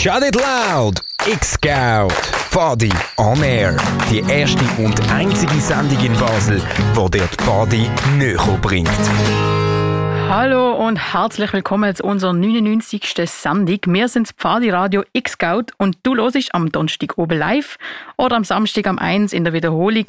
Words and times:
Shut 0.00 0.22
It 0.22 0.36
Loud! 0.36 1.00
X-Scout! 1.26 2.12
Pfadi 2.52 2.92
on 3.16 3.42
Air. 3.42 3.76
Die 4.08 4.20
erste 4.30 4.64
und 4.80 4.94
einzige 5.10 5.60
Sendung 5.60 5.98
in 6.04 6.12
Basel, 6.12 6.62
wo 6.94 7.08
dir 7.08 7.26
die 7.26 7.42
Pfadi 7.42 7.90
näher 8.16 8.58
bringt. 8.62 8.88
Hallo 10.28 10.76
und 10.86 11.12
herzlich 11.12 11.52
willkommen 11.52 11.92
zu 11.96 12.04
unserer 12.04 12.32
99. 12.32 13.12
Sendung. 13.24 13.80
Wir 13.86 14.06
sind 14.06 14.28
Pfadi 14.28 14.70
Radio 14.70 15.02
X-Scout 15.14 15.72
und 15.78 15.98
du 16.04 16.14
hörst 16.14 16.54
am 16.54 16.70
Donnerstag 16.70 17.18
oben 17.18 17.36
live 17.36 17.76
oder 18.16 18.36
am 18.36 18.44
Samstag 18.44 18.86
am 18.86 19.00
1 19.00 19.32
in 19.32 19.42
der 19.42 19.52
Wiederholung 19.52 20.06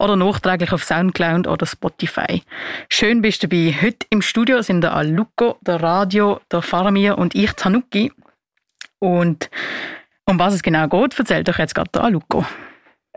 oder 0.00 0.16
nachträglich 0.16 0.72
auf 0.72 0.82
Soundcloud 0.82 1.46
oder 1.46 1.64
Spotify. 1.64 2.42
Schön 2.88 3.22
bist 3.22 3.44
du 3.44 3.46
dabei. 3.46 3.72
Heute 3.80 4.04
im 4.10 4.20
Studio 4.20 4.62
sind 4.62 4.80
der 4.80 4.96
Aluko, 4.96 5.58
der 5.60 5.80
Radio, 5.80 6.40
der 6.50 6.60
Faramir 6.60 7.18
und 7.18 7.36
ich, 7.36 7.52
Tanuki. 7.52 8.10
Und 9.00 9.50
um 10.26 10.38
was 10.38 10.54
es 10.54 10.62
genau 10.62 10.88
geht, 10.88 11.18
erzählt 11.18 11.48
euch 11.48 11.58
jetzt 11.58 11.74
gerade 11.74 11.90
der 11.92 12.04
Aluko. 12.04 12.44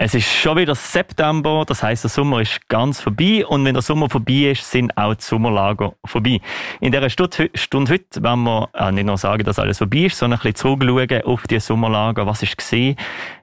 Es 0.04 0.16
ist 0.16 0.26
schon 0.26 0.58
wieder 0.58 0.74
September, 0.74 1.64
das 1.68 1.84
heißt, 1.84 2.06
der 2.06 2.10
Sommer 2.10 2.42
ist 2.42 2.68
ganz 2.70 3.02
vorbei 3.02 3.46
und 3.46 3.64
wenn 3.66 3.76
der 3.76 3.84
Sommer 3.84 4.10
vorbei 4.10 4.50
ist, 4.52 4.72
sind 4.72 4.98
auch 4.98 5.14
die 5.14 5.24
Sommerlager 5.24 5.94
vorbei. 6.06 6.40
In 6.80 6.92
dieser 6.92 7.10
Stunde, 7.10 7.52
Stunde 7.54 7.94
heute 7.94 8.24
werden 8.24 8.44
wir 8.44 8.70
äh, 8.74 8.92
nicht 8.92 9.06
nur 9.06 9.18
sagen, 9.18 9.44
dass 9.44 9.60
alles 9.60 9.78
vorbei 9.78 10.06
ist, 10.06 10.18
sondern 10.18 10.40
ein 10.40 10.54
bisschen 10.54 10.80
zurückschauen 10.80 11.22
auf 11.24 11.44
die 11.46 11.60
Sommerlager, 11.60 12.26
was 12.26 12.42
ist 12.42 12.58
gesehen, 12.58 12.96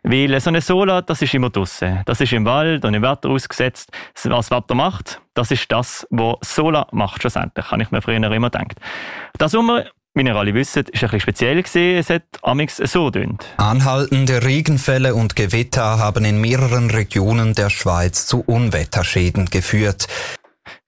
weil 0.03 0.41
so 0.41 0.51
eine 0.51 0.61
Sola, 0.61 1.01
das 1.01 1.23
ist 1.23 1.33
immer 1.33 1.51
draussen. 1.51 2.03
Das 2.07 2.21
ist 2.21 2.33
im 2.33 2.45
Wald 2.45 2.85
und 2.85 2.95
im 2.95 3.03
Wetter 3.03 3.29
ausgesetzt. 3.29 3.93
Was 4.25 4.51
Wetter 4.51 4.75
macht, 4.75 5.21
das 5.35 5.53
ist 5.53 5.71
das, 5.71 6.09
was 6.11 6.39
Sola 6.43 6.89
macht 6.91 7.21
schlussendlich, 7.21 7.71
habe 7.71 7.83
ich 7.83 7.93
mir 7.93 8.03
früher 8.03 8.17
immer 8.17 8.51
gedacht. 8.51 8.81
Der 9.39 9.49
Sommer 9.49 9.85
wie 10.19 10.27
ihr 10.27 10.37
alle 10.37 10.53
wisst, 10.53 10.77
ist 10.77 10.89
ein 10.89 10.93
bisschen 10.93 11.21
speziell 11.21 11.63
gewesen. 11.63 11.97
Es 11.99 12.11
hat 12.11 12.25
amix 12.43 12.77
so 12.77 13.11
dünnt. 13.11 13.47
Anhaltende 13.57 14.45
Regenfälle 14.45 15.15
und 15.15 15.37
Gewitter 15.37 15.99
haben 15.99 16.25
in 16.25 16.41
mehreren 16.41 16.91
Regionen 16.91 17.55
der 17.55 17.71
Schweiz 17.71 18.27
zu 18.27 18.41
Unwetterschäden 18.41 19.47
geführt. 19.47 20.09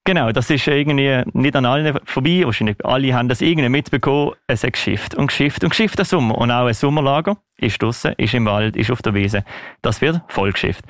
Genau, 0.04 0.32
das 0.32 0.50
ist 0.50 0.66
irgendwie 0.66 1.22
nicht 1.34 1.54
an 1.54 1.66
allen 1.66 2.00
vorbei. 2.04 2.42
Wahrscheinlich 2.44 2.84
alle 2.84 3.14
haben 3.14 3.28
das 3.28 3.40
irgendwie 3.40 3.68
mitbekommen. 3.68 4.32
Es 4.48 4.64
hat 4.64 4.72
geschifft 4.72 5.14
und 5.14 5.28
geschifft 5.28 5.62
und 5.62 5.70
geschifft 5.70 5.98
der 5.98 6.04
Sommer. 6.04 6.36
Und 6.38 6.50
auch 6.50 6.66
ein 6.66 6.74
Sommerlager 6.74 7.36
ist 7.58 7.80
draussen, 7.80 8.14
ist 8.16 8.34
im 8.34 8.46
Wald, 8.46 8.76
ist 8.76 8.90
auf 8.90 9.02
der 9.02 9.14
Wiese. 9.14 9.44
Das 9.82 10.00
wird 10.00 10.20
voll 10.28 10.52
geschifft. 10.52 10.84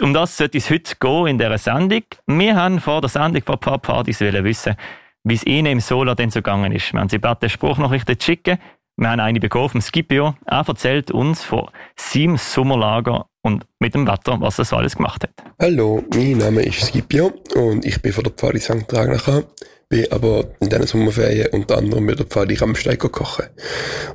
Um 0.00 0.14
das 0.14 0.36
sollte 0.36 0.58
es 0.58 0.70
heute 0.70 0.94
gehen 1.00 1.26
in 1.26 1.38
dieser 1.38 1.58
Sendung. 1.58 2.04
Wir 2.26 2.54
haben 2.54 2.80
vor 2.80 3.00
der 3.00 3.10
Sendung 3.10 3.42
von 3.42 3.58
Pfadis 3.58 4.20
wissen, 4.20 4.76
wie 5.24 5.34
es 5.34 5.44
ihnen 5.44 5.72
im 5.72 5.80
Solar 5.80 6.14
denn 6.14 6.30
so 6.30 6.40
gegangen 6.40 6.72
ist. 6.72 6.92
Wir 6.92 7.00
haben 7.00 7.08
sie 7.08 7.20
gebeten, 7.20 7.48
Spruchnachrichten 7.48 8.20
schicken. 8.20 8.58
Wir 8.96 9.10
haben 9.10 9.20
eine 9.20 9.40
bekommen 9.40 9.68
vom 9.68 9.80
Scipio. 9.80 10.34
Er 10.46 10.66
erzählt 10.66 11.10
uns 11.10 11.42
von 11.42 11.68
seinem 11.96 12.36
Sommerlager 12.36 13.29
und 13.42 13.64
mit 13.78 13.94
dem 13.94 14.06
Wetter, 14.06 14.40
was 14.40 14.58
er 14.58 14.64
so 14.64 14.76
alles 14.76 14.96
gemacht 14.96 15.22
hat. 15.22 15.30
Hallo, 15.60 16.04
mein 16.14 16.38
Name 16.38 16.62
ist 16.62 16.80
Scipio 16.80 17.32
und 17.54 17.84
ich 17.84 18.00
bin 18.02 18.12
von 18.12 18.24
der 18.24 18.32
Pfarre 18.32 18.58
St. 18.58 18.88
Tragnacher 18.88 19.44
bin 19.90 20.06
aber 20.12 20.44
in 20.60 20.68
diesen 20.68 20.86
Sommerferien 20.86 21.48
unter 21.48 21.76
anderem 21.76 22.04
mit 22.04 22.18
der 22.18 22.26
Pfadi 22.26 22.54
Rammstein 22.54 22.96
kochen. 22.96 23.46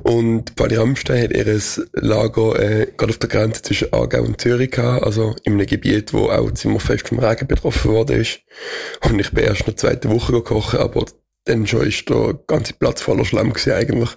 Und 0.02 0.50
Pfadi 0.56 0.76
Rammstein 0.76 1.24
hat 1.24 1.32
ihr 1.32 1.60
Lager 1.92 2.58
äh, 2.58 2.86
gerade 2.96 3.10
auf 3.10 3.18
der 3.18 3.28
Grenze 3.28 3.62
zwischen 3.62 3.92
Aargau 3.92 4.22
und 4.22 4.40
Zürich 4.40 4.70
gehabt, 4.70 5.04
also 5.04 5.36
in 5.44 5.52
einem 5.52 5.66
Gebiet, 5.66 6.14
wo 6.14 6.30
auch 6.30 6.50
Zimmerfest 6.50 7.08
vom 7.08 7.18
Regen 7.18 7.46
betroffen 7.46 7.92
worden 7.92 8.22
ist. 8.22 8.40
Und 9.04 9.20
ich 9.20 9.30
bin 9.32 9.44
erst 9.44 9.60
in 9.60 9.66
der 9.66 9.76
zweiten 9.76 10.10
Woche 10.10 10.32
gekocht, 10.32 10.76
aber 10.76 11.04
dann 11.46 11.66
schon 11.66 11.86
ist 11.86 12.08
der 12.10 12.38
ganze 12.46 12.74
Platz 12.74 13.00
voller 13.00 13.24
Schlamm 13.24 13.52
gewesen 13.52 13.72
eigentlich. 13.72 14.10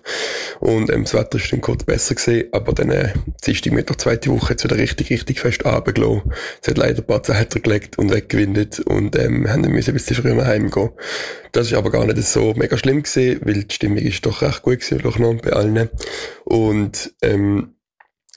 Und 0.59 0.89
ähm, 0.89 1.03
das 1.03 1.13
Wetter 1.13 1.37
ist 1.37 1.51
dann 1.53 1.61
kurz 1.61 1.83
besser 1.83 2.15
gewesen, 2.15 2.49
aber 2.51 2.73
dann 2.73 2.89
äh, 2.89 3.13
Dienstag 3.45 3.71
mit 3.71 3.87
der 3.87 3.97
zweiten 3.97 4.31
Woche 4.31 4.53
jetzt 4.53 4.63
wieder 4.63 4.77
richtig, 4.77 5.09
richtig 5.11 5.39
fest 5.39 5.63
runtergelassen. 5.63 6.33
Es 6.61 6.67
hat 6.67 6.77
leider 6.77 6.99
ein 6.99 7.07
paar 7.07 7.23
Zeiten 7.23 7.61
gelegt 7.61 7.97
und 7.97 8.11
weggewindet 8.11 8.79
und 8.79 9.17
ähm, 9.17 9.47
haben 9.47 9.63
dann 9.63 9.71
müssen 9.71 9.91
ein 9.91 9.93
bisschen 9.93 10.15
früher 10.15 10.35
nach 10.35 10.47
Hause 10.47 10.69
gehen. 10.69 10.89
Das 11.51 11.67
ist 11.67 11.73
aber 11.73 11.91
gar 11.91 12.05
nicht 12.05 12.21
so 12.23 12.53
mega 12.55 12.77
schlimm 12.77 13.03
gewesen, 13.03 13.41
weil 13.43 13.63
die 13.63 13.75
Stimmung 13.75 13.97
ist 13.97 14.25
doch 14.25 14.41
recht 14.41 14.63
gut 14.63 14.79
gewesen, 14.79 14.99
doch 15.03 15.19
noch 15.19 15.35
bei 15.35 15.53
allen. 15.53 15.89
Und 16.45 17.13
ähm, 17.21 17.75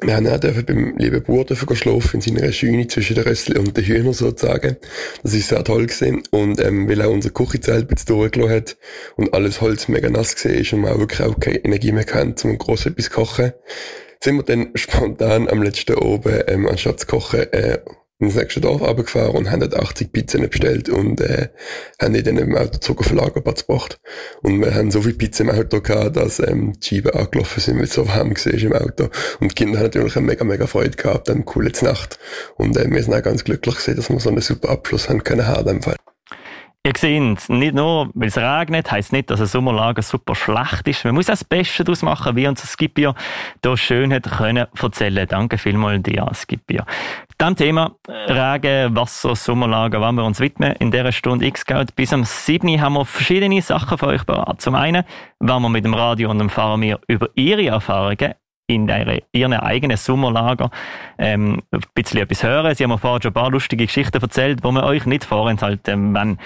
wir 0.02 0.16
haben 0.16 0.26
auch 0.26 0.62
beim 0.62 0.96
lieben 0.96 1.22
Bauer 1.22 1.44
dürfen 1.44 1.76
schlafen, 1.76 2.20
in 2.20 2.20
seiner 2.20 2.52
Scheune 2.52 2.86
zwischen 2.88 3.14
den 3.14 3.24
Rössli 3.24 3.58
und 3.58 3.76
den 3.76 3.84
Hühnern 3.84 4.12
sozusagen. 4.12 4.76
Das 5.22 5.34
ist 5.34 5.48
sehr 5.48 5.62
toll 5.64 5.86
gewesen. 5.86 6.22
Und, 6.30 6.60
ähm, 6.60 6.88
weil 6.88 7.02
auch 7.02 7.10
unser 7.10 7.30
Küchenzelt 7.30 7.88
bisschen 7.88 8.16
durchgelassen 8.16 8.54
hat 8.54 8.76
und 9.16 9.32
alles 9.32 9.60
Holz 9.60 9.88
mega 9.88 10.10
nass 10.10 10.32
ist 10.44 10.72
und 10.72 10.80
man 10.80 10.92
auch 10.92 10.98
wirklich 10.98 11.22
auch 11.22 11.38
keine 11.38 11.64
Energie 11.64 11.92
mehr 11.92 12.04
kennt, 12.04 12.44
um 12.44 12.58
gross 12.58 12.86
etwas 12.86 13.06
zu 13.06 13.10
kochen, 13.12 13.52
sind 14.20 14.36
wir 14.36 14.42
dann 14.42 14.70
spontan 14.74 15.48
am 15.48 15.62
letzten 15.62 15.94
oben, 15.94 16.42
ähm, 16.48 16.66
anstatt 16.66 17.00
zu 17.00 17.06
kochen, 17.06 17.52
äh, 17.52 17.78
ins 18.22 18.36
nächste 18.36 18.60
Dorf 18.60 18.80
runtergefahren 18.80 19.36
und 19.36 19.50
haben 19.50 19.60
dort 19.60 19.74
80 19.74 20.12
Pizzen 20.12 20.48
bestellt 20.48 20.88
und 20.88 21.20
äh, 21.20 21.48
haben 22.00 22.14
die 22.14 22.22
dann 22.22 22.38
im 22.38 22.56
Auto 22.56 22.78
zurück 22.78 23.00
auf 23.00 23.08
den 23.08 23.18
gebracht. 23.18 24.00
Und 24.42 24.60
wir 24.60 24.74
haben 24.74 24.90
so 24.90 25.02
viel 25.02 25.14
Pizza 25.14 25.44
im 25.44 25.50
Auto 25.50 25.80
gehabt, 25.80 26.16
dass 26.16 26.38
ähm, 26.38 26.72
die 26.80 26.96
Scheiben 26.96 27.12
angelaufen 27.12 27.60
sind, 27.60 27.76
weil 27.76 27.84
es 27.84 27.94
so 27.94 28.06
warm 28.08 28.30
war 28.30 28.54
im 28.54 28.72
Auto. 28.72 29.08
Und 29.40 29.50
die 29.50 29.54
Kinder 29.54 29.78
haben 29.78 29.84
natürlich 29.84 30.16
eine 30.16 30.26
mega, 30.26 30.44
mega 30.44 30.66
Freude 30.66 30.96
gehabt, 30.96 31.30
eine 31.30 31.42
coole 31.42 31.72
Nacht. 31.82 32.18
Und 32.56 32.76
äh, 32.76 32.90
wir 32.90 33.02
sind 33.02 33.14
auch 33.14 33.22
ganz 33.22 33.44
glücklich 33.44 33.76
gewesen, 33.76 33.96
dass 33.96 34.10
wir 34.10 34.20
so 34.20 34.28
einen 34.28 34.40
super 34.40 34.70
Abschluss 34.70 35.08
haben 35.08 35.24
können 35.24 35.46
haben 35.46 35.60
in 35.60 35.66
dem 35.66 35.82
Fall. 35.82 35.96
Ihr 36.84 36.94
seht, 36.97 37.48
nicht 37.48 37.75
nur, 37.76 38.10
weil 38.15 38.26
es 38.26 38.37
regnet, 38.37 38.91
heisst 38.91 39.12
nicht, 39.12 39.31
dass 39.31 39.41
ein 39.41 39.47
Sommerlager 39.47 40.03
super 40.03 40.34
schlecht 40.34 40.88
ist. 40.88 41.04
Man 41.04 41.15
muss 41.15 41.28
auch 41.28 41.34
das 41.34 41.44
Beste 41.44 41.84
daraus 41.84 42.03
machen, 42.03 42.34
wie 42.34 42.48
unser 42.48 42.66
Skipio 42.66 43.15
hier 43.62 43.76
schön 43.76 44.12
hat 44.12 44.28
können 44.28 44.66
erzählen. 44.81 45.28
Danke 45.28 45.59
vielmals 45.59 46.03
dir, 46.03 46.28
Skipio. 46.34 46.82
Dem 47.41 47.54
Thema 47.54 47.93
Regen, 48.09 48.97
Wasser, 48.97 49.37
Sommerlager 49.37 50.00
wollen 50.00 50.16
wir 50.16 50.25
uns 50.25 50.41
widmen 50.41 50.72
in 50.81 50.91
dieser 50.91 51.12
Stunde 51.12 51.47
X-Scout. 51.47 51.94
Bis 51.94 52.12
am 52.12 52.25
7. 52.25 52.81
haben 52.81 52.94
wir 52.94 53.04
verschiedene 53.04 53.62
Sachen 53.62 53.97
für 53.97 54.09
euch 54.09 54.25
bereit. 54.25 54.60
Zum 54.60 54.75
einen 54.75 55.04
wollen 55.38 55.62
wir 55.62 55.69
mit 55.69 55.84
dem 55.84 55.94
Radio 55.94 56.31
und 56.31 56.41
dem 56.41 56.50
Fahrer 56.50 56.99
über 57.06 57.28
ihre 57.37 57.66
Erfahrungen 57.66 58.34
in 58.66 58.91
ihren 59.32 59.53
eigenen 59.53 59.97
Sommerlager 59.97 60.70
ähm, 61.16 61.62
ein 61.70 61.81
bisschen 61.94 62.22
etwas 62.22 62.43
hören. 62.43 62.75
Sie 62.75 62.82
haben 62.82 62.91
mir 62.91 62.99
vorher 62.99 63.22
schon 63.22 63.31
ein 63.31 63.34
paar 63.34 63.50
lustige 63.50 63.87
Geschichten 63.87 64.20
erzählt, 64.20 64.64
die 64.64 64.69
wir 64.69 64.82
euch 64.82 65.06
nicht 65.06 65.25
vorenthalten 65.25 66.12
wollen. 66.12 66.38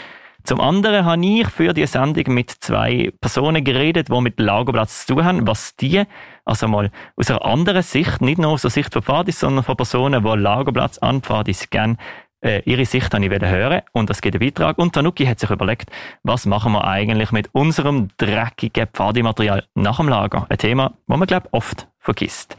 Zum 0.47 0.61
anderen 0.61 1.05
habe 1.05 1.27
ich 1.27 1.49
für 1.49 1.75
die 1.75 1.87
Sendung 1.87 2.33
mit 2.33 2.51
zwei 2.51 3.11
Personen 3.21 3.65
geredet, 3.65 4.11
die 4.11 4.21
mit 4.21 4.39
Lagerplatz 4.39 5.05
zu 5.05 5.15
tun 5.15 5.25
haben, 5.25 5.47
was 5.49 5.75
die, 5.75 6.05
also 6.45 6.69
mal 6.69 6.93
aus 7.17 7.33
einer 7.33 7.45
anderen 7.45 7.83
Sicht, 7.83 8.21
nicht 8.21 8.39
nur 8.39 8.53
aus 8.53 8.63
der 8.63 8.71
Sicht 8.71 8.93
von 8.93 9.03
Pfadis, 9.03 9.41
sondern 9.41 9.65
von 9.65 9.77
Personen, 9.77 10.23
die 10.23 10.39
Lagerplatz 10.39 10.99
an 10.99 11.21
Pfadis 11.21 11.69
gerne 11.69 11.97
äh, 12.43 12.63
ihre 12.65 12.85
Sicht 12.85 13.13
habe 13.13 13.25
ich 13.25 13.31
hören 13.51 13.83
und 13.91 14.09
das 14.09 14.21
geht 14.21 14.35
ein 14.35 14.41
Beitrag. 14.41 14.79
Und 14.79 14.95
Tanuki 14.95 15.27
hat 15.27 15.41
sich 15.41 15.51
überlegt, 15.51 15.91
was 16.23 16.47
machen 16.47 16.75
wir 16.75 16.87
eigentlich 16.87 17.33
mit 17.33 17.53
unserem 17.53 18.11
dreckigen 18.17 18.87
Pfadimaterial 18.87 19.65
nach 19.75 19.97
dem 19.97 20.09
Lager? 20.09 20.47
Ein 20.49 20.59
Thema, 20.59 20.93
das 21.09 21.19
man, 21.19 21.27
glaube 21.27 21.49
ich, 21.49 21.55
oft 21.55 21.89
vergisst. 21.99 22.57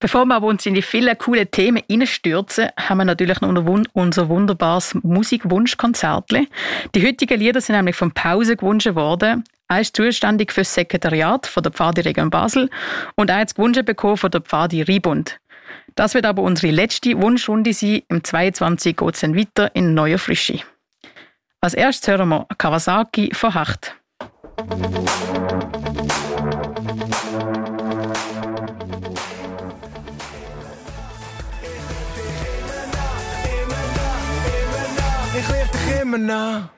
Bevor 0.00 0.24
wir 0.24 0.36
aber 0.36 0.46
uns 0.46 0.64
in 0.64 0.72
die 0.72 0.80
vielen 0.80 1.16
coolen 1.18 1.50
Themen 1.50 1.82
hineinstürzen, 1.86 2.70
haben 2.78 2.98
wir 2.98 3.04
natürlich 3.04 3.42
noch 3.42 3.50
unser 3.92 4.28
wunderbares 4.30 4.94
Musikwunschkonzert. 5.02 6.30
Die 6.94 7.06
heutigen 7.06 7.38
Lieder 7.38 7.60
sind 7.60 7.76
nämlich 7.76 7.96
von 7.96 8.10
Pause 8.12 8.56
gewünscht 8.56 8.94
worden. 8.94 9.44
Er 9.68 9.82
ist 9.82 9.94
zuständig 9.94 10.52
für 10.52 10.62
das 10.62 10.74
Sekretariat 10.74 11.46
von 11.46 11.62
der 11.62 11.70
Pfadi 11.70 12.00
Region 12.00 12.30
Basel 12.30 12.70
und 13.14 13.28
er 13.28 13.36
hat 13.36 13.54
gewünscht 13.54 13.84
bekommen 13.84 14.16
von 14.16 14.30
der 14.30 14.40
Pfadi 14.40 14.80
Ribund. 14.82 15.38
Das 15.96 16.14
wird 16.14 16.24
aber 16.24 16.42
unsere 16.42 16.72
letzte 16.72 17.20
Wunschrunde 17.20 17.74
sein. 17.74 18.02
Im 18.08 18.24
22 18.24 18.96
geht 18.96 19.14
es 19.14 19.20
dann 19.20 19.36
weiter 19.36 19.70
in 19.76 19.92
neuer 19.92 20.18
Frische. 20.18 20.60
Als 21.60 21.74
erstes 21.74 22.08
hören 22.08 22.30
wir 22.30 22.46
Kawasaki 22.56 23.32
von 23.34 23.52
Hacht. 23.52 23.94
Noch. 36.18 36.70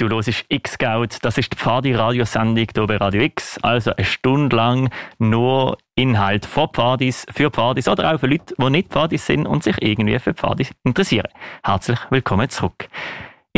Du 0.00 0.08
hörst 0.08 0.44
X-Scout, 0.48 1.08
das 1.22 1.38
ist 1.38 1.52
die 1.52 1.56
Pfadi-Radiosendung 1.56 2.68
hier 2.72 2.86
bei 2.86 2.98
Radio 2.98 3.20
X. 3.20 3.58
Also 3.62 3.92
eine 3.96 4.04
Stunde 4.04 4.54
lang 4.54 4.90
nur 5.18 5.76
Inhalt 5.96 6.46
von 6.46 6.68
Pfadis, 6.68 7.26
für 7.32 7.50
Pfadis 7.50 7.88
oder 7.88 8.14
auch 8.14 8.20
für 8.20 8.28
Leute, 8.28 8.54
die 8.56 8.70
nicht 8.70 8.90
Pfadis 8.90 9.26
sind 9.26 9.46
und 9.46 9.64
sich 9.64 9.82
irgendwie 9.82 10.20
für 10.20 10.34
Pfadis 10.34 10.70
interessieren. 10.84 11.26
Herzlich 11.64 11.98
willkommen 12.10 12.48
zurück. 12.48 12.88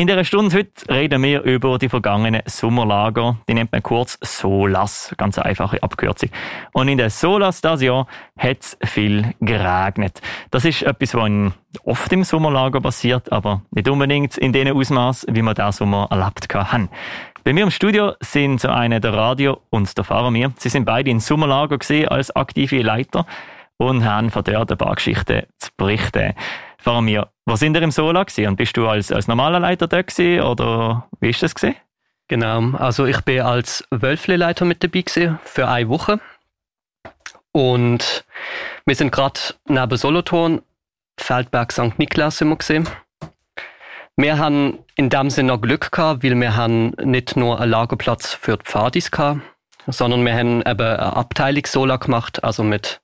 In 0.01 0.07
dieser 0.07 0.25
Stunde 0.25 0.57
heute 0.57 0.89
reden 0.89 1.23
wir 1.23 1.43
über 1.43 1.77
die 1.77 1.91
vergangenen 1.91 2.41
Sommerlager. 2.47 3.37
Die 3.47 3.53
nennt 3.53 3.71
man 3.71 3.83
kurz 3.83 4.17
SOLAS, 4.23 5.15
ganz 5.19 5.39
einfache 5.39 5.83
Abkürzung. 5.83 6.31
Und 6.73 6.89
in 6.89 6.97
der 6.97 7.11
SOLAS 7.11 7.61
dieses 7.61 7.83
Jahr 7.83 8.07
hat 8.39 8.61
es 8.61 8.79
viel 8.83 9.35
geregnet. 9.43 10.23
Das 10.51 10.65
ist 10.65 10.85
etwas, 10.85 11.15
was 11.15 11.53
oft 11.85 12.11
im 12.15 12.25
Sommerlager 12.25 12.81
passiert, 12.81 13.31
aber 13.31 13.61
nicht 13.73 13.91
unbedingt 13.91 14.39
in 14.39 14.55
dem 14.55 14.75
Ausmaß, 14.75 15.27
wie 15.29 15.43
wir 15.43 15.53
das 15.53 15.77
Sommer 15.77 16.09
erlebt 16.11 16.49
haben. 16.55 16.89
Bei 17.45 17.53
mir 17.53 17.65
im 17.65 17.71
Studio 17.71 18.15
sind 18.21 18.59
so 18.59 18.69
eine 18.69 19.03
der 19.03 19.13
Radio 19.13 19.61
und 19.69 19.95
der 19.99 20.05
Fahrer 20.05 20.31
mir. 20.31 20.51
Sie 20.57 20.71
sind 20.71 20.87
beide 20.87 21.11
in 21.11 21.21
Sommerlager 21.21 21.77
gesehen 21.77 22.09
als 22.09 22.35
aktive 22.35 22.81
Leiter 22.81 23.27
und 23.77 24.03
haben 24.03 24.31
von 24.31 24.45
dort 24.45 24.73
ein 24.73 24.79
paar 24.79 24.95
Geschichten 24.95 25.43
zu 25.59 25.69
berichten. 25.77 26.33
Fahrer 26.81 27.03
mir, 27.03 27.29
wo 27.47 27.57
sind 27.57 27.77
ihr 27.77 27.83
im 27.83 27.91
Sola 27.91 28.25
gewesen? 28.25 28.49
Und 28.49 28.57
bist 28.57 28.77
du 28.77 28.89
als, 28.89 29.13
als 29.13 29.29
normaler 29.29 29.61
Leiter 29.61 29.87
da 29.87 30.03
gewesen, 30.03 30.43
oder 30.43 31.09
wie 31.21 31.31
ist 31.31 31.43
das 31.43 31.55
gewesen? 31.55 31.77
Genau, 32.29 32.77
also 32.77 33.07
ich 33.07 33.21
bin 33.23 33.41
als 33.41 33.85
Wölfle-Leiter 33.91 34.65
mit 34.65 34.83
dabei 34.83 35.03
gewesen 35.03 35.39
für 35.45 35.69
eine 35.69 35.89
Woche. 35.89 36.21
Und 37.53 38.25
wir 38.87 38.95
sind 38.95 39.11
gerade 39.13 39.41
neben 39.67 39.97
Solothurn, 39.97 40.63
Feldberg 41.19 41.73
St. 41.73 41.99
Niklas 41.99 42.41
wir 42.41 42.57
gesehen. 42.57 42.89
Wir 44.17 44.39
haben 44.39 44.79
in 44.95 45.11
dem 45.11 45.29
Sinne 45.29 45.53
noch 45.53 45.61
Glück 45.61 45.91
gehabt, 45.91 46.23
weil 46.23 46.39
wir 46.39 46.57
haben 46.57 46.91
nicht 47.03 47.37
nur 47.37 47.61
einen 47.61 47.73
Lagerplatz 47.73 48.33
für 48.35 48.57
die 48.57 48.65
Pfadis 48.65 49.11
gehabt, 49.11 49.41
sondern 49.87 50.25
wir 50.25 50.35
haben 50.35 50.61
eben 50.61 50.81
eine 50.81 51.17
Abteilung 51.17 51.67
Sola 51.67 51.97
gemacht, 51.97 52.45
also 52.45 52.63
mit 52.63 53.01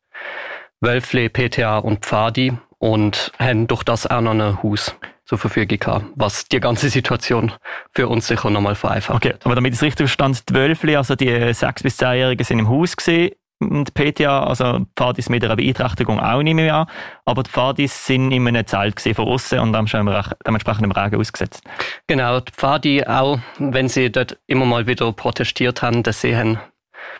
Wölfle, 0.80 1.30
PTA 1.30 1.78
und 1.78 2.04
Pfadi 2.04 2.56
und 2.78 3.32
haben 3.38 3.66
durch 3.66 3.82
das 3.82 4.06
auch 4.06 4.20
noch 4.20 4.32
ein 4.32 4.62
Haus 4.62 4.94
zur 5.24 5.38
Verfügung 5.38 5.78
gehabt, 5.78 6.04
was 6.14 6.46
die 6.46 6.60
ganze 6.60 6.88
Situation 6.88 7.52
für 7.92 8.08
uns 8.08 8.28
sicher 8.28 8.48
nochmal 8.48 8.76
vereinfacht. 8.76 9.16
Okay, 9.16 9.34
aber 9.44 9.56
damit 9.56 9.72
ich 9.72 9.78
es 9.78 9.82
richtig 9.82 10.06
verstand, 10.06 10.48
die 10.48 10.54
Wölfle, 10.54 10.96
also 10.96 11.16
die 11.16 11.30
6- 11.30 11.82
bis 11.82 11.98
10-Jährigen 11.98 12.44
sind 12.44 12.60
im 12.60 12.68
Haus 12.68 12.96
gesehen 12.96 13.32
und 13.58 13.92
PTA, 13.94 14.44
also 14.44 14.80
die 14.80 14.86
Pfadis 14.94 15.28
mit 15.28 15.42
einer 15.42 15.56
Beeinträchtigung 15.56 16.20
auch 16.20 16.42
nicht 16.42 16.54
mehr 16.54 16.74
an, 16.74 16.86
aber 17.24 17.42
die 17.42 17.50
Pfadis 17.50 18.06
sind 18.06 18.30
in 18.30 18.46
einem 18.46 18.66
Zelt 18.66 19.00
von 19.00 19.26
außen 19.26 19.58
und 19.58 19.74
haben 19.74 19.88
schon 19.88 20.06
dementsprechend 20.46 20.84
im 20.84 20.92
Regen 20.92 21.18
ausgesetzt. 21.18 21.62
Genau, 22.06 22.38
die 22.38 22.52
Pfadi 22.52 23.04
auch, 23.04 23.40
wenn 23.58 23.88
sie 23.88 24.12
dort 24.12 24.38
immer 24.46 24.66
mal 24.66 24.86
wieder 24.86 25.10
protestiert 25.12 25.82
haben, 25.82 26.02
dass 26.02 26.20
sie 26.20 26.36
haben 26.36 26.60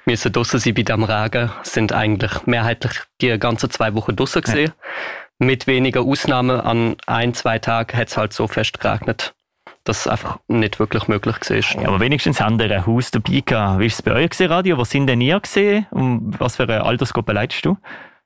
müssen 0.05 0.33
draussen 0.33 0.61
sein 0.61 0.75
bei 0.75 0.83
dem 0.83 1.05
Regen, 1.05 1.51
sind 1.63 1.93
eigentlich 1.93 2.47
mehrheitlich 2.47 2.93
die 3.21 3.37
ganzen 3.39 3.71
zwei 3.71 3.95
Wochen 3.95 4.15
draussen 4.15 4.43
gesehen. 4.43 4.69
Ja. 4.69 4.75
Mit 5.39 5.67
weniger 5.67 6.01
Ausnahmen 6.03 6.61
an 6.61 6.97
ein, 7.07 7.35
zwei 7.35 7.59
Tagen 7.59 7.97
hat 7.97 8.09
es 8.09 8.17
halt 8.17 8.33
so 8.33 8.49
fest 8.49 8.81
geregnet 8.81 9.35
dass 9.87 10.01
es 10.01 10.09
einfach 10.09 10.39
nicht 10.49 10.79
wirklich 10.79 11.09
möglich 11.09 11.37
war. 11.49 11.83
Ja, 11.83 11.89
aber 11.89 12.01
wenigstens 12.01 12.41
haben 12.41 12.59
wir 12.59 12.71
ein 12.71 12.87
Haus 12.87 13.11
dabei 13.11 13.43
gehabt. 13.45 13.79
Wie 13.79 13.85
war 13.85 13.87
es 13.87 14.03
bei 14.03 14.13
euch, 14.13 14.51
Radio? 14.51 14.79
Was 14.79 14.91
sind 14.91 15.07
denn 15.07 15.21
ihr 15.21 15.39
gesehen? 15.41 15.87
Und 15.91 16.39
was 16.39 16.57
für 16.57 16.65
eine 16.65 16.85
Altersgruppe 16.85 17.33
leitest 17.33 17.65
du? 17.65 17.77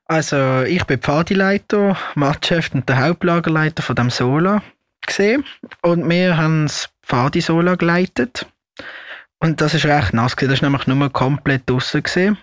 Also, 0.05 0.63
ich 0.63 0.83
bin 0.85 0.99
Pfadileiter, 0.99 1.97
Matchchef 2.15 2.73
und 2.73 2.89
der 2.89 2.99
Hauptlagerleiter 2.99 3.81
von 3.81 3.95
dem 3.95 4.09
Sola 4.09 4.61
gesehen. 5.05 5.45
Und 5.81 6.09
wir 6.09 6.35
haben 6.35 6.65
das 6.65 6.89
Pfadi-Sola 7.03 7.75
geleitet. 7.75 8.45
Und 9.39 9.61
das 9.61 9.73
ist 9.73 9.85
recht 9.85 10.13
nass 10.13 10.35
gewesen. 10.35 10.49
Das 10.49 10.57
ist 10.57 10.63
nämlich 10.63 10.87
nur 10.87 11.09
komplett 11.11 11.69
draussen 11.69 12.03
gesehen. 12.03 12.37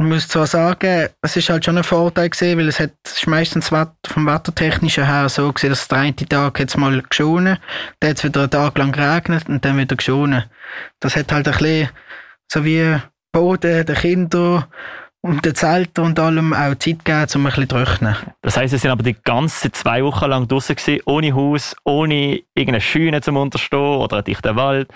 Muss 0.00 0.28
zwar 0.28 0.46
sagen, 0.46 1.08
es 1.22 1.36
ist 1.36 1.50
halt 1.50 1.64
schon 1.64 1.76
ein 1.76 1.82
Vorteil 1.82 2.30
gewesen, 2.30 2.56
weil 2.56 2.68
es 2.68 2.78
hat 2.78 2.92
es 3.04 3.18
ist 3.18 3.26
meistens 3.26 3.68
vom 3.68 4.26
Wettertechnischen 4.26 5.04
her 5.04 5.28
so 5.28 5.52
gewesen, 5.52 5.70
dass 5.70 5.88
der 5.88 5.98
eine 5.98 6.14
Tag 6.14 6.60
jetzt 6.60 6.76
mal 6.76 7.02
geschonen, 7.02 7.58
dann 7.98 8.10
hat 8.10 8.18
es 8.18 8.24
wieder 8.24 8.42
einen 8.42 8.50
Tag 8.50 8.78
lang 8.78 8.92
geregnet 8.92 9.48
und 9.48 9.64
dann 9.64 9.76
wieder 9.76 9.96
geschonen. 9.96 10.44
Das 11.00 11.16
hat 11.16 11.32
halt 11.32 11.48
ein 11.48 11.52
bisschen 11.52 11.88
so 12.46 12.64
wie 12.64 12.96
Boden, 13.32 13.84
den 13.84 13.96
Kinder 13.96 14.68
und 15.20 15.44
den 15.44 15.54
Zelten 15.56 16.04
und 16.04 16.18
allem 16.20 16.52
auch 16.52 16.76
Zeit 16.76 17.04
gegeben, 17.04 17.26
um 17.34 17.46
ein 17.46 17.52
bisschen 17.52 17.68
zu 17.68 17.74
trocknen. 17.74 18.16
Das 18.42 18.56
heisst, 18.56 18.70
Sie 18.70 18.78
sind 18.78 18.90
aber 18.90 19.02
die 19.02 19.16
ganze 19.24 19.72
zwei 19.72 20.04
Wochen 20.04 20.26
lang 20.26 20.46
draußen 20.46 20.76
ohne 21.06 21.34
Haus, 21.34 21.74
ohne 21.84 22.40
irgendeine 22.54 22.80
Schiene 22.80 23.20
zum 23.20 23.36
Unterstehen 23.36 23.80
oder 23.80 24.18
einen 24.18 24.24
dichten 24.24 24.54
Wald. 24.54 24.88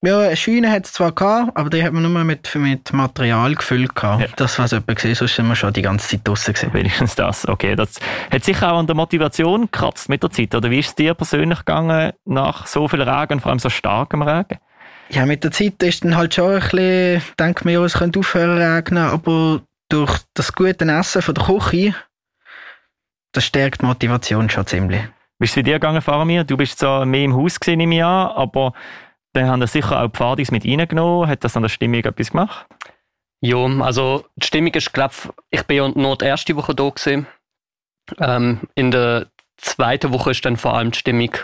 Ja, 0.00 0.20
eine 0.20 0.36
Scheune 0.36 0.70
hat 0.70 0.86
es 0.86 0.92
zwar 0.92 1.10
gehabt, 1.10 1.56
aber 1.56 1.70
die 1.70 1.82
hat 1.82 1.92
man 1.92 2.04
nur 2.04 2.24
mit, 2.24 2.54
mit 2.54 2.92
Material 2.92 3.56
gefüllt 3.56 3.96
gehabt. 3.96 4.20
Ja. 4.20 4.28
Das 4.36 4.56
war 4.56 4.66
es 4.66 4.72
etwa 4.72 4.92
gesehen, 4.92 5.16
sonst 5.16 5.34
sind 5.34 5.48
wir 5.48 5.56
schon 5.56 5.72
die 5.72 5.82
ganze 5.82 6.08
Zeit 6.08 6.20
draußen 6.22 6.54
gewesen. 6.54 6.72
Wenigstens 6.72 7.16
das, 7.16 7.48
okay. 7.48 7.74
Das 7.74 7.98
hat 8.30 8.44
sicher 8.44 8.72
auch 8.72 8.78
an 8.78 8.86
der 8.86 8.94
Motivation 8.94 9.62
gekratzt 9.62 10.08
mit 10.08 10.22
der 10.22 10.30
Zeit, 10.30 10.54
oder 10.54 10.70
wie 10.70 10.78
ist 10.78 10.88
es 10.88 10.94
dir 10.94 11.14
persönlich 11.14 11.58
gegangen 11.58 12.12
nach 12.24 12.66
so 12.66 12.86
viel 12.86 13.02
Regen, 13.02 13.40
vor 13.40 13.50
allem 13.50 13.58
so 13.58 13.70
starkem 13.70 14.22
Regen? 14.22 14.58
Ja, 15.10 15.26
mit 15.26 15.42
der 15.42 15.50
Zeit 15.50 15.82
ist 15.82 16.04
dann 16.04 16.16
halt 16.16 16.32
schon 16.32 16.52
ein 16.52 16.60
bisschen, 16.60 17.22
denkt 17.36 17.64
man 17.64 17.74
ja, 17.74 17.84
es 17.84 17.94
könnte 17.94 18.20
aufhören 18.20 18.56
regnen, 18.56 19.02
aber 19.02 19.62
durch 19.88 20.18
das 20.34 20.52
gute 20.52 20.84
Essen 20.84 21.22
von 21.22 21.34
der 21.34 21.44
Küche, 21.44 21.94
das 23.32 23.44
stärkt 23.44 23.82
die 23.82 23.86
Motivation 23.86 24.48
schon 24.48 24.66
ziemlich. 24.66 25.02
Wie 25.40 25.44
ist 25.44 25.50
es 25.50 25.56
bei 25.56 25.62
dir 25.62 25.74
gegangen, 25.74 26.02
Faramir? 26.02 26.44
Du 26.44 26.56
bist 26.56 26.78
zwar 26.78 27.04
mehr 27.04 27.24
im 27.24 27.34
Haus 27.34 27.58
gesehen 27.58 27.80
im 27.80 27.92
Jahr, 27.92 28.36
aber 28.36 28.74
dann 29.32 29.48
haben 29.48 29.60
das 29.60 29.72
sicher 29.72 30.00
auch 30.00 30.10
Pfadis 30.10 30.50
mit 30.50 30.64
reingenommen. 30.64 31.28
Hat 31.28 31.44
das 31.44 31.56
an 31.56 31.62
der 31.62 31.68
Stimmung 31.68 32.04
etwas 32.04 32.30
gemacht? 32.30 32.66
Ja, 33.40 33.64
also 33.80 34.24
die 34.36 34.46
Stimmung 34.46 34.74
ist, 34.74 34.92
glaube 34.92 35.14
ich, 35.50 35.62
bin 35.64 35.76
ja 35.76 35.88
nur 35.88 36.16
die 36.16 36.24
erste 36.24 36.56
Woche 36.56 36.74
da 36.74 36.88
gewesen. 36.88 37.26
Ähm, 38.18 38.60
in 38.74 38.90
der 38.90 39.26
zweiten 39.56 40.12
Woche 40.12 40.32
ist 40.32 40.44
dann 40.44 40.56
vor 40.56 40.74
allem 40.74 40.90
die 40.90 40.98
Stimmung 40.98 41.34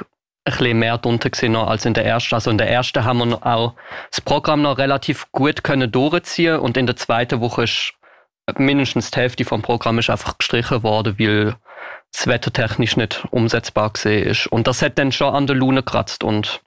ein 0.46 0.52
bisschen 0.52 0.78
mehr 0.78 0.98
drunter 0.98 1.30
gewesen 1.30 1.56
als 1.56 1.84
in 1.84 1.94
der 1.94 2.04
ersten. 2.04 2.34
Also 2.34 2.50
in 2.50 2.58
der 2.58 2.70
ersten 2.70 3.04
haben 3.04 3.30
wir 3.30 3.46
auch 3.46 3.74
das 4.10 4.20
Programm 4.20 4.62
noch 4.62 4.78
relativ 4.78 5.30
gut 5.32 5.62
können 5.62 5.90
durchziehen 5.90 6.58
und 6.58 6.76
in 6.76 6.86
der 6.86 6.96
zweiten 6.96 7.40
Woche 7.40 7.64
ist 7.64 7.94
mindestens 8.56 9.10
die 9.10 9.20
Hälfte 9.20 9.44
vom 9.44 9.62
Programm 9.62 9.98
ist 9.98 10.10
einfach 10.10 10.36
gestrichen 10.36 10.82
worden, 10.82 11.18
weil 11.18 11.56
es 12.12 12.26
wettertechnisch 12.26 12.96
nicht 12.96 13.26
umsetzbar 13.30 13.90
gesehen 13.90 14.26
ist. 14.26 14.46
Und 14.46 14.66
das 14.66 14.82
hat 14.82 14.98
dann 14.98 15.12
schon 15.12 15.34
an 15.34 15.46
der 15.46 15.56
Lune 15.56 15.82
gekratzt 15.82 16.22
und 16.22 16.60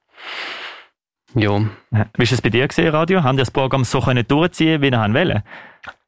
ja. 1.37 1.59
Wie 1.59 1.97
war 1.97 2.07
es 2.19 2.41
bei 2.41 2.49
dir 2.49 2.67
gesehen, 2.67 2.89
Radio? 2.89 3.23
Haben 3.23 3.37
die 3.37 3.41
das 3.41 3.51
Programm 3.51 3.83
so 3.83 3.99
können 3.99 4.27
durchziehen, 4.27 4.81
wie 4.81 4.87
ihr 4.87 5.13
wollen? 5.13 5.43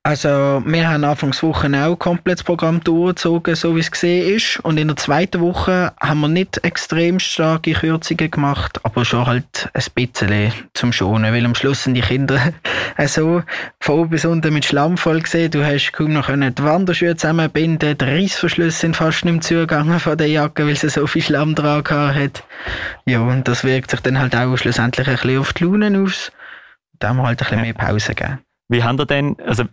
Also, 0.09 0.63
wir 0.65 0.89
haben 0.89 1.03
Anfangswoche 1.03 1.69
auch 1.85 1.95
komplett 1.95 2.39
das 2.39 2.43
Programm 2.43 2.83
durchgezogen, 2.83 3.53
so 3.53 3.75
wie 3.75 3.81
es 3.81 3.91
gesehen 3.91 4.35
ist. 4.35 4.59
Und 4.61 4.79
in 4.79 4.87
der 4.87 4.97
zweiten 4.97 5.39
Woche 5.39 5.93
haben 6.01 6.21
wir 6.21 6.27
nicht 6.27 6.57
extrem 6.63 7.19
starke 7.19 7.73
Kürzungen 7.73 8.31
gemacht, 8.31 8.83
aber 8.83 9.05
schon 9.05 9.27
halt 9.27 9.69
ein 9.71 9.83
bisschen 9.93 10.51
zum 10.73 10.93
Schonen, 10.93 11.31
weil 11.31 11.45
am 11.45 11.53
Schluss 11.53 11.83
sind 11.83 11.93
die 11.93 12.01
Kinder 12.01 12.39
so 13.05 13.43
von 13.79 13.99
oben 13.99 14.09
bis 14.09 14.25
unten 14.25 14.51
mit 14.51 14.65
Schlamm 14.65 14.97
voll 14.97 15.21
gesehen. 15.21 15.51
Du 15.51 15.63
hast 15.63 15.91
kaum 15.91 16.11
noch 16.13 16.25
die 16.25 16.63
Wanderschuhe 16.63 17.15
zusammenbinden, 17.15 17.95
die 17.95 18.03
Reissverschlüsse 18.03 18.79
sind 18.79 18.95
fast 18.95 19.25
nicht 19.25 19.33
mehr 19.33 19.41
zugegangen 19.41 19.99
von 19.99 20.17
der 20.17 20.27
Jacke, 20.27 20.65
weil 20.65 20.75
sie 20.75 20.89
so 20.89 21.05
viel 21.05 21.21
Schlamm 21.21 21.53
dran 21.53 21.83
hat. 21.85 22.43
Ja, 23.05 23.19
und 23.19 23.47
das 23.47 23.63
wirkt 23.63 23.91
sich 23.91 23.99
dann 23.99 24.17
halt 24.17 24.35
auch 24.35 24.57
schlussendlich 24.57 25.07
ein 25.07 25.17
bisschen 25.17 25.37
auf 25.37 25.53
die 25.53 25.65
Launen 25.65 26.03
aus. 26.03 26.31
Da 26.97 27.09
haben 27.09 27.17
wir 27.17 27.27
halt 27.27 27.39
ein 27.39 27.45
bisschen 27.45 27.61
mehr 27.61 27.73
Pause 27.75 28.15
gegeben. 28.15 28.39
Wie 28.69 28.83
haben 28.83 28.97
denn, 29.07 29.35
also 29.45 29.65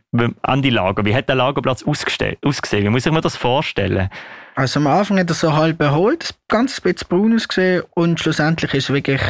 an 0.43 0.63
die 0.63 0.71
Lager, 0.71 1.05
wie 1.05 1.15
hat 1.15 1.29
der 1.29 1.37
Lagerplatz 1.37 1.85
ausgesehen? 1.85 2.39
Wie 2.43 2.89
muss 2.89 3.05
ich 3.05 3.13
mir 3.13 3.21
das 3.21 3.37
vorstellen? 3.37 4.09
Also 4.55 4.81
am 4.81 4.87
Anfang 4.87 5.19
hat 5.19 5.31
er 5.31 5.35
so 5.35 5.53
halb 5.53 5.81
erholt, 5.81 6.35
ganz 6.49 6.81
bisschen 6.81 7.07
braun 7.09 7.35
ausgesehen 7.35 7.85
und 7.95 8.19
schlussendlich 8.19 8.73
ist 8.73 8.93
wirklich 8.93 9.21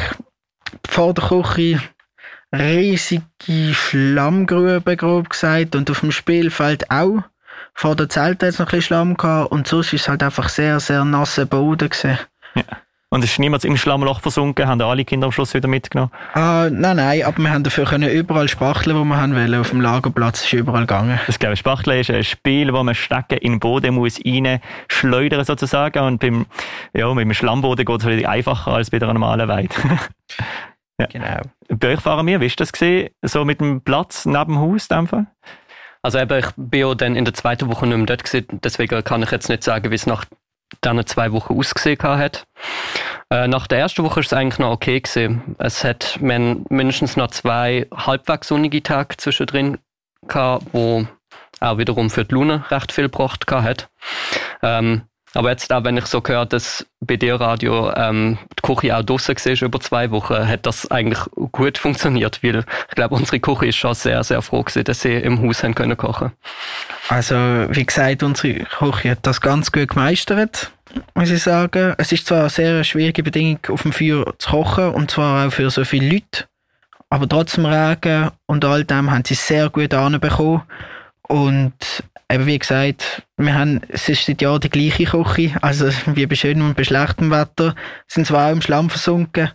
vor 0.87 1.13
der 1.13 1.25
Küche 1.25 1.81
riesige 2.55 3.23
Schlammgrube, 3.73 4.95
grob 4.95 5.29
gesagt, 5.29 5.75
und 5.75 5.91
auf 5.91 5.99
dem 5.99 6.13
Spielfeld 6.13 6.89
auch. 6.89 7.23
Vor 7.73 7.95
der 7.97 8.07
Zelt 8.07 8.41
hat 8.41 8.49
es 8.49 8.59
noch 8.59 8.67
ein 8.67 8.69
bisschen 8.69 8.81
Schlamm 8.83 9.17
gehabt 9.17 9.51
und 9.51 9.67
sonst 9.67 9.91
ist 9.91 10.03
es 10.03 10.07
halt 10.07 10.23
einfach 10.23 10.47
sehr, 10.47 10.79
sehr 10.79 11.03
nasser 11.03 11.45
Boden 11.45 11.89
gewesen. 11.89 12.17
Ja. 12.55 12.63
Und 13.09 13.23
es 13.23 13.31
ist 13.31 13.39
niemand 13.39 13.63
im 13.63 13.77
Schlammloch 13.77 14.19
versunken? 14.19 14.67
Haben 14.67 14.81
alle 14.81 15.05
Kinder 15.05 15.27
am 15.27 15.31
Schluss 15.31 15.53
wieder 15.53 15.69
mitgenommen? 15.69 16.11
Ah, 16.33 16.67
nein, 16.69 16.97
nein, 16.97 17.23
aber 17.23 17.37
wir 17.37 17.51
haben 17.51 17.63
dafür 17.63 17.85
können 17.85 18.09
überall 18.09 18.49
spachteln, 18.49 18.97
wo 18.97 19.05
wir 19.05 19.15
haben 19.15 19.33
wollen. 19.33 19.55
Auf 19.55 19.69
dem 19.69 19.79
Lagerplatz 19.79 20.43
ist 20.43 20.51
überall 20.51 20.81
gegangen. 20.81 21.17
Das 21.25 21.39
glaube 21.39 21.55
Spachteln 21.55 22.01
ist 22.01 22.11
ein 22.11 22.25
Spiel, 22.25 22.73
wo 22.73 22.83
man 22.83 22.95
Stecken 22.95 23.37
in 23.37 23.53
den 23.53 23.59
Boden 23.61 23.95
muss 23.95 24.19
rein 24.25 24.59
schleudern 24.89 25.45
sozusagen. 25.45 25.99
Und 25.99 26.19
beim, 26.19 26.47
ja, 26.93 27.13
mit 27.13 27.23
dem 27.23 27.33
Schlammboden 27.33 27.85
geht 27.85 28.03
es 28.03 28.25
einfacher 28.25 28.73
als 28.73 28.89
bei 28.89 28.99
der 28.99 29.13
normalen 29.13 29.47
Weide. 29.47 29.73
ja. 30.99 31.07
Genau. 31.07 31.41
Bei 31.69 31.93
euch 31.93 32.01
fahren 32.01 32.27
wir, 32.27 32.41
wie 32.41 32.47
ist 32.47 32.59
das 32.59 32.73
gesehen? 32.73 33.09
So 33.21 33.45
mit 33.45 33.61
dem 33.61 33.79
Platz 33.79 34.25
neben 34.25 34.47
dem 34.47 34.59
Haus? 34.59 34.89
Also 36.01 36.19
eben, 36.19 36.39
ich 36.39 36.47
bin 36.57 36.81
ja 36.81 36.93
dann 36.93 37.15
in 37.15 37.23
der 37.23 37.33
zweiten 37.33 37.69
Woche 37.69 37.87
nicht 37.87 37.97
mehr 37.97 38.05
dort 38.05 38.25
gewesen, 38.25 38.59
deswegen 38.63 39.01
kann 39.05 39.23
ich 39.23 39.31
jetzt 39.31 39.47
nicht 39.47 39.63
sagen, 39.63 39.91
wie 39.91 39.95
es 39.95 40.05
nach 40.05 40.25
dann 40.81 41.05
zwei 41.05 41.31
Wochen 41.31 41.57
ausgesehen 41.57 42.01
hat. 42.01 42.45
Äh, 43.29 43.47
nach 43.47 43.67
der 43.67 43.79
ersten 43.79 44.03
Woche 44.03 44.21
ist 44.21 44.27
es 44.27 44.33
eigentlich 44.33 44.59
noch 44.59 44.71
okay 44.71 44.99
gewesen. 44.99 45.55
Es 45.59 45.83
hat 45.83 46.19
man 46.21 46.65
mindestens 46.69 47.17
noch 47.17 47.27
zwei 47.27 47.87
halbwegs 47.95 48.47
sonnige 48.47 48.81
Tage 48.81 49.17
zwischendrin 49.17 49.77
gehabt, 50.27 50.65
wo 50.71 51.05
auch 51.59 51.77
wiederum 51.77 52.09
für 52.09 52.25
die 52.25 52.33
Lune 52.33 52.63
recht 52.69 52.91
viel 52.91 53.05
gebracht 53.05 53.45
hat. 53.51 53.89
Ähm, 54.61 55.03
aber 55.37 55.51
jetzt 55.51 55.71
auch, 55.71 55.83
wenn 55.83 55.97
ich 55.97 56.07
so 56.07 56.19
gehört, 56.19 56.51
dass 56.51 56.83
bei 56.99 57.15
dir 57.15 57.35
Radio 57.35 57.93
ähm, 57.95 58.39
die 58.57 58.61
Küche 58.63 58.97
auch 58.97 59.03
draussen 59.03 59.35
war 59.35 59.61
über 59.67 59.79
zwei 59.79 60.09
Wochen, 60.09 60.47
hat 60.47 60.65
das 60.65 60.89
eigentlich 60.89 61.19
gut 61.51 61.77
funktioniert, 61.77 62.41
weil 62.41 62.65
ich 62.89 62.95
glaube, 62.95 63.13
unsere 63.13 63.39
Küche 63.39 63.67
ist 63.67 63.75
schon 63.75 63.93
sehr, 63.93 64.23
sehr 64.23 64.41
froh 64.41 64.63
gewesen, 64.63 64.83
dass 64.85 65.01
sie 65.01 65.13
im 65.13 65.39
Haus 65.43 65.61
haben 65.61 65.75
können 65.75 65.95
kochen. 65.95 66.31
Also, 67.09 67.35
wie 67.35 67.85
gesagt, 67.85 68.23
unsere 68.23 68.63
Küche 68.63 69.11
hat 69.11 69.19
das 69.21 69.39
ganz 69.39 69.71
gut 69.71 69.89
gemeistert. 69.89 70.71
muss 71.13 71.29
ich 71.29 71.43
sagen. 71.43 71.93
Es 71.99 72.11
ist 72.11 72.25
zwar 72.25 72.39
eine 72.39 72.49
sehr 72.49 72.83
schwierige 72.83 73.21
Bedingung, 73.21 73.59
auf 73.69 73.83
dem 73.83 73.93
Feuer 73.93 74.33
zu 74.39 74.49
kochen, 74.49 74.89
und 74.89 75.11
zwar 75.11 75.47
auch 75.47 75.51
für 75.53 75.69
so 75.69 75.85
viele 75.85 76.13
Leute. 76.13 76.45
Aber 77.11 77.29
trotzdem 77.29 77.67
Regen 77.67 78.31
und 78.47 78.65
all 78.65 78.85
dem 78.85 79.11
haben 79.11 79.23
sie 79.23 79.35
sehr 79.35 79.69
gut 79.69 79.93
anbekommen. 79.93 80.63
Und 81.27 82.03
eben 82.31 82.45
wie 82.45 82.59
gesagt, 82.59 83.23
wir 83.37 83.53
haben, 83.53 83.81
es 83.89 84.09
ist 84.09 84.25
seit 84.25 84.41
Jahren 84.41 84.61
die 84.61 84.69
gleiche 84.69 85.05
Küche. 85.05 85.55
Also 85.61 85.89
wie 86.07 86.25
bei 86.25 86.35
schönem 86.35 86.67
und 86.67 86.77
bei 86.77 86.83
schlechtem 86.83 87.31
Wetter. 87.31 87.75
Sind 88.07 88.27
zwar 88.27 88.47
auch 88.47 88.51
im 88.51 88.61
Schlamm 88.61 88.89
versunken, 88.89 89.51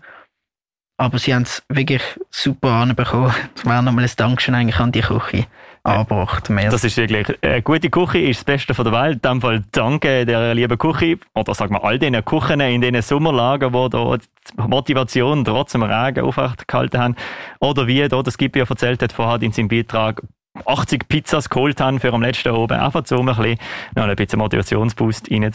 aber 0.97 1.19
sie 1.19 1.35
haben 1.35 1.43
es 1.43 1.62
wirklich 1.69 2.02
super 2.31 2.71
anbekommen. 2.71 3.35
Das 3.55 3.64
wäre 3.64 3.83
nochmal 3.83 4.05
ein 4.05 4.11
Dankeschön 4.17 4.55
eigentlich 4.55 4.79
an 4.79 4.93
die 4.93 5.00
Küche 5.00 5.47
angebracht. 5.85 6.49
Mehr. 6.49 6.71
Das 6.71 6.85
ist 6.85 6.97
wirklich, 6.97 7.26
eine 7.43 7.61
gute 7.62 7.91
Küche 7.91 8.19
ist 8.19 8.38
das 8.38 8.45
Beste 8.45 8.75
von 8.75 8.85
der 8.85 8.95
Welt. 8.95 9.14
In 9.14 9.33
dem 9.33 9.41
Fall 9.41 9.64
danke 9.73 10.25
der 10.25 10.55
lieben 10.55 10.79
Küche, 10.79 11.19
oder 11.35 11.55
sagen 11.55 11.75
wir 11.75 11.85
all 11.85 11.99
diesen 11.99 12.25
Küchen 12.25 12.61
in 12.61 12.81
diesen 12.81 13.02
Sommerlagen, 13.02 13.75
wo 13.75 13.88
da 13.88 14.17
die 14.17 14.62
Motivation 14.62 15.45
trotz 15.45 15.73
dem 15.73 15.83
Regen 15.83 16.25
aufrechtgehalten 16.25 17.00
haben. 17.00 17.17
Oder 17.59 17.87
wie 17.87 18.07
da 18.07 18.23
das 18.23 18.38
Gibi 18.38 18.61
erzählt 18.61 19.02
hat 19.02 19.12
vorher 19.12 19.43
in 19.43 19.52
seinem 19.52 19.69
Beitrag, 19.69 20.23
80 20.64 21.09
Pizzas 21.09 21.49
geholt 21.49 21.80
haben 21.80 22.00
für 22.00 22.12
am 22.12 22.23
letzten 22.23 22.50
oben, 22.50 22.78
einfach 22.78 23.06
so 23.06 23.16
um 23.16 23.28
ein 23.28 23.37
bisschen, 23.37 23.59
noch 23.97 24.04
ein 24.04 24.16
bisschen 24.16 24.38
Motivationsboost 24.38 25.30
rein 25.30 25.52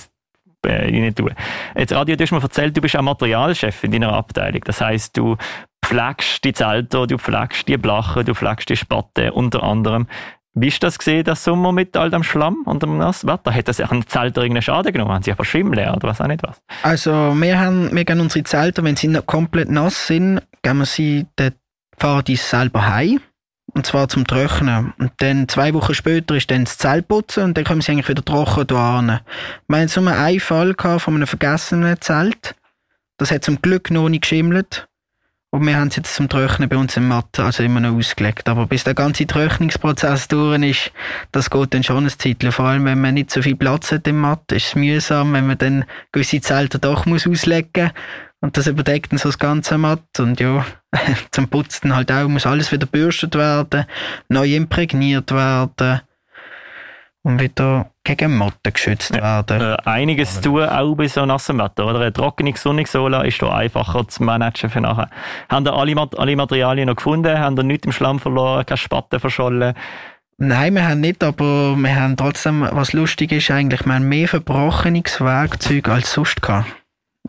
äh, 0.65 0.69
rein. 0.69 1.35
Jetzt, 1.75 1.93
Radio, 1.93 2.15
du 2.15 2.23
hast 2.23 2.31
mir 2.31 2.41
erzählt, 2.41 2.75
du 2.75 2.81
bist 2.81 2.95
auch 2.95 3.01
Materialchef 3.01 3.83
in 3.83 3.91
deiner 3.91 4.13
Abteilung. 4.13 4.61
Das 4.65 4.81
heisst, 4.81 5.15
du 5.17 5.37
pflegst 5.85 6.43
die 6.43 6.53
Zelte, 6.53 7.07
du 7.07 7.17
pflegst 7.17 7.67
die 7.67 7.77
Blachen, 7.77 8.25
du 8.25 8.33
pflegst 8.33 8.69
die 8.69 8.75
Spatte 8.75 9.33
unter 9.33 9.63
anderem. 9.63 10.07
Wie 10.59 10.69
ist 10.69 10.81
das 10.81 10.97
gesehen, 10.97 11.23
das 11.23 11.43
Sommer 11.43 11.71
mit 11.71 11.95
all 11.95 12.09
dem 12.09 12.23
Schlamm 12.23 12.63
und 12.65 12.81
dem 12.81 12.97
nassen 12.97 13.29
Wetter? 13.29 13.53
Hat 13.53 13.67
das 13.67 13.79
an 13.79 14.01
den 14.01 14.07
Zelten 14.07 14.39
irgendeinen 14.39 14.63
Schaden 14.63 14.91
genommen? 14.91 15.11
Haben 15.11 15.21
sie 15.21 15.29
einfach 15.29 15.45
schwimmen 15.45 15.73
oder 15.73 15.99
was 16.01 16.19
auch 16.19 16.27
nicht 16.27 16.41
was? 16.41 16.59
Also, 16.81 17.11
wir 17.39 17.59
haben, 17.59 17.95
wir 17.95 18.05
gehen 18.05 18.19
unsere 18.19 18.43
Zelte, 18.43 18.83
wenn 18.83 18.95
sie 18.95 19.07
noch 19.07 19.25
komplett 19.27 19.69
nass 19.69 20.07
sind, 20.07 20.41
gehen 20.63 20.77
wir 20.79 20.85
sie, 20.85 21.27
fahren 21.95 22.23
die 22.25 22.37
selber 22.37 22.87
heim. 22.87 23.19
Und 23.73 23.85
zwar 23.85 24.07
zum 24.07 24.25
Trocknen. 24.25 24.93
Und 24.97 25.11
dann 25.17 25.47
zwei 25.47 25.73
Wochen 25.73 25.93
später 25.93 26.35
ist 26.35 26.49
dann 26.49 26.65
das 26.65 26.77
Zelt 26.77 27.07
putzen 27.07 27.43
und 27.43 27.57
dann 27.57 27.65
kommen 27.65 27.81
sie 27.81 27.91
eigentlich 27.91 28.09
wieder 28.09 28.23
trocken 28.23 28.75
an. 28.75 29.19
Wir 29.67 29.77
hatten 29.77 29.87
so 29.87 30.01
einen 30.01 30.39
Fall 30.39 30.73
von 30.75 31.15
einem 31.15 31.27
vergessenen 31.27 31.99
Zelt. 32.01 32.55
Das 33.17 33.31
hat 33.31 33.43
zum 33.43 33.61
Glück 33.61 33.91
noch 33.91 34.09
nicht 34.09 34.21
geschimmelt. 34.21 34.87
Und 35.49 35.65
wir 35.65 35.77
haben 35.77 35.87
es 35.87 35.95
jetzt 35.95 36.13
zum 36.13 36.27
Trocknen 36.27 36.67
bei 36.67 36.75
uns 36.75 36.97
im 36.97 37.07
Matt 37.07 37.39
also 37.39 37.63
immer 37.63 37.79
noch 37.79 37.95
ausgelegt. 37.95 38.49
Aber 38.49 38.67
bis 38.67 38.83
der 38.83 38.93
ganze 38.93 39.25
Trocknungsprozess 39.25 40.27
durch 40.27 40.61
ist, 40.61 40.91
das 41.31 41.49
geht 41.49 41.73
dann 41.73 41.83
schon 41.83 42.05
ein 42.05 42.09
Zeitchen. 42.09 42.51
Vor 42.51 42.65
allem, 42.65 42.85
wenn 42.85 42.99
man 42.99 43.13
nicht 43.13 43.31
so 43.31 43.41
viel 43.41 43.55
Platz 43.55 43.91
hat 43.91 44.07
im 44.07 44.19
Matt, 44.19 44.51
ist 44.51 44.67
es 44.67 44.75
mühsam, 44.75 45.33
wenn 45.33 45.47
man 45.47 45.57
dann 45.57 45.85
gewisse 46.11 46.41
Zelte 46.41 46.79
doch 46.79 47.07
auslegen 47.07 47.71
muss. 47.75 47.93
Und 48.41 48.57
das 48.57 48.67
überdeckt 48.67 49.11
dann 49.11 49.19
so 49.19 49.29
das 49.29 49.39
ganze 49.39 49.77
Matt. 49.77 50.19
Und 50.19 50.39
ja, 50.39 50.65
zum 51.31 51.47
Putzen 51.47 51.95
halt 51.95 52.11
auch 52.11 52.27
muss 52.27 52.45
alles 52.45 52.71
wieder 52.71 52.85
bürstet 52.85 53.35
werden, 53.35 53.85
neu 54.29 54.55
imprägniert 54.55 55.31
werden 55.31 56.01
und 57.23 57.41
wieder 57.41 57.91
gegen 58.03 58.37
Motten 58.37 58.73
geschützt 58.73 59.13
werden. 59.13 59.61
Äh, 59.61 59.77
einiges 59.83 60.39
tun, 60.39 60.63
auch 60.63 60.95
bei 60.95 61.07
so 61.07 61.25
nassem 61.25 61.59
Wetter. 61.59 61.85
Oder? 61.85 61.99
Eine 61.99 62.13
trockene 62.13 62.55
Sonnensola 62.55 63.23
ist 63.23 63.41
da 63.41 63.53
einfacher 63.53 64.07
zu 64.07 64.23
managen 64.23 64.69
für 64.69 64.79
nachher. 64.79 65.09
Haben 65.49 65.67
ihr 65.67 65.73
alle, 65.73 66.09
alle 66.17 66.35
Materialien 66.35 66.87
noch 66.87 66.95
gefunden? 66.95 67.37
Haben 67.37 67.57
ihr 67.57 67.63
nichts 67.63 67.85
im 67.85 67.91
Schlamm 67.91 68.19
verloren? 68.19 68.65
Keine 68.65 68.77
Spatten 68.77 69.19
verschollen? 69.19 69.73
Nein, 70.37 70.75
wir 70.75 70.87
haben 70.87 71.01
nicht, 71.01 71.23
aber 71.23 71.75
wir 71.75 71.95
haben 71.95 72.15
trotzdem, 72.15 72.65
was 72.71 72.93
lustig 72.93 73.31
ist 73.31 73.49
eigentlich, 73.49 73.85
wir 73.85 73.95
haben 73.95 74.07
mehr 74.07 74.27
verbrochenes 74.27 75.19
Werkzeug 75.19 75.89
als 75.89 76.13
sonst 76.13 76.41
gehabt. 76.41 76.67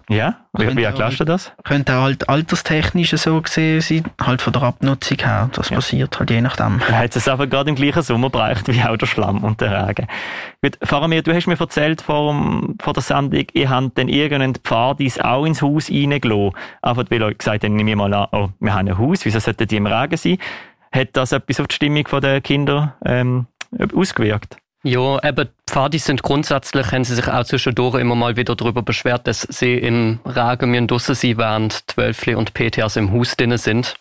Ja? 0.09 0.37
Wie, 0.55 0.75
wie 0.77 0.83
erklärst 0.83 1.21
du 1.21 1.25
das? 1.25 1.53
Könnte 1.65 1.97
auch 1.97 2.03
halt 2.03 2.29
alterstechnisch 2.29 3.11
so 3.11 3.41
gesehen 3.43 3.81
sein, 3.81 4.05
halt 4.21 4.41
von 4.41 4.53
der 4.55 4.63
Abnutzung 4.63 5.19
her. 5.19 5.51
Das 5.53 5.69
ja. 5.69 5.77
passiert 5.77 6.19
halt 6.19 6.31
je 6.31 6.41
nachdem. 6.41 6.81
Er 6.89 6.99
hat 6.99 7.15
es 7.15 7.29
aber 7.29 7.47
gerade 7.47 7.71
im 7.71 7.77
gleichen 7.77 8.03
Sommer 8.03 8.31
bereicht 8.31 8.69
wie 8.69 8.83
auch 8.83 8.97
der 8.97 9.07
Schlamm 9.07 9.45
und 9.45 9.61
der 9.61 9.87
Regen. 9.87 10.07
Gut, 10.63 10.79
Faramir, 10.83 11.23
du 11.23 11.35
hast 11.35 11.47
mir 11.47 11.61
erzählt 11.61 12.01
vor, 12.01 12.35
vor 12.81 12.93
der 12.95 13.03
Sendung, 13.03 13.45
ihr 13.53 13.69
habt 13.69 13.99
dann 13.99 14.09
irgendeinen 14.09 14.55
Pfadis 14.55 15.21
auch 15.21 15.45
ins 15.45 15.61
Haus 15.61 15.91
reingelassen. 15.91 16.53
Einfach 16.81 17.05
weil 17.11 17.23
ihr 17.23 17.35
gesagt 17.35 17.65
habt, 17.65 17.73
nehme 17.73 17.91
ich 17.91 17.97
mal 17.97 18.13
an, 18.15 18.29
oh, 18.33 18.49
wir 18.61 18.75
haben 18.75 18.89
ein 18.89 18.99
Haus, 18.99 19.25
wieso 19.25 19.39
sollten 19.41 19.69
die 19.69 19.77
im 19.77 19.87
Regen 19.87 20.17
sein? 20.17 20.39
Hat 20.91 21.09
das 21.13 21.33
etwas 21.33 21.61
auf 21.61 21.69
die 21.69 21.75
Stimmung 21.75 22.05
der 22.23 22.41
Kinder 22.41 22.97
ähm, 23.05 23.47
ausgewirkt? 23.95 24.57
Ja, 24.85 25.23
eben, 25.25 25.49
die 25.49 25.73
Pfadis 25.73 26.05
sind 26.05 26.23
grundsätzlich, 26.23 26.93
haben 26.93 27.03
sie 27.03 27.17
sich 27.17 27.27
auch 27.27 27.45
zwischendurch 27.45 27.97
immer 27.97 28.15
mal 28.15 28.37
wieder 28.37 28.55
darüber 28.55 28.83
beschwert, 28.83 29.27
dass 29.27 29.43
sie 29.43 29.75
im 29.75 30.21
Regen 30.25 30.71
müssen 30.71 30.87
draussen 30.87 31.17
sein, 31.17 31.37
während 31.37 31.91
Zwölfli 31.91 32.37
und 32.37 32.55
PTAs 32.55 32.97
im 32.97 33.13
Haus 33.13 33.37
drin 33.37 33.57
sind. 33.57 33.97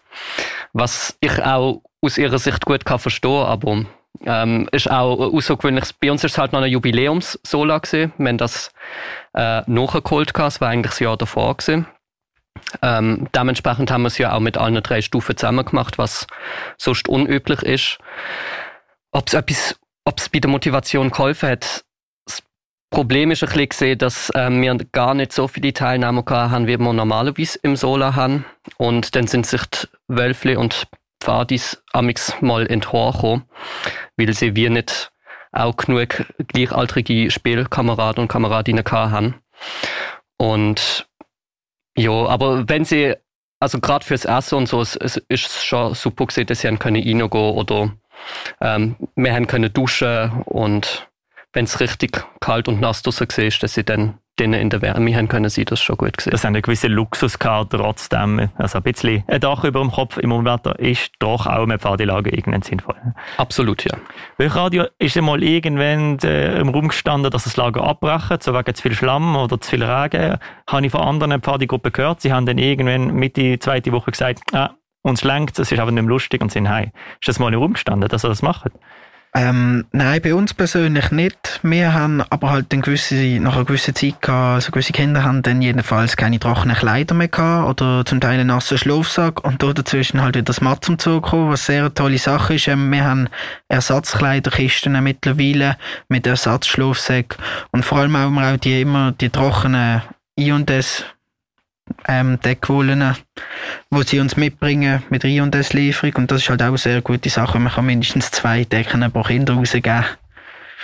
Was 0.73 1.17
ich 1.19 1.43
auch 1.43 1.81
aus 2.01 2.19
ihrer 2.19 2.37
Sicht 2.37 2.63
gut 2.65 2.85
kann 2.85 2.99
verstehen, 2.99 3.43
aber 3.43 3.85
ähm, 4.25 4.69
ist 4.71 4.89
auch 4.89 5.19
außergewöhnlich. 5.19 5.85
Bei 5.99 6.11
uns 6.11 6.23
ist 6.23 6.33
es 6.33 6.37
halt 6.37 6.53
noch 6.53 6.59
eine 6.59 6.67
Jubiläums-Sola. 6.67 7.81
Wir 7.91 8.11
haben 8.19 8.37
das 8.37 8.71
äh, 9.33 9.63
nachgeholt, 9.65 10.31
es 10.37 10.61
war 10.61 10.69
eigentlich 10.69 10.91
das 10.91 10.99
Jahr 10.99 11.17
davor 11.17 11.57
gewesen. 11.57 11.87
Ähm, 12.83 13.27
dementsprechend 13.35 13.89
haben 13.89 14.03
wir 14.03 14.07
es 14.07 14.17
ja 14.17 14.33
auch 14.33 14.39
mit 14.39 14.57
allen 14.57 14.81
drei 14.83 15.01
Stufen 15.01 15.37
zusammen 15.37 15.65
gemacht, 15.65 15.97
was 15.97 16.27
sonst 16.77 17.07
unüblich 17.07 17.63
ist. 17.63 17.97
Ob 19.11 19.27
es 19.27 19.33
etwas 19.33 19.79
ob 20.07 20.19
es 20.19 20.29
bei 20.29 20.39
der 20.39 20.49
Motivation 20.49 21.11
geholfen 21.11 21.49
hat. 21.49 21.83
Das 22.25 22.41
Problem 22.89 23.29
ist 23.29 23.43
ein 23.43 23.67
bisschen 23.67 23.97
dass 23.97 24.31
ähm, 24.35 24.61
wir 24.61 24.77
gar 24.93 25.13
nicht 25.13 25.33
so 25.33 25.49
viele 25.49 25.73
Teilnehmer 25.73 26.23
haben, 26.29 26.65
wie 26.65 26.79
wir 26.79 26.93
normalerweise 26.93 27.59
im 27.61 27.75
Sola 27.75 28.15
haben. 28.15 28.45
Und 28.77 29.15
dann 29.15 29.27
sind 29.27 29.45
sich 29.45 29.65
die 29.65 29.87
Wölfle 30.07 30.57
und 30.57 30.87
Pfadis 31.19 31.83
amix 31.91 32.33
mal 32.41 32.65
enthochen, 32.67 33.43
weil 34.15 34.31
sie 34.33 34.55
wir 34.55 34.69
nicht 34.69 35.11
auch 35.51 35.75
genug 35.75 36.25
gleichaltrige 36.47 37.29
Spielkameraden 37.29 38.21
und 38.21 38.27
Kameradinnen 38.29 38.85
haben. 38.89 39.35
Und 40.37 41.05
ja, 41.97 42.11
aber 42.11 42.69
wenn 42.69 42.85
sie, 42.85 43.15
also 43.59 43.81
gerade 43.81 44.05
fürs 44.05 44.23
Essen 44.23 44.55
und 44.55 44.69
so, 44.69 44.79
es, 44.79 44.95
es 44.95 45.17
ist 45.27 45.65
schon 45.65 45.95
super 45.95 46.27
gesehen, 46.27 46.45
dass 46.45 46.61
sie 46.61 46.73
können 46.77 46.95
reingehen 46.95 47.23
oder 47.23 47.91
ähm, 48.61 48.95
wir 49.15 49.33
haben 49.33 49.47
können 49.47 49.71
duschen 49.71 50.43
und 50.45 51.07
wenn 51.53 51.65
es 51.65 51.79
richtig 51.79 52.23
kalt 52.39 52.67
und 52.67 52.79
nass 52.81 53.01
draussen 53.01 53.27
war, 53.27 53.49
dass 53.61 53.73
sie 53.73 53.83
dann 53.83 54.19
drinnen 54.37 54.61
in 54.61 54.69
der 54.69 54.81
Wärme 54.81 55.15
haben 55.15 55.27
können 55.27 55.49
sie 55.49 55.65
das 55.65 55.81
schon 55.81 55.97
gut 55.97 56.17
gesehen. 56.17 56.31
Das 56.31 56.43
haben 56.43 56.49
eine 56.49 56.61
gewisse 56.61 56.87
Luxus 56.87 57.39
gehabt, 57.39 57.71
trotzdem. 57.71 58.49
Also 58.55 58.77
ein 58.77 58.83
bisschen 58.83 59.23
ein 59.27 59.39
Dach 59.41 59.63
über 59.63 59.81
dem 59.81 59.91
Kopf 59.91 60.17
im 60.17 60.31
Unwetter 60.31 60.77
ist 60.79 61.11
doch 61.19 61.47
auch 61.47 61.65
mit 61.65 61.81
Pfadilage 61.81 62.29
irgendwann 62.29 62.61
sinnvoll. 62.61 62.95
Absolut, 63.37 63.83
ja. 63.83 63.97
Welch 64.37 64.55
Radio 64.55 64.85
ist 64.99 65.17
einmal 65.17 65.43
irgendwann 65.43 66.19
äh, 66.19 66.59
im 66.59 66.69
Raum 66.69 66.89
gestanden, 66.89 67.31
dass 67.31 67.45
das 67.45 67.57
Lager 67.57 67.83
abbrechen, 67.83 68.37
so 68.39 68.53
wegen 68.53 68.75
zu 68.75 68.81
viel 68.83 68.93
Schlamm 68.93 69.35
oder 69.35 69.59
zu 69.59 69.71
viel 69.71 69.83
Regen. 69.83 70.37
Habe 70.69 70.85
ich 70.85 70.91
von 70.91 71.01
anderen 71.01 71.41
Pfadigruppen 71.41 71.91
gehört, 71.91 72.21
sie 72.21 72.31
haben 72.31 72.45
dann 72.45 72.57
irgendwann 72.57 73.15
Mitte 73.15 73.57
zweite 73.59 73.91
Woche 73.91 74.11
gesagt, 74.11 74.41
ah, 74.53 74.75
uns 75.07 75.23
lenkt 75.23 75.57
es, 75.59 75.71
ist 75.71 75.79
aber 75.79 75.91
nicht 75.91 76.03
mehr 76.03 76.09
lustig 76.09 76.41
und 76.41 76.51
sind 76.51 76.69
heim. 76.69 76.91
Ist 77.19 77.27
das 77.27 77.39
mal 77.39 77.53
im 77.53 77.59
Raum 77.59 77.73
gestanden, 77.73 78.09
dass 78.09 78.25
ihr 78.25 78.29
das 78.29 78.41
macht? 78.41 78.71
Ähm, 79.35 79.85
nein, 79.91 80.21
bei 80.23 80.33
uns 80.33 80.53
persönlich 80.53 81.11
nicht. 81.11 81.59
Wir 81.61 81.93
haben 81.93 82.23
aber 82.29 82.49
halt 82.49 82.73
eine 82.73 82.81
gewisse, 82.81 83.39
nach 83.39 83.55
einer 83.55 83.65
gewissen 83.65 83.93
Zeit 83.93 84.21
gehabt, 84.21 84.55
also 84.55 84.71
gewisse 84.71 84.93
Kinder 84.93 85.23
haben 85.23 85.43
dann 85.43 85.61
jedenfalls 85.61 86.17
keine 86.17 86.39
trockenen 86.39 86.75
Kleider 86.75 87.13
mehr 87.13 87.27
gehabt 87.27 87.69
oder 87.69 88.03
zum 88.03 88.19
Teil 88.19 88.39
einen 88.39 88.47
nassen 88.47 88.79
Schlafsack 88.79 89.43
und 89.43 89.61
da 89.61 89.73
dazwischen 89.73 90.21
halt 90.21 90.35
wieder 90.35 90.45
das 90.45 90.61
Matt 90.61 90.85
zum 90.85 90.97
Zug 90.97 91.23
gekommen, 91.23 91.51
was 91.51 91.67
sehr 91.67 91.81
eine 91.81 91.93
tolle 91.93 92.17
Sache 92.17 92.55
ist. 92.55 92.67
Ähm, 92.67 92.91
wir 92.91 93.03
haben 93.03 93.29
Ersatzkleiderkisten 93.67 95.03
mittlerweile 95.03 95.77
mit 96.07 96.25
Ersatzschlafsäcken 96.25 97.37
und 97.71 97.85
vor 97.85 97.99
allem 97.99 98.15
auch 98.15 98.57
die 98.57 98.81
immer 98.81 99.11
die 99.11 99.29
trockenen 99.29 100.01
I&S 100.39 101.05
ähm, 102.07 102.39
Deckwollen, 102.39 103.15
wo 103.89 104.01
sie 104.01 104.19
uns 104.19 104.37
mitbringen 104.37 105.03
mit 105.09 105.23
Rio 105.23 105.43
und 105.43 105.53
des 105.53 105.73
Lieferung. 105.73 106.15
Und 106.15 106.31
das 106.31 106.41
ist 106.41 106.49
halt 106.49 106.61
auch 106.61 106.67
eine 106.67 106.77
sehr 106.77 107.01
gute 107.01 107.29
Sache. 107.29 107.59
Man 107.59 107.71
kann 107.71 107.85
mindestens 107.85 108.31
zwei 108.31 108.63
Decken 108.63 109.09
pro 109.11 109.23
Kinder 109.23 109.53
rausgeben. 109.53 110.05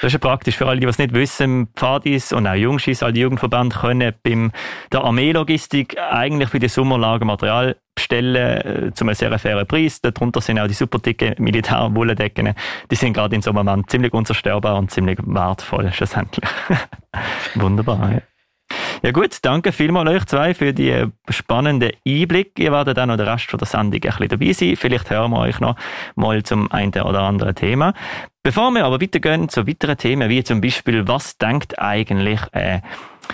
Das 0.01 0.09
ist 0.09 0.13
ja 0.13 0.19
praktisch 0.19 0.57
für 0.57 0.67
alle, 0.67 0.81
die 0.81 0.85
es 0.87 0.97
nicht 0.97 1.13
wissen. 1.13 1.67
Pfadis 1.75 2.33
und 2.33 2.45
auch 2.45 2.55
Jungschis, 2.55 3.03
all 3.03 3.15
Jugendverbände 3.15 3.77
können 3.77 4.13
beim 4.21 4.51
der 4.91 5.01
Armeelogistik 5.01 5.97
eigentlich 5.97 6.49
für 6.49 6.59
die 6.59 6.67
Sommerlager 6.67 7.23
Material 7.23 7.77
bestellen 7.95 8.35
äh, 8.35 8.91
zu 8.93 9.05
einem 9.05 9.13
sehr 9.13 9.37
fairen 9.39 9.65
Preis. 9.65 10.01
Darunter 10.01 10.41
sind 10.41 10.59
auch 10.59 10.67
die 10.67 10.73
super 10.73 10.99
dicken 10.99 11.35
Militärwollendecken. 11.37 12.53
Die 12.91 12.95
sind 12.95 13.13
gerade 13.13 13.35
in 13.35 13.41
so 13.41 13.51
einem 13.51 13.65
Moment 13.65 13.89
ziemlich 13.89 14.11
unzerstörbar 14.11 14.77
und 14.77 14.91
ziemlich 14.91 15.19
wertvoll 15.23 15.91
schlussendlich. 15.93 16.49
Wunderbar. 17.55 18.13
Ja. 18.13 18.21
Ja 19.05 19.11
gut, 19.11 19.39
danke 19.41 19.73
vielmals 19.73 20.09
euch 20.09 20.25
zwei 20.27 20.53
für 20.53 20.73
die 20.73 21.07
spannenden 21.27 21.91
Einblick. 22.07 22.57
Ihr 22.57 22.71
werdet 22.71 22.97
auch 22.97 23.05
noch 23.05 23.17
den 23.17 23.27
Rest 23.27 23.51
der 23.51 23.67
Sendung 23.67 23.95
ein 23.95 23.99
bisschen 23.99 24.27
dabei 24.29 24.53
sein. 24.53 24.77
Vielleicht 24.77 25.09
hören 25.09 25.31
wir 25.31 25.39
euch 25.39 25.59
noch 25.59 25.75
mal 26.15 26.41
zum 26.43 26.71
einen 26.71 26.93
oder 26.93 27.23
anderen 27.23 27.53
Thema. 27.53 27.93
Bevor 28.43 28.71
wir 28.71 28.85
aber 28.85 29.01
weitergehen 29.01 29.49
zu 29.49 29.67
weiteren 29.67 29.97
Themen, 29.97 30.29
wie 30.29 30.41
zum 30.41 30.61
Beispiel, 30.61 31.05
was 31.05 31.37
denkt 31.37 31.79
eigentlich 31.79 32.39
äh, 32.53 32.79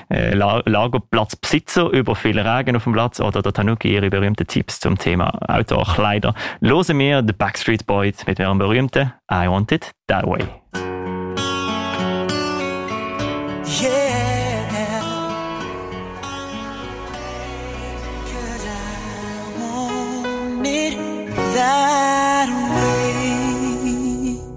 äh, 0.10 0.34
Lagerplatzbesitzer 0.34 1.88
über 1.92 2.16
viel 2.16 2.40
Regen 2.40 2.76
auf 2.76 2.86
dem 2.86 2.94
Platz 2.94 3.20
oder 3.20 3.44
der 3.44 3.54
Tanuki 3.54 3.94
ihre 3.94 4.10
berühmten 4.10 4.48
Tipps 4.48 4.80
zum 4.80 4.98
Thema 4.98 5.38
Outdoor-Kleider. 5.48 6.34
Hören 6.62 6.98
wir 6.98 7.24
The 7.26 7.34
Backstreet 7.34 7.86
Boys 7.86 8.26
mit 8.26 8.40
ihrem 8.40 8.58
berühmten 8.58 9.14
I 9.32 9.48
Want 9.48 9.72
It 9.72 9.92
That 10.08 10.26
Way. 10.26 10.48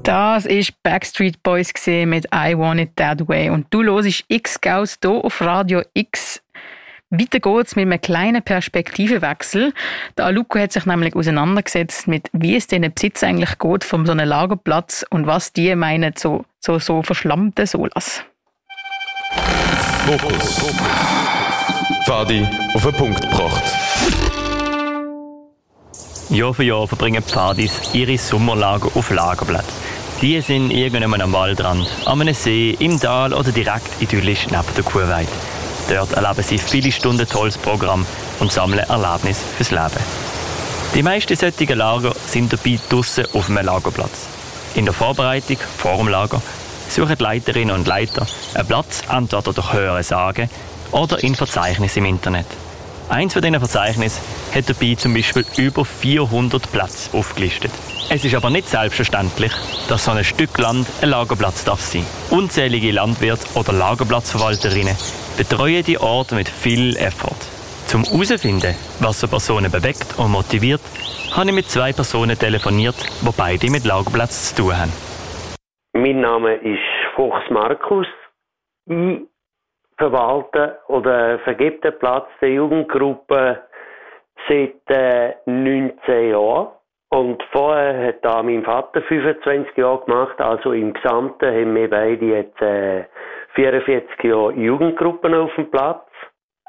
Das 0.04 0.46
ist 0.46 0.82
Backstreet 0.82 1.40
Boys 1.44 1.72
mit 1.86 2.26
I 2.34 2.58
Want 2.58 2.80
It 2.80 2.96
That 2.96 3.28
Way. 3.28 3.50
Und 3.50 3.66
du 3.70 3.84
hörst 3.84 4.24
X-Gaus 4.26 4.98
hier 5.00 5.10
auf 5.12 5.40
Radio 5.40 5.82
X. 5.94 6.42
Weiter 7.10 7.38
geht's 7.38 7.76
mit 7.76 7.84
einem 7.84 8.00
kleinen 8.00 8.42
Perspektivenwechsel. 8.42 9.72
Der 10.16 10.24
Aluko 10.24 10.58
hat 10.58 10.72
sich 10.72 10.86
nämlich 10.86 11.14
auseinandergesetzt 11.14 12.08
mit, 12.08 12.28
wie 12.32 12.56
es 12.56 12.66
den 12.66 12.90
Besitz 12.92 13.22
eigentlich 13.22 13.58
geht 13.58 13.84
von 13.84 14.04
so 14.04 14.12
einem 14.12 14.28
Lagerplatz 14.28 15.04
und 15.10 15.26
was 15.26 15.52
die 15.52 15.74
meinen, 15.76 16.14
so, 16.16 16.46
so, 16.58 16.80
so 16.80 17.02
verschlammte 17.02 17.66
Solas. 17.66 18.24
Fokus. 20.06 20.72
Fadi 22.06 22.44
auf 22.74 22.82
den 22.82 22.94
Punkt 22.94 23.20
gebracht. 23.20 23.62
Jahr 26.30 26.54
für 26.54 26.64
Jahr 26.64 26.88
verbringen 26.88 27.22
Pfadis 27.22 27.94
ihre 27.94 28.16
Sommerlager 28.18 28.88
auf 28.94 29.10
Lagerplatz. 29.10 29.91
Die 30.22 30.40
sind 30.40 30.70
irgendwann 30.70 31.20
am 31.20 31.32
Waldrand, 31.32 31.88
an 32.04 32.20
einem 32.20 32.32
See, 32.32 32.76
im 32.78 33.00
Tal 33.00 33.34
oder 33.34 33.50
direkt 33.50 34.00
idyllisch 34.00 34.46
neben 34.46 34.74
der 34.76 34.84
Kuhweide. 34.84 35.28
Dort 35.88 36.12
erleben 36.12 36.44
sie 36.44 36.58
viele 36.58 36.92
Stunden 36.92 37.28
tolles 37.28 37.58
Programm 37.58 38.06
und 38.38 38.52
sammeln 38.52 38.88
Erlebnisse 38.88 39.40
fürs 39.56 39.72
Leben. 39.72 40.00
Die 40.94 41.02
meisten 41.02 41.34
solcher 41.34 41.74
Lager 41.74 42.14
sind 42.24 42.52
dabei 42.52 42.78
draussen 42.88 43.26
auf 43.32 43.50
einem 43.50 43.66
Lagerplatz. 43.66 44.28
In 44.76 44.84
der 44.84 44.94
Vorbereitung, 44.94 45.56
vor 45.76 45.96
dem 45.96 46.06
Lager, 46.06 46.40
suchen 46.88 47.16
die 47.18 47.22
Leiterinnen 47.22 47.74
und 47.74 47.88
Leiter 47.88 48.24
einen 48.54 48.68
Platz 48.68 49.02
entweder 49.10 49.52
durch 49.52 49.72
Hören 49.72 50.04
sagen 50.04 50.48
oder 50.92 51.20
in 51.24 51.34
Verzeichnissen 51.34 52.04
im 52.04 52.14
Internet. 52.14 52.46
Eins 53.12 53.34
von 53.34 53.42
diesen 53.42 53.58
Verzeichnissen 53.58 54.24
hat 54.54 54.70
dabei 54.70 54.94
zum 54.94 55.12
Beispiel 55.12 55.44
über 55.58 55.84
400 55.84 56.72
Plätze 56.72 57.14
aufgelistet. 57.14 57.70
Es 58.08 58.24
ist 58.24 58.34
aber 58.34 58.48
nicht 58.48 58.66
selbstverständlich, 58.66 59.52
dass 59.90 60.06
so 60.06 60.12
ein 60.12 60.24
Stück 60.24 60.56
Land 60.56 60.88
ein 61.02 61.10
Lagerplatz 61.10 61.62
darf 61.62 61.80
sein. 61.80 62.06
Unzählige 62.30 62.90
Landwirte 62.90 63.46
oder 63.54 63.74
Lagerplatzverwalterinnen 63.74 64.96
betreuen 65.36 65.84
die 65.84 65.98
Orte 65.98 66.36
mit 66.36 66.48
viel 66.48 66.96
Effort. 66.96 67.36
Zum 67.86 68.02
herauszufinden, 68.04 68.74
was 69.00 69.20
so 69.20 69.28
Personen 69.28 69.70
bewegt 69.70 70.18
und 70.18 70.30
motiviert, 70.30 70.80
habe 71.36 71.50
ich 71.50 71.54
mit 71.54 71.68
zwei 71.68 71.92
Personen 71.92 72.38
telefoniert, 72.38 72.96
die 73.20 73.30
beide 73.36 73.70
mit 73.70 73.84
Lagerplatz 73.84 74.54
zu 74.54 74.62
tun 74.62 74.78
haben. 74.78 74.92
Mein 75.92 76.22
Name 76.22 76.54
ist 76.54 76.80
Fuchs 77.14 77.44
Markus. 77.50 78.06
Ich 78.86 79.31
verwalte 80.02 80.78
oder 80.88 81.38
vergebe 81.40 81.78
den 81.78 81.98
Platz 81.98 82.26
der 82.40 82.50
Jugendgruppe 82.50 83.62
seit 84.48 84.90
äh, 84.90 85.34
19 85.46 86.30
Jahren. 86.30 86.68
Und 87.10 87.40
vorher 87.52 88.08
hat 88.08 88.24
da 88.24 88.42
mein 88.42 88.64
Vater 88.64 89.02
25 89.02 89.76
Jahre 89.76 90.04
gemacht, 90.04 90.40
also 90.40 90.72
im 90.72 90.92
Gesamten 90.94 91.46
haben 91.46 91.74
wir 91.74 91.88
beide 91.88 92.24
jetzt 92.24 92.60
äh, 92.62 93.04
44 93.54 94.24
Jahre 94.24 94.52
Jugendgruppen 94.54 95.34
auf 95.34 95.54
dem 95.54 95.70
Platz. 95.70 96.08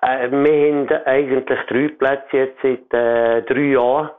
Äh, 0.01 0.29
wir 0.29 0.73
haben 0.73 1.05
eigentlich 1.05 1.59
drei 1.67 1.87
Plätze 1.87 2.37
jetzt 2.37 2.61
seit 2.61 2.93
äh, 2.93 3.41
drei 3.43 3.71
Jahren. 3.71 4.11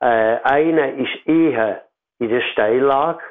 Äh, 0.00 0.38
einer 0.42 0.92
ist 0.94 1.26
eher 1.26 1.82
in 2.18 2.28
der 2.28 2.42
Steillage 2.52 3.22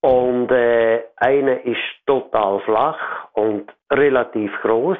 und 0.00 0.50
äh, 0.50 1.02
einer 1.16 1.64
ist 1.64 1.82
total 2.06 2.60
flach 2.60 3.28
und 3.32 3.72
relativ 3.92 4.52
groß. 4.62 4.98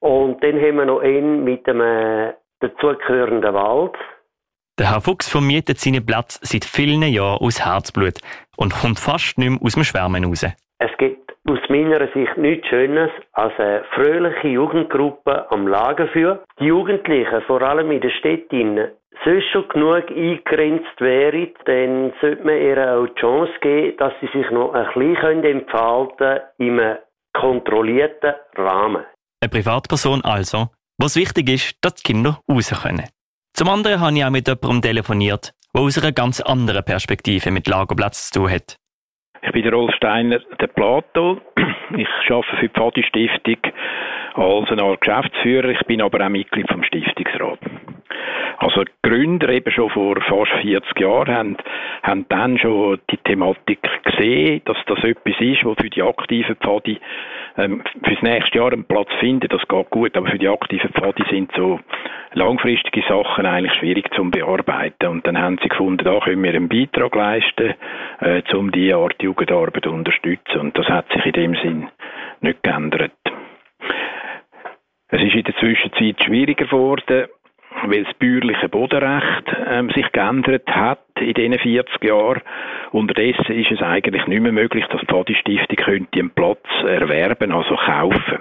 Und 0.00 0.42
dann 0.42 0.60
haben 0.60 0.76
wir 0.76 0.84
noch 0.84 1.00
einen 1.00 1.44
mit 1.44 1.68
einem 1.68 2.34
dazugehörenden 2.60 3.54
Wald. 3.54 3.96
Der 4.78 4.92
Herr 4.92 5.00
Fuchs 5.00 5.28
vermietet 5.28 5.78
seinen 5.78 6.04
Platz 6.04 6.38
seit 6.42 6.64
vielen 6.64 7.02
Jahren 7.02 7.38
aus 7.40 7.64
Herzblut 7.64 8.18
und 8.56 8.74
kommt 8.74 8.98
fast 8.98 9.38
nicht 9.38 9.50
mehr 9.50 9.62
aus 9.62 9.72
dem 9.72 9.84
Schwärmen 9.84 10.24
raus. 10.24 10.44
Es 10.78 10.90
gibt 10.98 11.32
aus 11.48 11.58
meiner 11.70 12.06
Sicht 12.12 12.36
nichts 12.36 12.68
Schönes 12.68 13.10
als 13.32 13.58
eine 13.58 13.84
fröhliche 13.94 14.48
Jugendgruppe 14.48 15.50
am 15.50 15.66
Lager 15.66 16.08
für. 16.08 16.44
Die 16.60 16.66
Jugendlichen, 16.66 17.40
vor 17.46 17.62
allem 17.62 17.90
in 17.90 18.02
den 18.02 18.10
Städten, 18.10 18.90
sonst 19.24 19.48
schon 19.52 19.68
genug 19.68 20.10
eingegrenzt 20.10 21.00
wären, 21.00 21.48
dann 21.64 22.12
sollte 22.20 22.44
man 22.44 22.60
ihr 22.60 22.94
auch 22.94 23.06
die 23.06 23.20
Chance 23.20 23.52
geben, 23.60 23.96
dass 23.98 24.12
sie 24.20 24.28
sich 24.38 24.50
noch 24.50 24.72
ein 24.74 24.86
bisschen 24.94 25.44
entfalten 25.44 26.16
können 26.18 26.40
in 26.58 26.80
einem 26.80 26.98
kontrollierten 27.32 28.34
Rahmen. 28.56 29.04
Eine 29.42 29.50
Privatperson 29.50 30.24
also, 30.24 30.68
was 30.98 31.16
wichtig 31.16 31.48
ist, 31.48 31.84
dass 31.84 31.94
die 31.96 32.12
Kinder 32.12 32.40
raus 32.50 32.82
können. 32.82 33.08
Zum 33.52 33.68
anderen 33.68 34.00
habe 34.00 34.16
ich 34.16 34.24
auch 34.24 34.30
mit 34.30 34.48
jemandem 34.48 34.82
telefoniert, 34.82 35.52
der 35.74 35.82
aus 35.82 36.02
einer 36.02 36.12
ganz 36.12 36.40
anderen 36.40 36.84
Perspektive 36.84 37.50
mit 37.50 37.66
Lagerplatz 37.66 38.30
zu 38.30 38.40
tun 38.40 38.50
hat. 38.50 38.76
Ich 39.42 39.52
bin 39.52 39.62
der 39.62 39.72
Rolf 39.72 39.94
Steiner, 39.94 40.40
der 40.60 40.66
Plato. 40.66 41.40
Ich 41.96 42.08
arbeite 42.30 42.56
für 42.56 42.68
die 42.68 42.68
Pfadi 42.68 43.02
Stiftung 43.04 43.58
als 44.34 44.70
eine 44.70 44.82
Art 44.82 45.00
Geschäftsführer. 45.00 45.68
Ich 45.68 45.86
bin 45.86 46.02
aber 46.02 46.24
auch 46.24 46.28
Mitglied 46.28 46.68
vom 46.70 46.82
Stiftungsrat. 46.82 47.60
Also 48.58 48.84
die 48.84 48.92
Gründer 49.02 49.48
eben 49.50 49.70
schon 49.70 49.90
vor 49.90 50.20
fast 50.22 50.52
40 50.62 50.98
Jahren 50.98 51.34
haben, 51.34 51.56
haben 52.02 52.26
dann 52.28 52.58
schon 52.58 52.98
die 53.10 53.18
Thematik 53.18 53.80
gesehen, 54.04 54.62
dass 54.64 54.78
das 54.86 55.04
etwas 55.04 55.40
ist, 55.40 55.64
was 55.64 55.76
für 55.76 55.90
die 55.90 56.02
aktiven 56.02 56.56
Pfadi 56.56 56.98
ähm, 57.58 57.82
fürs 58.04 58.22
nächste 58.22 58.58
Jahr 58.58 58.72
einen 58.72 58.84
Platz 58.84 59.08
finden. 59.20 59.48
Das 59.48 59.66
geht 59.68 59.90
gut, 59.90 60.16
aber 60.16 60.30
für 60.30 60.38
die 60.38 60.48
aktiven 60.48 60.90
Pfadi 60.90 61.24
sind 61.30 61.52
so 61.54 61.80
langfristige 62.32 63.02
Sachen 63.08 63.46
eigentlich 63.46 63.74
schwierig 63.74 64.12
zu 64.14 64.30
bearbeiten. 64.30 65.08
Und 65.08 65.26
dann 65.26 65.38
haben 65.38 65.58
sie 65.62 65.68
gefunden, 65.68 66.04
da 66.04 66.18
können 66.20 66.42
wir 66.42 66.54
einen 66.54 66.68
Beitrag 66.68 67.14
leisten, 67.14 67.74
äh, 68.20 68.42
um 68.54 68.70
diese 68.72 68.96
Art 68.96 69.22
Jugendarbeit 69.22 69.84
zu 69.84 69.90
unterstützen. 69.90 70.60
Und 70.60 70.78
das 70.78 70.86
hat 70.86 71.10
sich 71.12 71.24
in 71.26 71.32
dem 71.32 71.54
Sinn 71.56 71.88
nicht 72.40 72.62
geändert. 72.62 73.12
Es 75.08 75.22
ist 75.22 75.34
in 75.34 75.44
der 75.44 75.56
Zwischenzeit 75.56 76.22
schwieriger 76.22 76.64
geworden, 76.64 77.26
weil 77.84 78.04
das 78.04 78.14
bäuerliche 78.14 78.68
Bodenrecht 78.68 79.44
ähm, 79.68 79.90
sich 79.90 80.10
geändert 80.12 80.68
hat 80.68 81.00
in 81.20 81.34
diesen 81.34 81.58
40 81.58 82.04
Jahren. 82.04 82.42
Unterdessen 82.92 83.52
ist 83.54 83.70
es 83.70 83.82
eigentlich 83.82 84.26
nicht 84.26 84.40
mehr 84.40 84.52
möglich, 84.52 84.84
dass 84.90 85.00
die 85.00 85.06
Pfadi-Stiftung 85.06 85.76
könnte 85.76 86.18
einen 86.18 86.30
Platz 86.30 86.66
erwerben, 86.86 87.52
also 87.52 87.76
kaufen. 87.76 88.38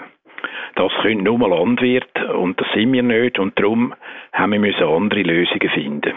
Das 0.76 0.92
können 1.02 1.24
nur 1.24 1.48
Landwirte 1.48 2.34
und 2.34 2.60
das 2.60 2.68
sind 2.74 2.92
wir 2.92 3.04
nicht 3.04 3.40
und 3.40 3.58
darum 3.58 3.94
haben 4.34 4.62
wir 4.62 4.88
andere 4.88 5.22
Lösungen 5.22 5.70
finden. 5.70 6.14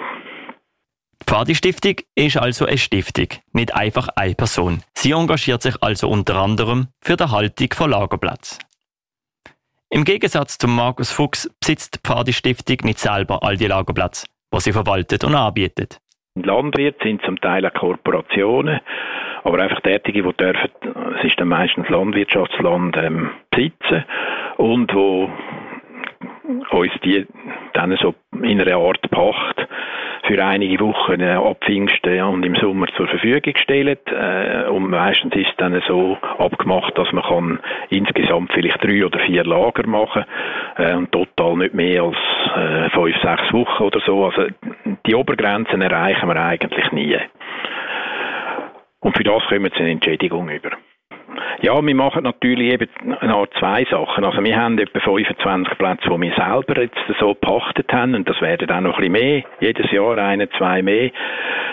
Die 1.22 1.24
Pfadi-Stiftung 1.26 1.96
ist 2.14 2.36
also 2.36 2.66
eine 2.66 2.78
Stiftung, 2.78 3.28
nicht 3.52 3.74
einfach 3.74 4.08
eine 4.16 4.34
Person. 4.34 4.82
Sie 4.94 5.12
engagiert 5.12 5.62
sich 5.62 5.74
also 5.82 6.08
unter 6.08 6.36
anderem 6.36 6.88
für 7.00 7.16
die 7.16 7.22
Erhaltung 7.24 7.68
von 7.74 7.90
Lagerplatz. 7.90 8.58
Im 9.90 10.04
Gegensatz 10.04 10.58
zu 10.58 10.68
Markus 10.68 11.10
Fuchs 11.10 11.48
besitzt 11.60 11.94
die 11.96 12.00
Pfadi-Stiftung 12.06 12.76
nicht 12.84 12.98
selber 12.98 13.42
all 13.42 13.56
die 13.56 13.66
Lagerplätze, 13.66 14.26
die 14.52 14.60
sie 14.60 14.72
verwaltet 14.72 15.24
und 15.24 15.34
anbietet. 15.34 15.98
Landwirte 16.34 16.98
sind 17.02 17.22
zum 17.22 17.40
Teil 17.40 17.64
auch 17.64 17.72
Korporationen, 17.72 18.80
aber 19.44 19.60
einfach 19.60 19.80
Tätige, 19.80 20.22
die 20.22 20.32
dürfen, 20.36 20.70
es 21.18 21.24
ist 21.24 21.40
dann 21.40 21.48
meistens 21.48 21.88
Landwirtschaftsland 21.88 22.96
ähm, 22.98 23.30
besitzen 23.50 24.04
und 24.58 24.92
wo 24.92 25.30
uns 26.48 26.92
die 27.04 27.26
dann 27.74 27.96
so 28.00 28.14
in 28.42 28.60
einer 28.60 28.76
Art 28.76 29.10
Pacht 29.10 29.66
für 30.24 30.44
einige 30.44 30.80
Wochen 30.80 31.20
äh, 31.20 31.32
ab 31.32 31.58
Pfingsten 31.64 32.20
und 32.22 32.44
im 32.44 32.54
Sommer 32.56 32.86
zur 32.96 33.08
Verfügung 33.08 33.52
gestellt. 33.52 34.00
Äh, 34.06 34.68
und 34.68 34.90
meistens 34.90 35.34
ist 35.34 35.48
es 35.48 35.56
dann 35.56 35.80
so 35.86 36.18
abgemacht, 36.38 36.96
dass 36.98 37.12
man 37.12 37.24
kann 37.24 37.60
insgesamt 37.90 38.52
vielleicht 38.52 38.82
drei 38.82 39.04
oder 39.04 39.18
vier 39.20 39.44
Lager 39.44 39.86
machen 39.86 40.24
äh, 40.76 40.94
und 40.94 41.12
total 41.12 41.56
nicht 41.56 41.74
mehr 41.74 42.02
als 42.02 42.16
fünf, 42.92 43.16
sechs 43.22 43.52
Wochen 43.52 43.82
oder 43.82 44.00
so. 44.00 44.24
Also 44.26 44.46
die 45.06 45.14
Obergrenzen 45.14 45.82
erreichen 45.82 46.28
wir 46.28 46.36
eigentlich 46.36 46.92
nie. 46.92 47.16
Und 49.00 49.16
für 49.16 49.24
das 49.24 49.42
kommen 49.44 49.64
wir 49.64 49.76
eine 49.76 49.90
Entschädigung 49.90 50.48
über. 50.48 50.70
Ja, 51.62 51.84
wir 51.84 51.94
machen 51.94 52.24
natürlich 52.24 52.72
eben 52.72 52.88
noch 53.22 53.46
zwei 53.58 53.84
Sachen. 53.90 54.24
Also 54.24 54.42
wir 54.42 54.56
haben 54.56 54.78
etwa 54.78 55.00
25 55.00 55.78
Plätze, 55.78 56.08
die 56.08 56.20
wir 56.20 56.32
selber 56.34 56.80
jetzt 56.80 56.98
so 57.18 57.34
gepachtet 57.34 57.92
haben 57.92 58.14
und 58.14 58.28
das 58.28 58.40
werden 58.40 58.68
dann 58.68 58.84
noch 58.84 58.98
ein 58.98 59.12
bisschen 59.12 59.32
mehr, 59.32 59.42
jedes 59.60 59.90
Jahr 59.90 60.18
eine, 60.18 60.48
zwei 60.50 60.82
mehr. 60.82 61.10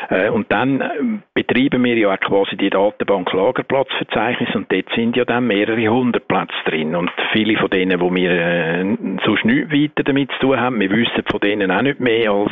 Äh, 0.10 0.30
und 0.30 0.52
dann 0.52 0.82
äh, 0.82 0.88
betreiben 1.34 1.84
wir 1.84 1.96
ja 1.96 2.14
auch 2.14 2.20
quasi 2.20 2.56
die 2.58 2.70
Datenbank 2.70 3.32
Lagerplatzverzeichnis 3.32 4.56
und 4.56 4.72
dort 4.72 4.90
sind 4.96 5.16
ja 5.16 5.26
dann 5.26 5.48
mehrere 5.48 5.88
hundert 5.88 6.28
Plätze 6.28 6.56
drin 6.66 6.96
und 6.96 7.12
viele 7.32 7.58
von 7.58 7.70
denen, 7.70 8.00
wo 8.00 8.14
wir 8.14 8.32
äh, 8.32 8.86
sonst 9.26 9.46
nichts 9.46 9.72
weiter 9.72 10.04
damit 10.04 10.32
zu 10.34 10.40
tun 10.40 10.60
haben, 10.60 10.80
wir 10.80 10.90
wissen 10.90 11.24
von 11.30 11.40
denen 11.40 11.72
auch 11.72 11.82
nicht 11.82 12.00
mehr 12.00 12.32
als 12.32 12.52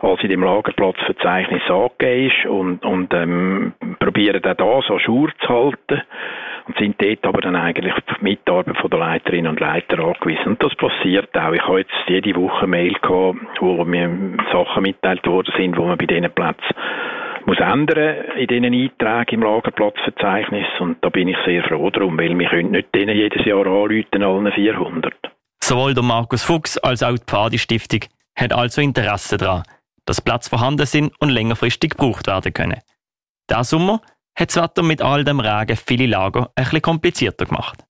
als 0.00 0.22
in 0.22 0.28
dem 0.28 0.42
Lagerplatzverzeichnis 0.42 1.62
angegeben 1.68 2.30
ist 2.30 2.46
und, 2.46 2.84
und 2.84 3.14
ähm, 3.14 3.72
probieren 3.98 4.44
auch 4.44 4.54
da 4.54 4.80
so 4.86 4.98
Schur 4.98 5.30
zu 5.40 5.48
halten 5.48 6.02
und 6.66 6.78
sind 6.78 6.96
dort 7.02 7.24
aber 7.24 7.40
dann 7.40 7.56
eigentlich 7.56 7.92
auf 7.92 8.00
die 8.20 8.24
Mitarbeit 8.24 8.76
von 8.76 8.90
der 8.90 8.98
Leiterinnen 8.98 9.50
und 9.50 9.60
Leiter 9.60 9.98
angewiesen. 9.98 10.46
Und 10.46 10.62
das 10.62 10.74
passiert 10.74 11.36
auch. 11.36 11.52
Ich 11.52 11.62
habe 11.62 11.80
jetzt 11.80 11.92
jede 12.06 12.34
Woche 12.36 12.66
Mail 12.66 12.94
gehabt, 12.94 13.38
wo 13.60 13.84
mir 13.84 14.10
Sachen 14.52 14.82
mitteilt 14.82 15.26
worden 15.26 15.52
sind, 15.56 15.76
wo 15.76 15.86
man 15.86 15.98
bei 15.98 16.06
diesen 16.06 16.30
Plätzen 16.30 16.74
muss 17.46 17.58
ändern 17.60 18.16
in 18.36 18.46
diesen 18.46 18.64
Einträgen 18.64 19.40
im 19.40 19.42
Lagerplatzverzeichnis 19.42 20.66
und 20.80 21.02
da 21.02 21.08
bin 21.08 21.28
ich 21.28 21.36
sehr 21.46 21.64
froh 21.64 21.88
drum, 21.88 22.18
weil 22.18 22.38
wir 22.38 22.46
können 22.46 22.72
nicht 22.72 22.94
denen 22.94 23.16
jedes 23.16 23.42
Jahr 23.46 23.66
anrufen, 23.66 24.22
allen 24.22 24.52
400. 24.52 25.14
Sowohl 25.60 25.94
der 25.94 26.02
Markus 26.02 26.44
Fuchs 26.44 26.76
als 26.76 27.02
auch 27.02 27.14
die 27.14 27.24
Pfadi-Stiftung 27.26 28.00
hat 28.36 28.52
also 28.52 28.82
Interesse 28.82 29.38
daran, 29.38 29.62
dass 30.08 30.22
Platz 30.22 30.48
vorhanden 30.48 30.86
sind 30.86 31.12
und 31.20 31.28
längerfristig 31.28 31.90
gebraucht 31.90 32.26
werden 32.28 32.54
können. 32.54 32.80
Der 33.50 33.62
Sommer 33.62 34.00
hat 34.34 34.48
das 34.48 34.56
Wetter 34.56 34.82
mit 34.82 35.02
all 35.02 35.22
dem 35.22 35.38
Regen 35.38 35.76
viele 35.76 36.06
Lager 36.06 36.50
ein 36.54 36.64
bisschen 36.64 36.80
komplizierter 36.80 37.44
gemacht. 37.44 37.84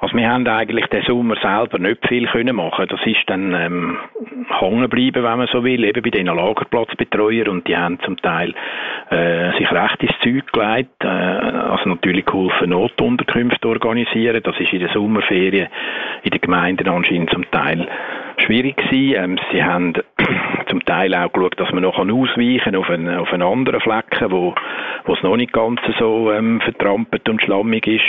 Also 0.00 0.16
wir 0.16 0.28
haben 0.28 0.46
eigentlich 0.46 0.86
den 0.86 1.02
Sommer 1.02 1.36
selber 1.36 1.78
nicht 1.78 2.06
viel 2.06 2.26
können 2.26 2.56
machen. 2.56 2.86
Das 2.88 3.00
ist 3.06 3.22
dann 3.26 3.54
ähm, 3.54 3.96
hängen 4.48 4.82
geblieben, 4.82 5.24
wenn 5.24 5.38
man 5.38 5.46
so 5.48 5.64
will, 5.64 5.84
eben 5.84 6.02
bei 6.02 6.10
den 6.10 6.26
Lagerplatzbetreuern 6.26 7.48
und 7.48 7.68
die 7.68 7.76
haben 7.76 8.00
zum 8.00 8.16
Teil 8.18 8.54
äh, 9.10 9.52
sich 9.58 9.70
recht 9.70 10.02
ins 10.02 10.18
Zeug 10.22 10.52
gelegt, 10.52 11.04
äh, 11.04 11.06
also 11.06 11.88
natürlich 11.88 12.26
geholfen, 12.26 12.70
Notunterkünfte 12.70 13.68
organisieren. 13.68 14.40
Das 14.42 14.58
ist 14.58 14.72
in 14.72 14.80
der 14.80 14.90
Sommerferien 14.90 15.68
in 16.22 16.30
den 16.30 16.40
Gemeinden 16.40 16.88
anscheinend 16.88 17.30
zum 17.30 17.50
Teil 17.50 17.86
schwierig 18.38 18.76
gewesen. 18.76 19.14
Ähm, 19.16 19.38
sie 19.52 19.62
haben 19.62 19.94
zum 20.68 20.84
Teil 20.84 21.14
auch 21.14 21.32
geschaut, 21.32 21.58
dass 21.58 21.72
man 21.72 21.82
noch 21.82 21.98
ausweichen 21.98 22.76
auf 22.76 22.90
einen, 22.90 23.16
auf 23.16 23.32
einen 23.32 23.42
anderen 23.42 23.80
Flecken, 23.80 24.30
wo 24.30 24.54
es 25.06 25.22
noch 25.22 25.36
nicht 25.36 25.52
ganz 25.52 25.80
so 25.98 26.32
ähm, 26.32 26.60
vertrampelt 26.60 27.28
und 27.28 27.42
schlammig 27.42 27.86
ist. 27.86 28.04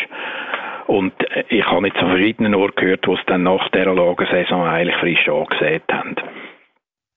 Und 0.88 1.14
ich 1.50 1.66
habe 1.66 1.82
nicht 1.82 1.98
zu 1.98 2.06
verschiedenen 2.06 2.56
Orten 2.56 2.76
gehört, 2.76 3.08
wo 3.08 3.16
es 3.16 3.26
dann 3.28 3.44
nach 3.44 3.70
dieser 3.70 3.94
Lagersaison 3.94 4.68
eigentlich 4.68 4.96
frisch 4.98 5.28
angesät 5.28 5.84
haben. 5.92 6.16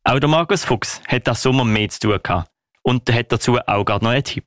Auch 0.04 0.18
der 0.18 0.28
Markus 0.28 0.64
Fuchs 0.64 1.02
hat 1.06 1.26
das 1.26 1.42
Sommer 1.42 1.64
mehr 1.64 1.88
zu 1.88 2.08
tun 2.08 2.18
gehabt. 2.22 2.48
Und 2.82 3.08
er 3.08 3.18
hat 3.18 3.30
dazu 3.30 3.58
auch 3.66 3.84
gerade 3.84 4.04
noch 4.04 4.12
einen 4.12 4.24
Tipp. 4.24 4.46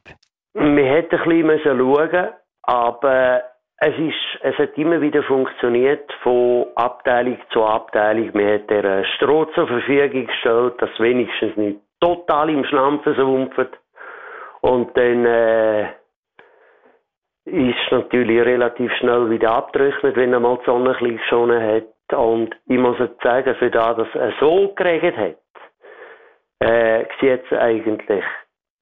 Wir 0.53 0.85
hätten 0.85 1.15
ein 1.15 1.47
bisschen 1.47 1.77
schauen 1.77 2.29
aber 2.63 3.43
es, 3.77 3.97
ist, 3.97 4.43
es 4.43 4.55
hat 4.57 4.77
immer 4.77 5.01
wieder 5.01 5.23
funktioniert, 5.23 6.11
von 6.21 6.67
Abteilung 6.75 7.37
zu 7.51 7.63
Abteilung. 7.63 8.31
Wir 8.33 8.53
haben 8.53 8.67
der 8.67 9.05
Stroh 9.15 9.45
zur 9.55 9.67
Verfügung 9.67 10.27
gestellt, 10.27 10.75
dass 10.79 10.89
wenigstens 10.99 11.57
nicht 11.57 11.79
total 11.99 12.49
im 12.51 12.63
Schlamm 12.65 13.01
versumpft. 13.01 13.69
Und 14.61 14.95
dann 14.95 15.25
äh, 15.25 15.87
ist 17.45 17.91
natürlich 17.91 18.45
relativ 18.45 18.91
schnell 18.93 19.29
wieder 19.29 19.51
abgetrocknet, 19.51 20.15
wenn 20.15 20.33
einmal 20.33 20.57
die 20.57 20.65
Sonne 20.65 20.95
ein 20.95 21.17
geschonen 21.17 21.61
hat. 21.61 22.17
Und 22.17 22.55
ich 22.67 22.77
muss 22.77 22.97
sagen, 23.23 23.55
für 23.55 23.71
das, 23.71 23.97
dass 23.97 24.15
er 24.15 24.33
so 24.39 24.73
geregnet 24.75 25.17
hat, 25.17 25.37
äh, 26.59 27.05
sieht 27.19 27.43
es 27.49 27.57
eigentlich 27.57 28.23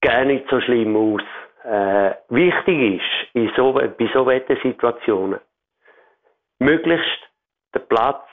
gar 0.02 0.26
nicht 0.26 0.46
so 0.50 0.60
schlimm 0.62 0.96
aus. 0.96 1.22
Äh, 1.64 2.16
wichtig 2.30 3.00
ist, 3.00 3.36
in 3.36 3.52
so, 3.56 3.74
bei 3.74 4.10
so 4.14 4.26
Wettersituationen, 4.26 5.40
möglichst 6.60 7.30
den 7.76 7.88
Platz 7.88 8.26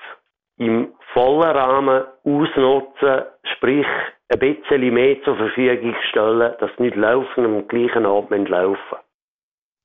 im 0.58 0.94
vollen 1.12 1.56
Rahmen 1.56 2.04
ausnutzen, 2.24 3.24
sprich 3.54 3.86
ein 4.32 4.38
bisschen 4.38 4.94
mehr 4.94 5.22
zur 5.22 5.36
Verfügung 5.36 5.94
stellen, 6.08 6.54
dass 6.58 6.70
nicht 6.78 6.96
laufen 6.96 7.44
am 7.44 7.68
gleichen 7.68 8.06
Abend 8.06 8.48
laufen. 8.48 8.98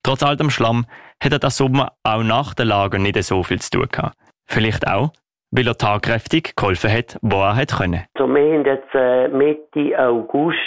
Trotz 0.03 0.23
all 0.23 0.35
dem 0.35 0.49
Schlamm 0.49 0.85
hat 1.23 1.31
er 1.31 1.39
das 1.39 1.57
Sommer 1.57 1.93
auch 2.03 2.23
nach 2.23 2.53
der 2.53 2.65
Lager 2.65 2.97
nicht 2.97 3.21
so 3.23 3.43
viel 3.43 3.61
zu 3.61 3.69
tun 3.69 3.87
gehabt. 3.91 4.15
Vielleicht 4.45 4.87
auch, 4.87 5.11
weil 5.51 5.67
er 5.67 5.77
tagkräftig 5.77 6.55
geholfen 6.55 6.91
hat, 6.91 7.17
wo 7.21 7.41
er 7.41 7.55
hat 7.55 7.77
können. 7.77 8.05
So, 8.17 8.27
wir 8.27 8.53
haben 8.53 8.65
jetzt 8.65 8.93
äh, 8.95 9.27
Mitte 9.27 9.97
August 9.99 10.57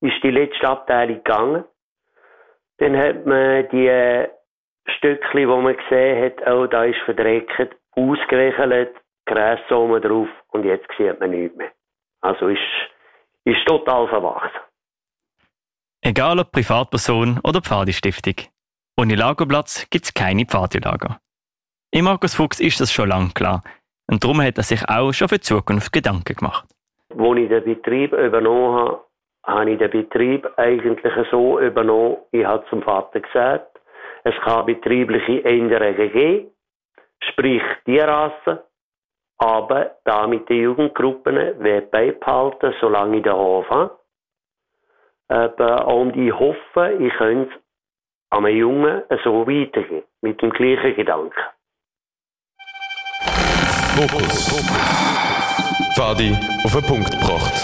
ist 0.00 0.22
die 0.22 0.30
letzte 0.30 0.68
Abteilung 0.68 1.16
gegangen. 1.16 1.64
Dann 2.78 2.96
hat 2.96 3.24
man 3.24 3.66
die 3.70 3.86
äh, 3.86 4.28
Stückchen, 4.96 5.48
wo 5.48 5.60
man 5.60 5.76
gesehen 5.76 6.24
hat, 6.24 6.46
oh, 6.46 6.66
da 6.66 6.84
ist 6.84 7.00
verdreckt, 7.04 7.74
ausgewechselt, 7.92 8.94
Gräs 9.24 9.58
oben 9.70 10.00
drauf 10.02 10.28
und 10.52 10.64
jetzt 10.64 10.86
sieht 10.96 11.18
man 11.18 11.30
nichts 11.30 11.56
mehr. 11.56 11.72
Also 12.20 12.48
ist, 12.48 12.60
ist 13.44 13.66
total 13.66 14.06
verwachsen. 14.08 14.60
Egal 16.02 16.38
ob 16.38 16.52
Privatperson 16.52 17.40
oder 17.42 17.60
Pfadistiftung. 17.60 18.34
Ohne 18.98 19.14
Lagerplatz 19.14 19.86
gibt 19.90 20.06
es 20.06 20.14
keine 20.14 20.46
Pfadilager. 20.46 21.20
Im 21.90 22.06
Markus 22.06 22.34
Fuchs 22.34 22.60
ist 22.60 22.80
das 22.80 22.90
schon 22.90 23.10
lange 23.10 23.30
klar. 23.34 23.62
Und 24.10 24.24
darum 24.24 24.40
hat 24.40 24.56
er 24.56 24.62
sich 24.62 24.88
auch 24.88 25.12
schon 25.12 25.28
für 25.28 25.36
die 25.36 25.42
Zukunft 25.42 25.92
Gedanken 25.92 26.34
gemacht. 26.34 26.66
Als 27.10 27.38
ich 27.38 27.48
den 27.48 27.64
Betrieb 27.64 28.14
übernommen 28.14 28.74
habe, 28.74 29.00
habe 29.44 29.70
ich 29.70 29.78
den 29.78 29.90
Betrieb 29.90 30.48
eigentlich 30.56 31.12
so 31.30 31.60
übernommen, 31.60 32.16
ich 32.32 32.44
habe 32.46 32.64
zum 32.70 32.82
Vater 32.82 33.20
gesagt, 33.20 33.78
es 34.24 34.34
kann 34.42 34.64
betriebliche 34.64 35.44
Änderungen 35.44 36.12
geben, 36.12 36.50
sprich 37.30 37.62
Tierrassen, 37.84 38.60
aber 39.38 39.96
da 40.04 40.26
mit 40.26 40.48
den 40.48 40.62
Jugendgruppen 40.62 41.36
wird 41.62 41.90
beibehalten, 41.90 42.74
solange 42.80 43.18
ich 43.18 43.22
den 43.24 43.34
Hof 43.34 43.68
habe. 43.68 43.94
Und 45.84 46.16
ich 46.16 46.32
hoffe, 46.32 46.96
ich 46.98 47.12
könnte 47.14 47.52
einem 48.30 48.56
Jungen 48.56 49.02
so 49.24 49.46
weitergehen, 49.46 50.02
mit 50.22 50.40
dem 50.42 50.50
gleichen 50.50 50.96
Gedanken. 50.96 51.32
Fokus. 53.96 54.52
Fadi 55.96 56.36
auf 56.64 56.72
den 56.72 56.82
Punkt 56.82 57.10
gebracht. 57.10 57.62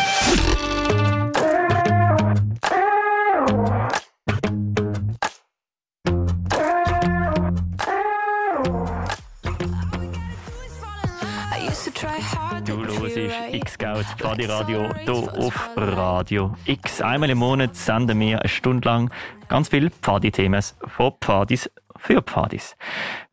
Du 12.65 12.77
hörst 13.01 13.12
X-Scout 13.53 14.05
Pfadi 14.19 14.45
Radio 14.45 14.93
hier 15.05 15.15
auf 15.15 15.71
Radio 15.77 16.55
X. 16.67 17.01
Einmal 17.01 17.31
im 17.31 17.39
Monat 17.39 17.75
senden 17.75 18.21
wir 18.21 18.41
eine 18.41 18.49
Stunde 18.49 18.89
lang 18.89 19.11
ganz 19.49 19.69
viele 19.69 19.91
Pfadi-Themen 19.91 20.63
von 20.87 21.13
Pfadis 21.21 21.71
für 21.97 22.21
Pfadis. 22.23 22.77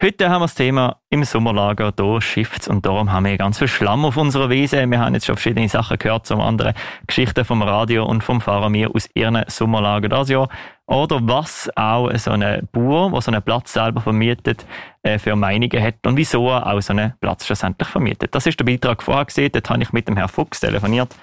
Heute 0.01 0.29
haben 0.29 0.41
wir 0.41 0.45
das 0.45 0.55
Thema 0.55 0.97
im 1.09 1.23
Sommerlager, 1.23 1.91
hier 1.97 2.21
schifft 2.21 2.67
und 2.67 2.85
darum 2.85 3.11
haben 3.11 3.25
wir 3.25 3.37
ganz 3.37 3.57
viel 3.57 3.67
Schlamm 3.67 4.05
auf 4.05 4.15
unserer 4.15 4.49
Wiese. 4.49 4.85
Wir 4.89 4.99
haben 4.99 5.13
jetzt 5.13 5.25
schon 5.25 5.35
verschiedene 5.35 5.67
Sachen 5.67 5.97
gehört, 5.97 6.27
zum 6.27 6.39
anderen 6.39 6.73
Geschichten 7.07 7.43
vom 7.43 7.61
Radio 7.61 8.05
und 8.05 8.23
vom 8.23 8.41
Fahrer 8.41 8.69
mir 8.69 8.93
aus 8.93 9.09
ihren 9.15 9.43
Sommerlager 9.47 10.07
das 10.07 10.29
Jahr. 10.29 10.49
Oder 10.89 11.19
was 11.21 11.69
auch 11.75 12.09
so 12.17 12.31
ein 12.31 12.67
Bauer, 12.71 13.11
der 13.11 13.21
so 13.21 13.31
einen 13.31 13.43
Platz 13.43 13.73
selber 13.73 14.01
vermietet, 14.01 14.65
äh, 15.03 15.17
für 15.17 15.35
Meinungen 15.35 15.81
hat. 15.81 16.05
Und 16.05 16.17
wieso 16.17 16.49
er 16.49 16.67
auch 16.67 16.81
so 16.81 16.91
einen 16.93 17.13
Platz 17.21 17.45
schlussendlich 17.45 17.87
vermietet. 17.87 18.35
Das 18.35 18.45
ist 18.45 18.59
der 18.59 18.65
Beitrag 18.65 19.01
vorher 19.01 19.23
gesehen, 19.23 19.49
dort 19.53 19.69
habe 19.69 19.81
ich 19.81 19.93
mit 19.93 20.07
dem 20.07 20.17
Herrn 20.17 20.27
Fuchs 20.27 20.59
telefoniert. 20.59 21.15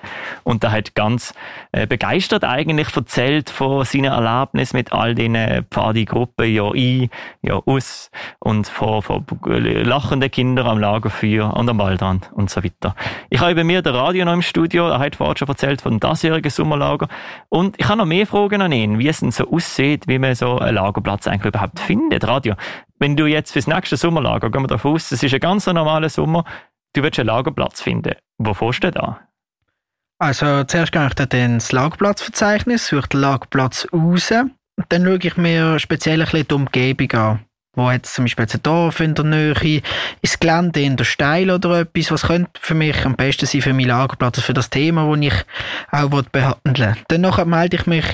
Und 0.44 0.62
der 0.62 0.70
hat 0.72 0.94
ganz 0.94 1.34
äh, 1.72 1.86
begeistert 1.86 2.44
eigentlich 2.44 2.96
erzählt 2.96 3.50
von 3.50 3.84
seinen 3.84 4.12
Erlebnissen 4.12 4.76
mit 4.76 4.92
all 4.92 5.14
den 5.14 5.66
Pfadi-Gruppen, 5.70 6.46
ja 6.46 6.70
ein, 6.70 7.10
ja 7.42 7.60
aus. 7.66 8.10
Und 8.38 8.66
von, 8.66 9.02
von 9.02 9.26
lachenden 9.44 10.30
Kindern 10.30 10.68
am 10.68 10.78
Lagerfeuer 10.78 11.52
und 11.54 11.68
am 11.68 11.78
Waldrand 11.78 12.30
und 12.32 12.48
so 12.48 12.64
weiter. 12.64 12.94
Ich 13.30 13.40
habe 13.40 13.54
bei 13.56 13.64
mir 13.64 13.82
der 13.82 13.94
Radio 13.94 14.24
noch 14.24 14.32
im 14.32 14.42
Studio, 14.42 14.88
er 14.88 15.00
hat 15.00 15.16
vorhin 15.16 15.36
schon 15.36 15.48
erzählt 15.48 15.82
von 15.82 15.98
dem 15.98 16.08
diesjährigen 16.08 16.50
Sommerlager. 16.50 17.08
Und 17.48 17.74
ich 17.78 17.86
habe 17.88 17.98
noch 17.98 18.06
mehr 18.06 18.26
Fragen 18.26 18.62
an 18.62 18.72
ihn, 18.72 18.98
wie 18.98 19.08
es 19.08 19.20
denn 19.20 19.32
so 19.32 19.44
aussieht, 19.56 20.08
wie 20.08 20.18
man 20.18 20.34
so 20.34 20.58
einen 20.58 20.76
Lagerplatz 20.76 21.26
eigentlich 21.26 21.46
überhaupt 21.46 21.80
findet. 21.80 22.26
Radio, 22.26 22.54
wenn 22.98 23.16
du 23.16 23.26
jetzt 23.26 23.52
fürs 23.52 23.66
nächste 23.66 23.96
Sommerlager, 23.96 24.50
gehen 24.50 24.62
wir 24.62 24.68
davon 24.68 24.94
aus, 24.94 25.10
es 25.12 25.22
ist 25.22 25.34
ein 25.34 25.40
ganz 25.40 25.66
normaler 25.66 26.08
Sommer, 26.08 26.44
du 26.94 27.02
willst 27.02 27.18
einen 27.18 27.28
Lagerplatz 27.28 27.82
finden. 27.82 28.14
Wo 28.38 28.54
fährst 28.54 28.84
du 28.84 28.90
da? 28.90 29.20
Also 30.18 30.64
zuerst 30.64 30.92
gehe 30.92 31.06
ich 31.06 31.14
dann 31.14 31.28
ins 31.28 31.72
Lagerplatzverzeichnis, 31.72 32.86
suche 32.88 33.08
den 33.08 33.20
Lagerplatz 33.20 33.86
raus 33.92 34.32
dann 34.88 35.04
schaue 35.04 35.18
ich 35.22 35.36
mir 35.36 35.78
speziell 35.78 36.20
ein 36.20 36.26
bisschen 36.26 36.48
die 36.48 36.54
Umgebung 36.54 37.12
an. 37.12 37.40
Wo 37.74 37.90
hat 37.90 38.06
zum 38.06 38.24
Beispiel 38.24 38.46
ein 38.50 38.62
Dorf 38.62 39.00
in 39.00 39.14
der 39.14 39.24
Nähe, 39.24 39.82
ist 40.22 40.40
Gelände 40.40 40.80
in 40.80 40.96
der 40.96 41.04
Steil 41.04 41.50
oder 41.50 41.80
etwas, 41.80 42.10
was 42.10 42.22
könnte 42.22 42.58
für 42.58 42.74
mich 42.74 43.04
am 43.04 43.16
besten 43.16 43.44
sein 43.44 43.60
für 43.60 43.74
meinen 43.74 43.88
Lagerplatz, 43.88 44.40
für 44.40 44.54
das 44.54 44.70
Thema, 44.70 45.14
das 45.14 45.26
ich 45.26 45.44
auch 45.92 46.22
behandeln 46.22 46.96
will. 47.10 47.20
Dann 47.20 47.50
melde 47.50 47.76
ich 47.76 47.86
mich 47.86 48.04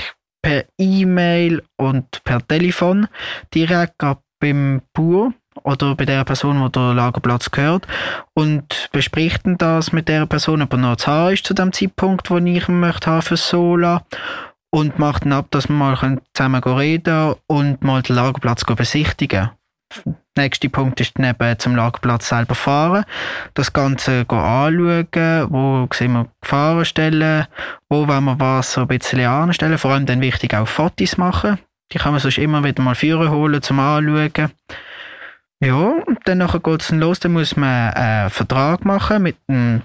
per 0.42 0.64
E-Mail 0.78 1.62
und 1.76 2.22
per 2.24 2.46
Telefon 2.46 3.08
direkt 3.54 4.02
beim 4.40 4.82
Bauer 4.92 5.32
oder 5.62 5.94
bei 5.94 6.04
der 6.04 6.24
Person, 6.24 6.60
wo 6.60 6.68
der 6.68 6.94
Lagerplatz 6.94 7.50
gehört 7.50 7.86
und 8.34 8.88
bespricht 8.92 9.42
das 9.44 9.92
mit 9.92 10.08
der 10.08 10.26
Person, 10.26 10.62
ob 10.62 10.72
er 10.72 10.78
noch 10.78 10.96
zu 10.96 11.10
haben 11.10 11.34
ist 11.34 11.46
zu 11.46 11.54
dem 11.54 11.72
Zeitpunkt, 11.72 12.30
wo 12.30 12.38
ich 12.38 12.68
ihn 12.68 12.80
möchte 12.80 13.10
haben 13.10 13.22
für 13.22 13.36
Sola 13.36 14.04
und 14.70 14.98
macht 14.98 15.24
dann 15.24 15.32
ab, 15.32 15.46
dass 15.50 15.68
wir 15.68 15.76
mal 15.76 16.18
zusammen 16.34 16.62
reden 16.64 17.34
und 17.46 17.82
mal 17.82 18.02
den 18.02 18.16
Lagerplatz 18.16 18.64
besichtigen. 18.64 19.50
Der 20.34 20.44
nächste 20.44 20.70
Punkt 20.70 20.98
ist 20.98 21.18
dann 21.18 21.26
eben 21.26 21.58
zum 21.58 21.76
Lagerplatz 21.76 22.30
selber 22.30 22.54
fahren, 22.54 23.04
das 23.52 23.72
Ganze 23.72 24.24
anschauen, 24.28 25.06
wo 25.50 25.86
sehen 25.92 26.12
wir 26.12 26.26
Gefahrenstellen, 26.40 27.46
wo 27.90 28.08
wollen 28.08 28.24
wir 28.24 28.40
was 28.40 28.72
so 28.72 28.80
ein 28.82 28.88
bisschen 28.88 29.26
anstellen, 29.26 29.76
vor 29.76 29.90
allem 29.90 30.06
dann 30.06 30.22
wichtig 30.22 30.54
auch 30.54 30.66
Fotos 30.66 31.18
machen. 31.18 31.58
Die 31.92 31.98
kann 31.98 32.12
man 32.12 32.20
sonst 32.20 32.38
immer 32.38 32.64
wieder 32.64 32.82
mal 32.82 32.94
führen 32.94 33.30
holen 33.30 33.60
zum 33.60 33.78
Anschauen. 33.78 34.52
Ja, 35.60 35.76
und 35.76 36.18
dann 36.24 36.44
geht 36.46 36.82
es 36.82 36.90
los, 36.90 37.20
dann 37.20 37.34
muss 37.34 37.54
man 37.54 37.92
einen 37.92 38.30
Vertrag 38.30 38.84
machen 38.86 39.22
mit 39.22 39.36
dem 39.48 39.82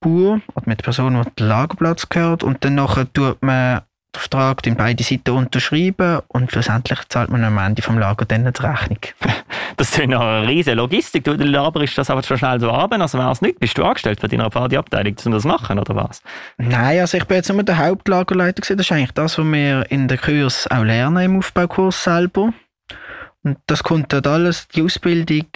Bauer 0.00 0.40
oder 0.54 0.66
mit 0.66 0.78
der 0.78 0.84
Person, 0.84 1.20
die 1.20 1.30
den 1.34 1.48
Lagerplatz 1.48 2.08
gehört 2.08 2.42
und 2.42 2.64
dann 2.64 2.76
tut 3.12 3.42
man 3.42 3.82
den 4.14 4.20
Vertrag 4.20 4.66
in 4.66 4.76
beide 4.76 5.02
Seiten 5.02 5.30
unterschreiben 5.30 6.20
und 6.28 6.50
schlussendlich 6.50 7.00
zahlt 7.08 7.30
man 7.30 7.44
am 7.44 7.58
Ende 7.58 7.82
vom 7.82 7.98
Lager 7.98 8.24
dann 8.24 8.50
die 8.52 8.62
Rechnung. 8.62 8.98
Das 9.76 9.92
ist 9.92 10.00
eine 10.00 10.46
riesige 10.46 10.76
Logistik. 10.76 11.24
Du 11.24 11.32
laberst 11.32 11.96
das 11.96 12.10
aber 12.10 12.22
schon 12.22 12.36
schnell 12.36 12.60
so 12.60 12.70
ab, 12.70 12.92
also 12.92 13.16
wäre 13.16 13.30
es 13.30 13.40
nicht. 13.40 13.60
Bist 13.60 13.78
du 13.78 13.84
angestellt 13.84 14.20
für 14.20 14.28
deine 14.28 14.50
Partyabteilung, 14.50 15.16
um 15.24 15.32
das 15.32 15.42
zu 15.42 15.48
machen, 15.48 15.78
oder 15.78 15.96
was? 15.96 16.22
Nein, 16.58 17.00
also 17.00 17.16
ich 17.16 17.24
bin 17.24 17.36
jetzt 17.36 17.48
immer 17.48 17.62
der 17.62 17.78
Hauptlagerleiter 17.78 18.60
gewesen. 18.60 18.76
Das 18.76 18.86
ist 18.86 18.92
eigentlich 18.92 19.12
das, 19.12 19.38
was 19.38 19.46
wir 19.46 19.90
in 19.90 20.06
den 20.06 20.20
Kurs 20.20 20.70
auch 20.70 20.82
lernen 20.82 21.24
im 21.24 21.38
Aufbaukurs 21.38 22.04
selber. 22.04 22.52
Und 23.42 23.56
das 23.66 23.82
kommt 23.82 24.12
dort 24.12 24.26
alles, 24.26 24.68
die 24.68 24.82
Ausbildung, 24.82 25.46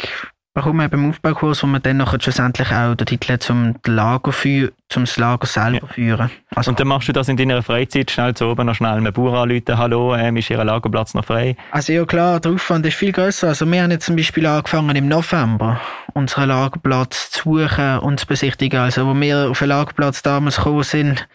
warum 0.55 0.81
eben 0.81 1.09
Aufbaukurs, 1.09 1.63
wo 1.65 1.67
man 1.67 1.83
dann 1.83 1.97
nachher 1.97 2.21
schlussendlich 2.21 2.71
auch 2.71 2.95
den 2.95 3.07
Titel 3.07 3.39
zum 3.39 3.75
Lager 3.85 4.31
für, 4.31 4.73
zum 4.89 5.05
Lager 5.17 5.47
selber 5.47 5.87
ja. 5.89 5.93
führen. 5.93 6.31
Also, 6.55 6.71
und 6.71 6.79
dann 6.79 6.87
machst 6.87 7.09
du 7.09 7.13
das 7.13 7.29
in 7.29 7.37
deiner 7.37 7.63
Freizeit 7.63 8.13
schnell 8.13 8.35
zu 8.35 8.47
oben 8.47 8.67
noch 8.67 8.77
schnell 8.77 8.93
einen 8.93 9.13
Bauer 9.13 9.43
anrufen, 9.43 9.77
hallo, 9.77 10.15
ähm, 10.15 10.37
ist 10.37 10.51
Ihr 10.51 10.63
Lagerplatz 10.63 11.15
noch 11.15 11.25
frei? 11.25 11.57
Also 11.73 11.93
ja 11.93 12.05
klar, 12.05 12.39
der 12.39 12.53
Aufwand 12.53 12.87
ist 12.87 12.95
viel 12.95 13.11
größer. 13.11 13.49
Also 13.49 13.67
wir 13.67 13.83
haben 13.83 13.91
jetzt 13.91 14.07
zum 14.07 14.15
Beispiel 14.15 14.47
angefangen 14.47 14.95
im 14.95 15.09
November, 15.09 15.81
unseren 16.15 16.49
Lagerplatz 16.49 17.31
zu 17.31 17.59
suchen 17.59 17.99
und 17.99 18.21
zu 18.21 18.27
besichtigen. 18.27 18.79
Also 18.79 19.07
wo 19.07 19.15
wir 19.21 19.51
auf 19.51 19.59
den 19.59 19.69
Lagerplatz 19.69 20.23
damals 20.23 20.57
gekommen 20.57 20.85
sind, 20.85 21.27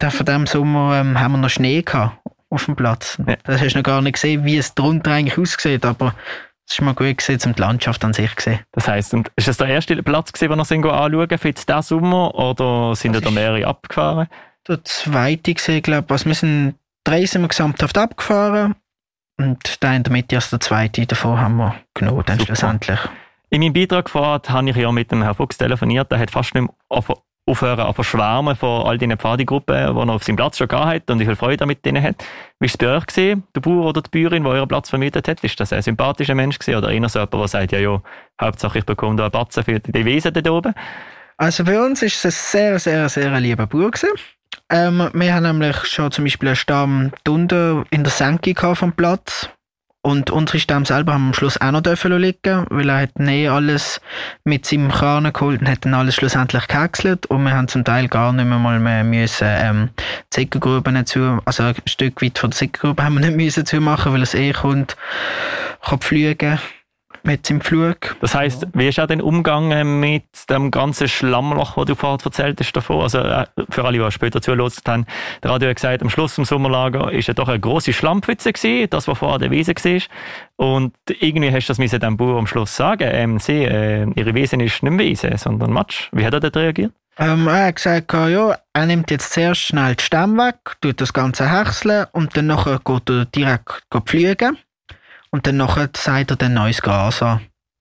von 0.00 0.26
dem 0.26 0.46
Sommer 0.46 1.00
ähm, 1.00 1.18
haben 1.18 1.32
wir 1.32 1.38
noch 1.38 1.48
Schnee 1.48 1.80
gehabt 1.80 2.18
auf 2.50 2.66
dem 2.66 2.76
Platz. 2.76 3.16
Ja. 3.26 3.36
Das 3.44 3.62
hast 3.62 3.72
du 3.72 3.78
noch 3.78 3.84
gar 3.84 4.02
nicht 4.02 4.14
gesehen, 4.14 4.44
wie 4.44 4.58
es 4.58 4.74
drunter 4.74 5.12
eigentlich 5.12 5.38
aussieht, 5.38 5.86
aber 5.86 6.14
es 6.70 6.78
ist 6.78 6.82
mal 6.82 6.94
gut 6.94 7.18
gesehen, 7.18 7.40
um 7.46 7.54
die 7.54 7.60
Landschaft 7.60 8.04
an 8.04 8.12
sich 8.12 8.34
zu 8.36 8.50
sehen. 8.50 8.60
Das 8.70 8.86
heisst, 8.86 9.12
ist 9.12 9.48
das 9.48 9.56
der 9.56 9.66
erste 9.66 10.00
Platz 10.04 10.32
gewesen, 10.32 10.50
den 10.50 10.58
wir 10.58 10.64
sind 10.64 10.86
anschauen 10.86 11.38
für 11.38 11.48
jetzt 11.48 11.68
diesen 11.68 11.82
Sommer 11.82 12.32
oder 12.36 12.94
sind 12.94 13.24
da 13.24 13.30
mehrere 13.30 13.66
abgefahren? 13.66 14.28
Der 14.68 14.84
zweite 14.84 15.52
gesehen, 15.52 15.82
glaube 15.82 16.06
ich. 16.06 16.12
Also 16.12 16.26
wir 16.26 16.34
sind 16.34 16.76
drei 17.02 17.26
sind 17.26 17.42
wir 17.42 17.48
gesamthaft 17.48 17.98
abgefahren 17.98 18.76
und 19.36 19.82
der 19.82 19.96
in 19.96 20.04
der 20.04 20.12
Mitte 20.12 20.36
als 20.36 20.50
der 20.50 20.60
zweite 20.60 21.06
davor 21.06 21.40
haben 21.40 21.56
wir 21.56 21.74
genommen, 21.94 22.22
dann 22.26 22.38
schlussendlich. 22.38 23.00
In 23.48 23.62
meinem 23.62 23.72
Beitrag 23.72 24.08
vorher 24.08 24.40
habe 24.48 24.70
ich 24.70 24.76
ja 24.76 24.92
mit 24.92 25.10
dem 25.10 25.22
Herrn 25.22 25.34
Fuchs 25.34 25.58
telefoniert, 25.58 26.12
der 26.12 26.20
hat 26.20 26.30
fast 26.30 26.54
nicht 26.54 26.62
mehr 26.62 26.74
aufhören 27.50 27.80
an 27.80 27.94
verschwärmen 27.94 28.56
von 28.56 28.86
all 28.86 28.98
diesen 28.98 29.16
Pfadegruppen, 29.18 29.76
die 29.76 30.00
er 30.00 30.08
auf 30.08 30.22
seinem 30.22 30.36
Platz 30.36 30.58
schon 30.58 30.68
gehabt 30.68 31.10
und 31.10 31.18
wie 31.18 31.24
viel 31.24 31.36
Freude 31.36 31.64
er 31.64 31.66
mit 31.66 31.84
denen 31.84 32.02
hat. 32.02 32.16
Wie 32.58 32.66
war 32.66 32.66
es 32.66 32.76
bei 32.76 32.96
euch, 32.96 33.06
gewesen, 33.06 33.44
der 33.54 33.60
Bauer 33.60 33.86
oder 33.86 34.02
die 34.02 34.10
Bäuerin, 34.10 34.44
die 34.44 34.48
euren 34.48 34.68
Platz 34.68 34.90
vermietet 34.90 35.28
hat? 35.28 35.42
Ist 35.42 35.58
das 35.58 35.72
ein 35.72 35.82
sympathischer 35.82 36.34
Mensch 36.34 36.58
gewesen, 36.58 36.78
oder 36.78 36.90
eher 36.90 37.08
so 37.08 37.18
jemand, 37.18 37.34
der 37.34 37.48
sagt, 37.48 37.72
ja, 37.72 37.78
ja, 37.78 38.02
Hauptsache 38.40 38.78
ich 38.78 38.84
bekomme 38.84 39.16
da 39.16 39.24
einen 39.24 39.32
Batzen 39.32 39.64
für 39.64 39.80
die 39.80 40.04
Wesen 40.04 40.32
da 40.32 40.50
oben? 40.50 40.74
Also 41.36 41.64
bei 41.64 41.80
uns 41.80 42.02
war 42.02 42.06
es 42.06 42.24
ein 42.24 42.30
sehr, 42.30 42.78
sehr, 42.78 43.08
sehr 43.08 43.40
lieber 43.40 43.66
Bauer 43.66 43.90
gewesen. 43.90 44.10
Ähm, 44.68 45.10
wir 45.12 45.34
haben 45.34 45.42
nämlich 45.44 45.76
schon 45.86 46.10
zum 46.12 46.24
Beispiel 46.24 46.50
einen 46.50 46.56
Stamm 46.56 47.12
unten 47.26 47.84
in 47.90 48.04
der 48.04 48.12
Senke 48.12 48.54
vom 48.74 48.92
Platz 48.92 49.50
und 50.02 50.30
unsere 50.30 50.58
Stämme 50.58 50.86
selber 50.86 51.12
haben 51.12 51.28
am 51.28 51.34
Schluss 51.34 51.60
auch 51.60 51.72
noch 51.72 51.82
dürfen 51.82 52.16
liegen, 52.16 52.66
weil 52.70 52.88
er 52.88 53.02
hat 53.02 53.18
nie 53.18 53.48
alles 53.48 54.00
mit 54.44 54.64
seinem 54.64 54.90
Kran 54.90 55.30
geholt 55.30 55.60
und 55.60 55.68
hat 55.68 55.84
dann 55.84 55.92
alles 55.92 56.14
schlussendlich 56.14 56.66
gehäckselt. 56.68 57.26
Und 57.26 57.44
wir 57.44 57.52
haben 57.52 57.68
zum 57.68 57.84
Teil 57.84 58.08
gar 58.08 58.32
nicht 58.32 58.46
mehr 58.46 58.58
mal 58.58 58.80
mehr 58.80 59.04
müssen, 59.04 59.48
ähm, 59.48 59.90
Zickergruben 60.30 61.04
zu, 61.04 61.40
also 61.44 61.64
ein 61.64 61.74
Stück 61.84 62.22
weit 62.22 62.38
von 62.38 62.50
der 62.50 62.56
Zickergrube 62.56 63.04
haben 63.04 63.14
wir 63.14 63.26
nicht 63.26 63.36
müssen 63.44 63.66
zu 63.66 63.80
machen, 63.80 64.12
weil 64.12 64.22
es 64.22 64.34
eh 64.34 64.52
kommt, 64.52 64.96
kann 65.82 66.00
fliegen 66.00 66.58
mit 67.22 67.46
seinem 67.46 67.60
Flug. 67.60 68.16
Das 68.20 68.34
heisst, 68.34 68.66
wie 68.74 68.88
ist 68.88 68.98
auch 68.98 69.06
denn 69.06 69.20
umgegangen 69.20 70.00
mit 70.00 70.24
dem 70.48 70.70
ganzen 70.70 71.08
Schlammloch, 71.08 71.76
das 71.76 71.84
du 71.86 71.94
vorhin 71.94 72.20
erzählt 72.24 72.60
hast 72.60 72.72
davon? 72.72 73.02
Also 73.02 73.18
äh, 73.18 73.46
für 73.70 73.84
alle, 73.84 73.98
die 73.98 74.10
später 74.10 74.40
zugelassen 74.40 74.82
haben, 74.86 75.06
der 75.42 75.50
Radio 75.50 75.68
hat 75.68 75.76
gesagt, 75.76 76.02
am 76.02 76.10
Schluss 76.10 76.38
im 76.38 76.44
Sommerlager 76.44 77.12
ist 77.12 77.28
ja 77.28 77.34
doch 77.34 77.48
eine 77.48 77.60
grosse 77.60 77.92
Schlammpfütze 77.92 78.52
gewesen, 78.52 78.90
das, 78.90 79.08
was 79.08 79.18
vorher 79.18 79.38
der 79.38 79.50
Wiese 79.50 79.74
war. 79.74 80.02
Und 80.56 80.94
irgendwie 81.06 81.52
hast 81.52 81.68
du 81.68 81.74
das 81.74 82.00
dem 82.00 82.16
Bauer 82.16 82.38
am 82.38 82.46
Schluss 82.46 82.74
sagen, 82.74 83.08
ähm, 83.10 83.38
sie, 83.38 83.64
äh, 83.64 84.06
ihre 84.14 84.34
Wiese 84.34 84.56
ist 84.56 84.82
nicht 84.82 84.98
Wiese, 84.98 85.32
sondern 85.36 85.72
Matsch. 85.72 86.08
Wie 86.12 86.24
hat 86.24 86.34
er 86.34 86.40
dort 86.40 86.56
reagiert? 86.56 86.92
Ähm, 87.18 87.48
er 87.48 87.66
hat 87.66 87.76
gesagt, 87.76 88.12
ja, 88.12 88.56
er 88.72 88.86
nimmt 88.86 89.10
jetzt 89.10 89.32
zuerst 89.32 89.60
schnell 89.60 89.94
die 89.94 90.02
Stämme 90.02 90.46
weg, 90.46 90.76
tut 90.80 91.00
das 91.00 91.12
Ganze 91.12 91.50
häckseln 91.50 92.06
und 92.12 92.36
dann 92.36 92.46
nachher 92.46 92.80
geht 92.84 93.10
er 93.10 93.24
direkt 93.26 93.84
fliegen. 94.06 94.56
Und 95.32 95.46
dann 95.46 95.62
sagt 95.96 96.30
er 96.30 96.36
dann 96.36 96.54
neues 96.54 96.82
Gras 96.82 97.22
an. 97.22 97.40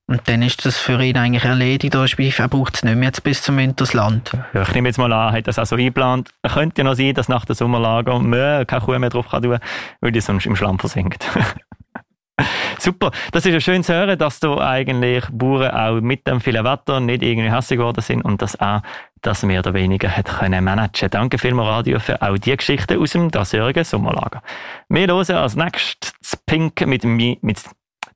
Und 0.09 0.27
dann 0.27 0.41
ist 0.41 0.65
das 0.65 0.77
für 0.77 0.99
ihn 1.03 1.17
eigentlich 1.17 1.45
erledigt. 1.45 1.93
Er 1.93 2.47
braucht 2.47 2.75
es 2.75 2.83
nicht 2.83 2.95
mehr 2.95 3.09
jetzt 3.09 3.23
bis 3.23 3.43
zum 3.43 3.57
Wintersland. 3.57 4.31
Ja, 4.53 4.63
ich 4.63 4.73
nehme 4.73 4.89
jetzt 4.89 4.97
mal 4.97 5.13
an, 5.13 5.33
hat 5.33 5.47
das 5.47 5.59
auch 5.59 5.67
so 5.67 5.75
eingeplant. 5.75 6.31
Könnte 6.51 6.79
ja 6.79 6.83
noch 6.83 6.95
sein, 6.95 7.13
dass 7.13 7.29
nach 7.29 7.45
der 7.45 7.55
Sommerlager 7.55 8.17
Mö 8.17 8.65
keine 8.65 8.81
Kuh 8.81 8.97
mehr 8.97 9.11
drauf 9.11 9.29
kann 9.29 9.43
tun, 9.43 9.59
weil 10.01 10.11
die 10.11 10.19
sonst 10.19 10.47
im 10.47 10.55
Schlamm 10.55 10.79
versinkt. 10.79 11.27
Super, 12.79 13.11
das 13.31 13.45
ist 13.45 13.53
ja 13.53 13.59
schön 13.59 13.83
zu 13.83 13.93
hören, 13.93 14.17
dass 14.17 14.39
du 14.39 14.59
eigentlich 14.59 15.25
Bauern 15.31 15.71
auch 15.71 16.01
mit 16.01 16.25
dem 16.25 16.41
vielen 16.41 16.63
Wetter 16.63 16.99
nicht 16.99 17.21
irgendwie 17.21 17.51
hässlich 17.51 17.77
geworden 17.77 18.01
sind 18.01 18.23
und 18.23 18.41
dass 18.41 18.59
auch 18.59 18.81
das 19.21 19.43
mehr 19.43 19.59
oder 19.59 19.73
weniger 19.73 20.09
hat 20.09 20.25
können 20.25 20.63
managen. 20.63 21.09
Danke 21.09 21.37
vielmals 21.37 21.69
Radio 21.69 21.99
für 21.99 22.21
auch 22.21 22.37
die 22.37 22.55
Geschichte 22.55 22.99
aus 22.99 23.11
dem 23.11 23.31
diesjährigen 23.31 23.83
Sommerlager. 23.83 24.41
Wir 24.87 25.07
hören 25.07 25.35
als 25.35 25.55
nächstes 25.55 26.37
Pink 26.45 26.85
mit, 26.85 27.03
mit 27.03 27.63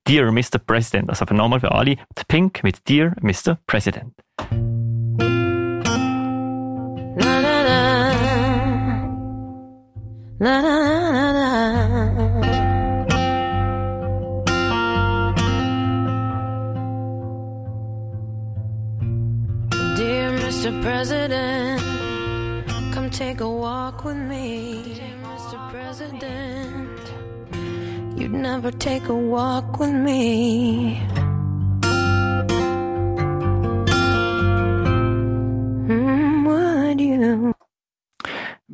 Dear 0.08 0.32
Mr. 0.32 0.60
President. 0.66 1.10
Also 1.10 1.26
nochmal 1.34 1.60
für 1.60 1.72
alle, 1.72 1.98
Pink 2.28 2.64
mit 2.64 2.88
Dear 2.88 3.14
Mr. 3.22 3.58
President. 3.68 4.14
Na, 10.40 10.62
na, 10.62 11.02
na. 11.12 11.33
President, 20.84 21.82
come 22.94 23.10
take 23.10 23.40
a 23.40 23.50
walk 23.50 24.04
with 24.04 24.18
me. 24.18 25.00
Mr. 25.24 25.72
President, 25.72 27.00
you'd 28.20 28.34
never 28.34 28.70
take 28.70 29.08
a 29.08 29.16
walk 29.16 29.80
with 29.80 29.94
me. 29.94 31.02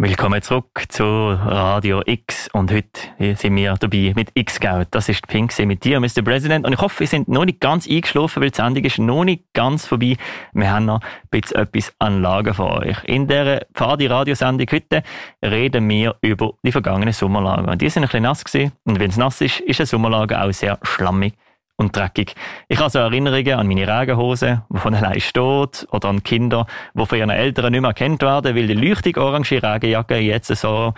Willkommen 0.02 0.42
zurück 0.42 0.86
zu 0.88 1.04
Radio 1.04 2.02
X 2.06 2.48
und 2.54 2.72
heute 2.72 3.36
sind 3.36 3.54
wir 3.58 3.74
dabei 3.74 4.14
mit 4.16 4.30
X-Scout. 4.34 4.86
Das 4.92 5.10
ist 5.10 5.28
Pink 5.28 5.52
mit 5.66 5.84
dir, 5.84 6.00
Mr. 6.00 6.22
President. 6.24 6.66
Und 6.66 6.72
ich 6.72 6.80
hoffe, 6.80 7.02
wir 7.02 7.08
sind 7.08 7.28
noch 7.28 7.44
nicht 7.44 7.60
ganz 7.60 7.86
eingeschlafen, 7.86 8.42
weil 8.42 8.50
die 8.50 8.56
Sendung 8.56 8.86
ist 8.86 8.98
noch 8.98 9.26
nicht 9.26 9.44
ganz 9.54 9.86
vorbei. 9.86 10.16
Wir 10.54 10.72
haben 10.72 10.86
noch 10.86 11.02
ein 11.02 11.30
bisschen 11.30 11.58
etwas 11.58 11.94
an 12.00 12.22
Lager 12.22 12.54
für 12.54 12.70
euch. 12.70 13.04
In 13.04 13.28
dieser 13.28 13.66
Pfadi-Radiosendung 13.74 14.68
heute 14.72 15.04
reden 15.44 15.90
wir 15.90 16.16
über 16.22 16.54
die 16.64 16.72
vergangenen 16.72 17.12
Sommerlager. 17.12 17.76
Die 17.76 17.90
sind 17.90 18.04
ein 18.04 18.08
bisschen 18.08 18.24
nass 18.24 18.46
gewesen. 18.46 18.72
Und 18.86 19.02
wenn 19.02 19.10
es 19.10 19.18
nass 19.18 19.42
ist, 19.42 19.60
ist 19.60 19.82
ein 19.82 19.86
Sommerlager 19.86 20.46
auch 20.46 20.54
sehr 20.54 20.80
schlammig 20.82 21.34
und 21.80 21.96
dreckig. 21.96 22.36
Ich 22.68 22.78
habe 22.80 22.90
so 22.90 23.00
Erinnerungen 23.00 23.54
an 23.54 23.68
meine 23.68 23.88
Regenhose, 23.88 24.64
die 24.70 24.78
von 24.78 24.94
allein 24.94 25.22
steht, 25.22 25.88
oder 25.92 26.10
an 26.10 26.24
Kinder, 26.24 26.68
die 26.94 27.06
von 27.06 27.18
ihren 27.18 27.30
Eltern 27.30 27.72
nicht 27.72 27.82
mehr 27.82 27.92
erkannt 27.92 28.22
werden, 28.22 28.56
weil 28.56 28.68
die 28.68 28.74
leuchtig 28.74 29.18
orange 29.18 29.64
Regenjacke 29.64 30.18
jetzt 30.18 30.54
so 30.56 30.94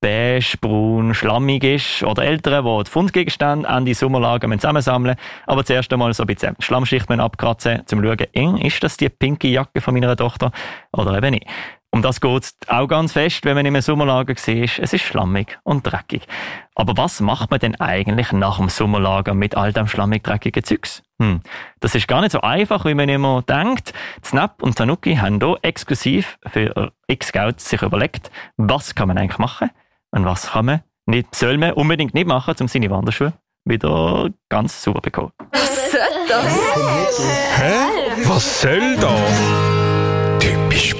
beige, 0.00 0.58
braun, 0.60 1.14
schlammig 1.14 1.62
ist. 1.62 2.02
Oder 2.02 2.24
Eltern, 2.24 2.64
die 2.64 2.84
die 2.84 2.90
Fundgegenstände 2.90 3.68
an 3.68 3.84
die 3.84 3.94
Sommerlager 3.94 4.50
zusammensammeln 4.50 5.14
aber 5.46 5.64
zuerst 5.64 5.92
einmal 5.92 6.12
so 6.12 6.24
ein 6.24 6.26
bisschen 6.26 6.56
Schlammschicht 6.58 7.08
abkratzen, 7.10 7.80
um 7.80 7.86
zu 7.86 8.02
schauen, 8.02 8.58
ist 8.58 8.82
das 8.82 8.96
die 8.96 9.08
pinke 9.08 9.48
Jacke 9.48 9.80
von 9.80 9.94
meiner 9.94 10.16
Tochter 10.16 10.50
oder 10.92 11.16
eben 11.16 11.30
nicht. 11.30 11.46
Um 11.94 12.02
das 12.02 12.20
geht 12.20 12.42
es 12.42 12.56
auch 12.66 12.88
ganz 12.88 13.12
fest, 13.12 13.44
wenn 13.44 13.54
man 13.54 13.66
im 13.66 13.80
Sommerlager 13.80 14.34
sieht. 14.36 14.80
Es 14.80 14.92
ist 14.92 15.02
schlammig 15.02 15.60
und 15.62 15.86
dreckig. 15.86 16.26
Aber 16.74 16.96
was 16.96 17.20
macht 17.20 17.52
man 17.52 17.60
denn 17.60 17.76
eigentlich 17.76 18.32
nach 18.32 18.56
dem 18.56 18.68
Sommerlager 18.68 19.32
mit 19.32 19.56
all 19.56 19.72
dem 19.72 19.86
schlammig 19.86 20.24
dreckigen 20.24 20.64
Zeugs? 20.64 21.04
Hm. 21.22 21.40
Das 21.78 21.94
ist 21.94 22.08
gar 22.08 22.20
nicht 22.20 22.32
so 22.32 22.40
einfach, 22.40 22.84
wie 22.84 22.94
man 22.94 23.08
immer 23.08 23.42
denkt. 23.42 23.92
Snap 24.24 24.60
und 24.60 24.76
Tanuki 24.76 25.14
haben 25.14 25.38
hier 25.38 25.56
exklusiv 25.62 26.36
für 26.44 26.90
X-Scout 27.06 27.58
sich 27.58 27.80
überlegt, 27.80 28.32
was 28.56 28.96
kann 28.96 29.06
man 29.06 29.16
eigentlich 29.16 29.38
machen 29.38 29.70
und 30.10 30.24
was 30.24 30.50
kann 30.50 30.64
man 30.64 30.80
nicht, 31.06 31.32
soll 31.32 31.58
man 31.58 31.74
unbedingt 31.74 32.12
nicht 32.12 32.26
machen, 32.26 32.56
um 32.58 32.66
seine 32.66 32.90
Wanderschuhe 32.90 33.34
wieder 33.64 34.30
ganz 34.48 34.82
sauber 34.82 34.98
zu 34.98 35.02
bekommen. 35.02 35.32
Was 35.52 35.92
soll 35.92 36.00
das? 36.28 37.20
Hä? 37.56 38.24
Was 38.24 38.62
soll 38.62 38.96
das? 38.96 40.40
Typisch 40.40 40.92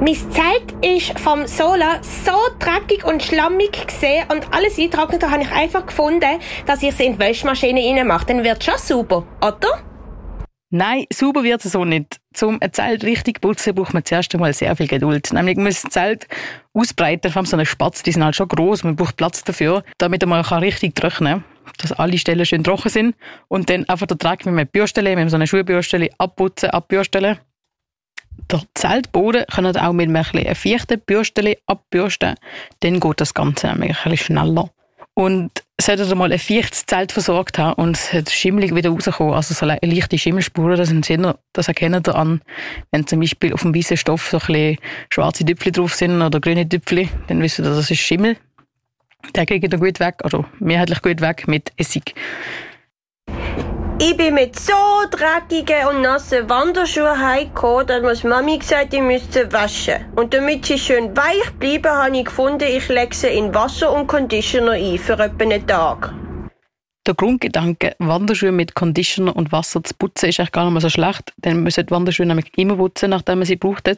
Mein 0.00 0.14
Zelt 0.14 0.84
ist 0.84 1.18
vom 1.18 1.48
Sola 1.48 2.00
so 2.02 2.30
dreckig 2.60 3.04
und 3.04 3.20
schlammig 3.20 3.84
gesehen 3.84 4.26
und 4.30 4.46
alles 4.54 4.78
eintrocknet 4.78 5.28
habe 5.28 5.42
ich 5.42 5.50
einfach 5.50 5.86
gefunden, 5.86 6.38
dass 6.66 6.84
ich 6.84 6.90
es 6.90 7.00
in 7.00 7.14
die 7.14 7.18
Wäschmaschine 7.18 7.80
reinmache. 7.80 8.26
Dann 8.26 8.44
wird 8.44 8.60
es 8.60 8.64
schon 8.64 8.78
sauber, 8.78 9.26
oder? 9.38 9.82
Nein, 10.70 11.06
sauber 11.12 11.42
wird 11.42 11.64
es 11.64 11.72
so 11.72 11.84
nicht. 11.84 12.20
Um 12.40 12.58
ein 12.60 12.72
Zelt 12.72 13.02
richtig 13.02 13.40
putzen, 13.40 13.74
braucht 13.74 13.92
man 13.92 14.04
zuerst 14.04 14.32
einmal 14.34 14.52
sehr 14.52 14.76
viel 14.76 14.86
Geduld. 14.86 15.32
Nämlich, 15.32 15.56
man 15.56 15.66
muss 15.66 15.82
das 15.82 15.90
Zelt 15.90 16.28
ausbreiten, 16.74 17.32
vor 17.32 17.40
allem 17.40 17.46
so 17.46 17.56
eine 17.56 17.66
Spatz, 17.66 18.04
die 18.04 18.12
sind 18.12 18.22
halt 18.22 18.36
schon 18.36 18.46
groß, 18.46 18.84
man 18.84 18.94
braucht 18.94 19.16
Platz 19.16 19.42
dafür, 19.42 19.82
damit 19.98 20.24
man 20.24 20.44
richtig 20.44 20.94
trocknen 20.94 21.42
kann, 21.42 21.74
dass 21.78 21.90
alle 21.90 22.18
Stellen 22.18 22.46
schön 22.46 22.62
trocken 22.62 22.88
sind. 22.88 23.16
Und 23.48 23.68
dann 23.68 23.88
einfach 23.88 24.06
den 24.06 24.18
Dreck 24.18 24.46
mit 24.46 24.54
einer 24.54 24.64
Bürstelle, 24.64 25.16
mit 25.16 25.28
so 25.28 25.34
einer 25.34 25.48
Schuhbürstelle 25.48 26.10
abputzen, 26.18 26.70
abbürstellen 26.70 27.38
der 28.50 28.62
Zeltboden 28.74 29.44
können 29.52 29.76
auch 29.76 29.92
mit 29.92 30.08
einem 30.08 30.54
feuchten 30.54 31.00
Bürstchen 31.00 31.54
abbürsten. 31.66 32.34
Dann 32.80 33.00
geht 33.00 33.20
das 33.20 33.34
Ganze 33.34 33.70
ein 33.70 33.80
bisschen 33.80 34.16
schneller. 34.16 34.70
Und 35.14 35.50
sollte 35.80 36.04
ihr 36.04 36.14
mal 36.14 36.32
ein 36.32 36.38
feuchtes 36.38 36.86
Zelt 36.86 37.12
versorgt 37.12 37.58
haben 37.58 37.74
und 37.74 37.96
es 37.96 38.12
hat 38.12 38.30
schimmelig 38.30 38.74
wieder 38.74 38.90
rausgekommen, 38.90 39.34
also 39.34 39.54
so 39.54 39.66
leichte 39.66 40.18
Schimmelspuren, 40.18 40.76
das, 40.76 40.92
das 41.52 41.68
erkennt 41.68 42.08
ihr 42.08 42.14
an, 42.14 42.40
wenn 42.90 43.06
zum 43.06 43.20
Beispiel 43.20 43.52
auf 43.52 43.62
dem 43.62 43.74
weißen 43.74 43.96
Stoff 43.96 44.28
so 44.28 44.38
ein 44.52 44.76
schwarze 45.10 45.44
Tüpfel 45.44 45.72
drauf 45.72 45.94
sind 45.94 46.20
oder 46.20 46.40
grüne 46.40 46.68
Tüpfel, 46.68 47.08
dann 47.28 47.40
wisst 47.42 47.58
ihr, 47.58 47.64
das 47.64 47.90
ist 47.90 47.98
Schimmel. 47.98 48.36
Der 49.34 49.46
kriegt 49.46 49.72
ihr 49.72 49.78
gut 49.78 50.00
weg, 50.00 50.16
also 50.22 50.44
mehrheitlich 50.58 51.02
gut 51.02 51.20
weg 51.20 51.46
mit 51.46 51.72
Essig. 51.76 52.14
Ich 54.00 54.16
bin 54.16 54.34
mit 54.34 54.56
so 54.56 54.72
dreckigen 55.10 55.88
und 55.88 56.02
nassen 56.02 56.48
Wanderschuhen 56.48 57.20
heimgekommen, 57.20 57.88
dass 57.88 58.22
mir 58.22 58.30
Mami 58.30 58.58
gesagt 58.58 58.94
ich 58.94 59.00
müsste 59.00 59.52
waschen. 59.52 60.04
Und 60.14 60.32
damit 60.32 60.66
sie 60.66 60.78
schön 60.78 61.16
weich 61.16 61.50
bleiben, 61.58 61.90
habe 61.90 62.16
ich 62.16 62.24
gefunden, 62.24 62.62
ich 62.62 62.88
lege 62.88 63.12
sie 63.12 63.26
in 63.26 63.52
Wasser 63.52 63.92
und 63.92 64.06
Conditioner 64.06 64.72
ein 64.72 64.98
für 64.98 65.18
etwa 65.18 65.42
einen 65.42 65.66
Tag. 65.66 66.14
Der 67.08 67.14
Grundgedanke, 67.14 67.96
Wanderschuhe 67.98 68.52
mit 68.52 68.76
Conditioner 68.76 69.34
und 69.34 69.50
Wasser 69.50 69.82
zu 69.82 69.92
putzen, 69.94 70.28
ist 70.28 70.38
eigentlich 70.38 70.52
gar 70.52 70.64
nicht 70.66 70.74
mal 70.74 70.80
so 70.80 70.90
schlecht, 70.90 71.32
denn 71.38 71.64
man 71.64 71.72
sollte 71.72 71.90
Wanderschuhe 71.90 72.26
nämlich 72.26 72.56
immer 72.56 72.76
putzen, 72.76 73.10
nachdem 73.10 73.38
man 73.38 73.46
sie 73.46 73.56
braucht. 73.56 73.90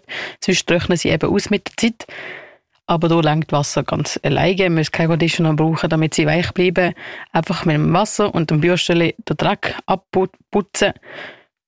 Sonst 0.42 0.66
trocknen 0.66 0.96
sie 0.96 1.10
eben 1.10 1.30
aus 1.30 1.50
mit 1.50 1.68
der 1.68 1.76
Zeit. 1.76 2.06
Aber 2.90 3.06
da 3.06 3.20
lenkt 3.20 3.52
Wasser 3.52 3.84
ganz 3.84 4.18
alleine. 4.20 4.64
Man 4.64 4.74
muss 4.78 4.90
kein 4.90 5.06
Conditioner 5.06 5.54
brauchen, 5.54 5.88
damit 5.88 6.12
sie 6.12 6.26
weich 6.26 6.50
bleiben. 6.50 6.92
Einfach 7.30 7.64
mit 7.64 7.76
dem 7.76 7.92
Wasser 7.92 8.34
und 8.34 8.50
dem 8.50 8.60
Bürstchen 8.60 8.98
den 8.98 9.36
Dreck 9.36 9.76
abputzen. 9.86 10.94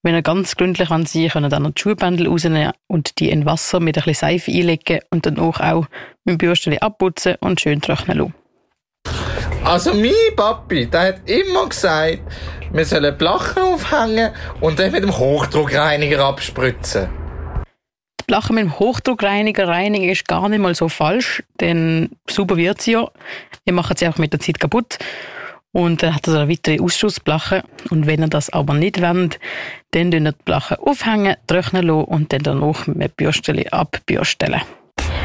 Wenn 0.02 0.16
ihr 0.16 0.22
ganz 0.22 0.56
gründlich 0.56 0.90
an 0.90 1.06
sie 1.06 1.28
können 1.28 1.48
dann 1.48 1.62
noch 1.62 1.70
die 1.70 1.80
Schuhbändel 1.80 2.26
rausnehmen 2.26 2.72
und 2.88 3.20
die 3.20 3.30
in 3.30 3.46
Wasser 3.46 3.78
mit 3.78 3.96
ein 3.96 4.02
bisschen 4.02 4.30
Seife 4.30 4.50
einlegen 4.50 4.98
und 5.10 5.24
dann 5.24 5.38
auch, 5.38 5.60
auch 5.60 5.86
mit 6.24 6.32
dem 6.34 6.38
Bürstchen 6.38 6.76
abputzen 6.78 7.36
und 7.38 7.60
schön 7.60 7.80
trocknen 7.80 8.18
lassen. 8.18 8.34
Also 9.62 9.94
mein 9.94 10.10
Papi, 10.34 10.86
der 10.86 11.00
hat 11.02 11.30
immer 11.30 11.68
gesagt, 11.68 12.18
wir 12.72 12.84
sollen 12.84 13.16
Blachen 13.16 13.62
aufhängen 13.62 14.32
und 14.60 14.76
dann 14.76 14.90
mit 14.90 15.04
dem 15.04 15.16
Hochdruckreiniger 15.16 16.24
abspritzen. 16.24 17.21
Lachen 18.32 18.54
mit 18.54 18.64
dem 18.64 18.78
Hochdruckreiniger 18.78 19.68
reinigen 19.68 20.08
ist 20.08 20.26
gar 20.26 20.48
nicht 20.48 20.58
mal 20.58 20.74
so 20.74 20.88
falsch, 20.88 21.42
denn 21.60 22.08
super 22.26 22.56
wird 22.56 22.80
sie 22.80 22.92
ja. 22.92 23.06
Wir 23.66 23.74
machen 23.74 23.94
sie 23.94 24.08
auch 24.08 24.16
mit 24.16 24.32
der 24.32 24.40
Zeit 24.40 24.58
kaputt. 24.58 24.98
Und 25.72 26.02
dann 26.02 26.14
hat 26.14 26.26
er 26.26 26.40
eine 26.40 26.48
weitere 26.48 26.80
Ausschussblache. 26.80 27.62
Und 27.90 28.06
wenn 28.06 28.22
ihr 28.22 28.28
das 28.28 28.48
aber 28.48 28.72
nicht 28.72 29.02
wollt, 29.02 29.38
dann 29.90 30.10
tun 30.10 30.24
die 30.24 30.44
Blache 30.46 30.78
aufhängen, 30.80 31.36
trocknen 31.46 31.86
lassen 31.86 32.04
und 32.04 32.32
dann 32.32 32.42
danach 32.42 32.86
mit 32.86 33.02
dem 33.02 33.10
Bürstchen 33.16 33.70
abbürstellen. 33.70 34.62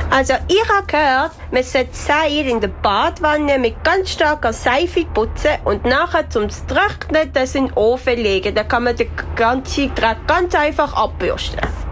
Also 0.09 0.33
ich 0.49 0.69
habe 0.69 0.87
gehört, 0.87 1.31
man 1.53 1.63
sollte 1.63 1.93
Seil 1.93 2.45
in 2.45 2.59
der 2.59 2.67
Badwanne 2.67 3.57
mit 3.57 3.85
ganz 3.85 4.09
starker 4.09 4.51
Seife 4.51 5.05
putzen 5.05 5.51
und 5.63 5.85
nachher 5.85 6.29
zum 6.29 6.49
Trocknen 6.49 7.31
das 7.31 7.55
in 7.55 7.67
den 7.67 7.73
Ofen 7.75 8.17
legen. 8.17 8.53
Dann 8.53 8.67
kann 8.67 8.83
man 8.83 8.97
den 8.97 9.09
ganzen 9.37 9.95
Dreck 9.95 10.17
ganz 10.27 10.53
einfach 10.55 10.93
abbürsten. 10.93 11.86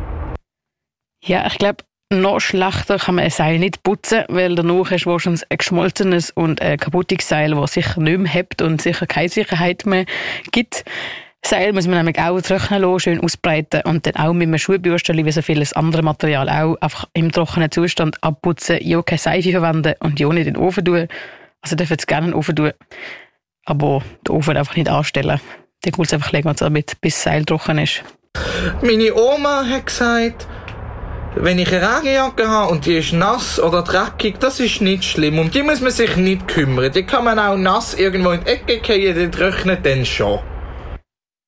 Ja, 1.26 1.48
ich 1.48 1.58
glaube, 1.58 1.84
noch 2.14 2.40
schlechter 2.40 3.00
kann 3.00 3.16
man 3.16 3.24
ein 3.24 3.32
Seil 3.32 3.58
nicht 3.58 3.82
putzen, 3.82 4.26
weil 4.28 4.54
danach 4.54 4.92
hast 4.92 5.06
du 5.06 5.10
wahrscheinlich 5.10 5.42
ein 5.50 5.58
geschmolzenes 5.58 6.30
und 6.30 6.62
ein 6.62 6.78
kaputtes 6.78 7.28
Seil, 7.28 7.56
das 7.56 7.74
sicher 7.74 8.00
nicht 8.00 8.20
mehr 8.20 8.32
hebt 8.32 8.62
und 8.62 8.80
sicher 8.80 9.08
keine 9.08 9.30
Sicherheit 9.30 9.88
mehr 9.88 10.06
gibt. 10.52 10.86
Seil 11.44 11.74
muss 11.74 11.88
man 11.88 11.98
nämlich 11.98 12.20
auch 12.20 12.40
trocknen 12.42 12.82
lassen, 12.82 13.00
schön 13.00 13.22
ausbreiten 13.22 13.82
und 13.86 14.06
dann 14.06 14.16
auch 14.18 14.34
mit 14.34 14.48
einem 14.48 14.60
Schuhbürstchen, 14.60 15.26
wie 15.26 15.32
so 15.32 15.42
vieles 15.42 15.74
andere 15.74 16.04
Material 16.04 16.48
auch, 16.48 16.76
einfach 16.80 17.06
im 17.14 17.32
trockenen 17.32 17.72
Zustand 17.72 18.24
abputzen, 18.24 18.78
ja 18.82 19.02
keine 19.02 19.20
Seife 19.20 19.52
verwenden 19.52 19.96
und 20.02 20.20
ja 20.20 20.30
nicht 20.30 20.48
in 20.48 20.54
den 20.54 20.62
Ofen 20.62 20.86
tun. 20.86 21.08
Also 21.62 21.76
dürfen 21.76 21.98
es 21.98 22.06
gerne 22.06 22.28
in 22.28 22.32
den 22.34 22.38
Ofen 22.38 22.56
tun, 22.56 22.72
aber 23.66 24.04
den 24.28 24.36
Ofen 24.36 24.58
einfach 24.58 24.76
nicht 24.76 24.90
anstellen. 24.90 25.40
Den 25.84 25.94
muss 25.98 26.14
einfach 26.14 26.32
legen, 26.32 26.54
damit 26.56 27.02
bis 27.02 27.16
das 27.16 27.24
Seil 27.24 27.46
trocken 27.46 27.80
ist. 27.80 28.04
Meine 28.82 29.14
Oma 29.16 29.66
hat 29.68 29.88
gesagt, 29.88 30.48
wenn 31.36 31.60
ich 31.60 31.72
eine 31.74 31.98
Regenjacke 31.98 32.48
habe 32.48 32.72
und 32.72 32.86
die 32.86 32.98
ist 32.98 33.14
nass 33.14 33.60
oder 33.60 33.82
dreckig, 33.82 34.40
das 34.40 34.60
ist 34.60 34.82
nicht 34.82 35.04
schlimm. 35.04 35.40
Um 35.40 35.52
die 35.52 35.64
muss 35.64 35.82
man 35.82 35.92
sich 35.92 36.16
nicht 36.16 36.48
kümmern. 36.48 36.92
Die 36.92 37.04
kann 37.04 37.26
man 37.26 37.38
auch 37.40 37.58
nass 37.58 37.94
irgendwo 37.94 38.32
in 38.32 38.44
die 38.44 38.52
Ecke 38.52 38.80
gehen, 38.80 39.18
die 39.18 39.30
trocknet 39.30 39.86
dann 39.86 40.06
schon. 40.06 40.40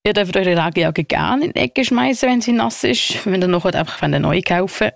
Ihr 0.05 0.13
dürft 0.13 0.35
eure 0.37 0.57
Regenjacke 0.57 1.03
gerne 1.03 1.45
in 1.45 1.53
die 1.53 1.59
Ecke 1.59 1.83
schmeißen, 1.83 2.29
wenn 2.29 2.41
sie 2.41 2.53
nass 2.53 2.83
ist. 2.83 3.25
Wenn 3.25 3.41
ihr 3.41 3.47
nachher 3.47 3.75
einfach 3.75 4.01
eine 4.01 4.19
neue 4.19 4.41
kaufen 4.41 4.91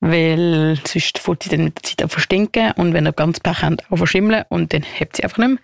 weil 0.00 0.78
sonst 0.86 1.26
wird 1.26 1.42
sie 1.42 1.48
dann 1.48 1.64
mit 1.64 1.78
der 1.78 1.82
Zeit 1.82 2.04
auch 2.04 2.10
verstinken 2.10 2.72
und 2.72 2.92
wenn 2.92 3.06
ihr 3.06 3.12
ganz 3.12 3.40
Pech 3.40 3.62
habt, 3.62 3.90
auch 3.90 3.96
verschimmeln 3.96 4.44
und 4.50 4.74
dann 4.74 4.82
hebt 4.82 5.16
sie 5.16 5.24
einfach 5.24 5.38
nicht 5.38 5.48
mehr. 5.48 5.58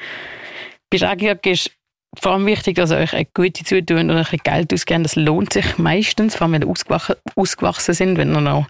Bei 0.91 1.09
Regenjacke 1.09 1.51
ist 1.51 1.71
vor 2.19 2.33
allem 2.33 2.47
wichtig, 2.47 2.77
dass 2.77 2.91
ihr 2.91 2.99
euch 2.99 3.15
eine 3.15 3.27
gute 3.27 3.65
zutun 3.65 4.11
und 4.11 4.11
ein 4.11 4.23
bisschen 4.23 4.41
Geld 4.43 4.75
ausgeben. 4.75 5.03
Das 5.05 5.17
lohnt 5.17 5.53
sich 5.53 5.79
meistens, 5.79 6.35
vor 6.37 6.47
allem 6.47 6.55
wenn 6.55 6.63
ihr 6.63 7.17
ausgewachsen, 7.37 7.95
sind. 7.95 8.19
Wenn 8.19 8.35
ihr 8.35 8.41
noch 8.41 8.67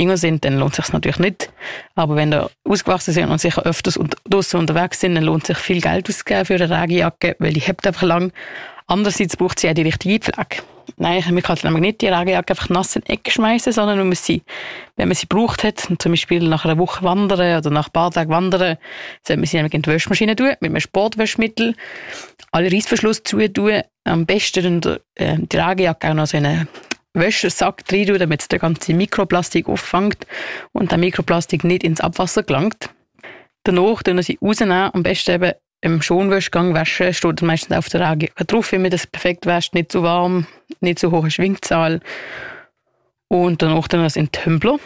jünger 0.00 0.16
sind, 0.16 0.44
dann 0.44 0.58
lohnt 0.58 0.72
es 0.72 0.84
sich 0.84 0.92
natürlich 0.92 1.18
nicht. 1.18 1.52
Aber 1.94 2.16
wenn 2.16 2.32
ihr 2.32 2.50
ausgewachsen 2.64 3.12
sind 3.12 3.28
und 3.28 3.40
sicher 3.40 3.62
öfters 3.62 3.98
draußen 4.28 4.58
unterwegs 4.58 5.00
sind, 5.00 5.14
dann 5.14 5.24
lohnt 5.24 5.46
sich 5.46 5.58
viel 5.58 5.80
Geld 5.80 6.08
auszugeben 6.08 6.44
für 6.44 6.54
eine 6.54 6.70
Regenjacke, 6.70 7.36
weil 7.38 7.52
die 7.52 7.60
hebt 7.60 7.86
einfach 7.86 8.02
lang. 8.02 8.32
Andererseits 8.86 9.36
braucht 9.36 9.60
sie 9.60 9.68
auch 9.68 9.74
die 9.74 9.82
richtige 9.82 10.18
Pflege. 10.18 10.62
Nein, 10.96 11.22
man 11.30 11.42
kann 11.42 11.56
nämlich 11.62 11.80
nicht 11.80 12.00
die 12.00 12.08
Regenjacke 12.08 12.52
einfach 12.52 12.68
nass 12.68 12.96
in 12.96 13.02
die 13.02 13.12
Ecke 13.12 13.30
schmeißen, 13.30 13.72
sondern 13.72 13.98
man 13.98 14.08
muss 14.08 14.24
sie, 14.24 14.42
wenn 14.96 15.08
man 15.08 15.14
sie 15.14 15.26
braucht 15.26 15.62
hat, 15.62 15.78
zum 15.78 16.12
Beispiel 16.12 16.48
nach 16.48 16.64
einer 16.64 16.78
Woche 16.78 17.04
wandern 17.04 17.58
oder 17.58 17.70
nach 17.70 17.88
ein 17.88 17.92
paar 17.92 18.10
Tagen 18.10 18.30
wandern, 18.30 18.76
soll 19.26 19.36
man 19.36 19.46
sie 19.46 19.56
nämlich 19.56 19.74
in 19.74 19.82
die 19.82 19.90
Wäschmaschine 19.90 20.34
tun, 20.34 20.54
mit 20.60 20.70
einem 20.70 20.80
Sportwäschmittel, 20.80 21.74
alle 22.50 22.72
Reissverschluss 22.72 23.22
zutun, 23.22 23.82
am 24.04 24.26
besten 24.26 24.82
äh, 25.14 25.36
die 25.38 25.56
Regenjacke 25.56 26.10
auch 26.10 26.14
noch 26.14 26.26
so 26.26 26.36
in 26.36 26.46
einen 26.46 26.68
Wäschesack 27.14 27.82
rein 27.90 28.06
tun, 28.06 28.18
damit 28.18 28.42
es 28.42 28.48
der 28.48 28.58
ganze 28.58 28.94
Mikroplastik 28.94 29.68
auffängt 29.68 30.26
und 30.72 30.90
der 30.90 30.98
Mikroplastik 30.98 31.64
nicht 31.64 31.82
ins 31.82 32.00
Abwasser 32.00 32.42
gelangt. 32.42 32.90
Danach 33.64 34.02
tun 34.02 34.16
wir 34.16 34.22
sie 34.22 34.38
rausnehmen, 34.40 34.90
am 34.92 35.02
besten 35.02 35.32
eben 35.32 35.52
im 35.82 36.02
Schonwäschgang 36.02 36.74
waschen, 36.74 37.12
steht 37.14 37.42
meistens 37.42 37.76
auf 37.76 37.88
der 37.88 38.00
Regenjacke 38.00 38.44
drauf, 38.44 38.72
wie 38.72 38.78
man 38.78 38.90
das 38.90 39.06
perfekt 39.06 39.46
wäscht, 39.46 39.74
nicht 39.74 39.92
zu 39.92 40.02
warm, 40.02 40.46
nicht 40.80 40.98
zu 40.98 41.10
hohe 41.10 41.30
Schwingzahl. 41.30 42.00
Und 43.28 43.62
danach 43.62 43.88
dann 43.88 44.02
das 44.02 44.16
in 44.16 44.30
Tumbler 44.32 44.78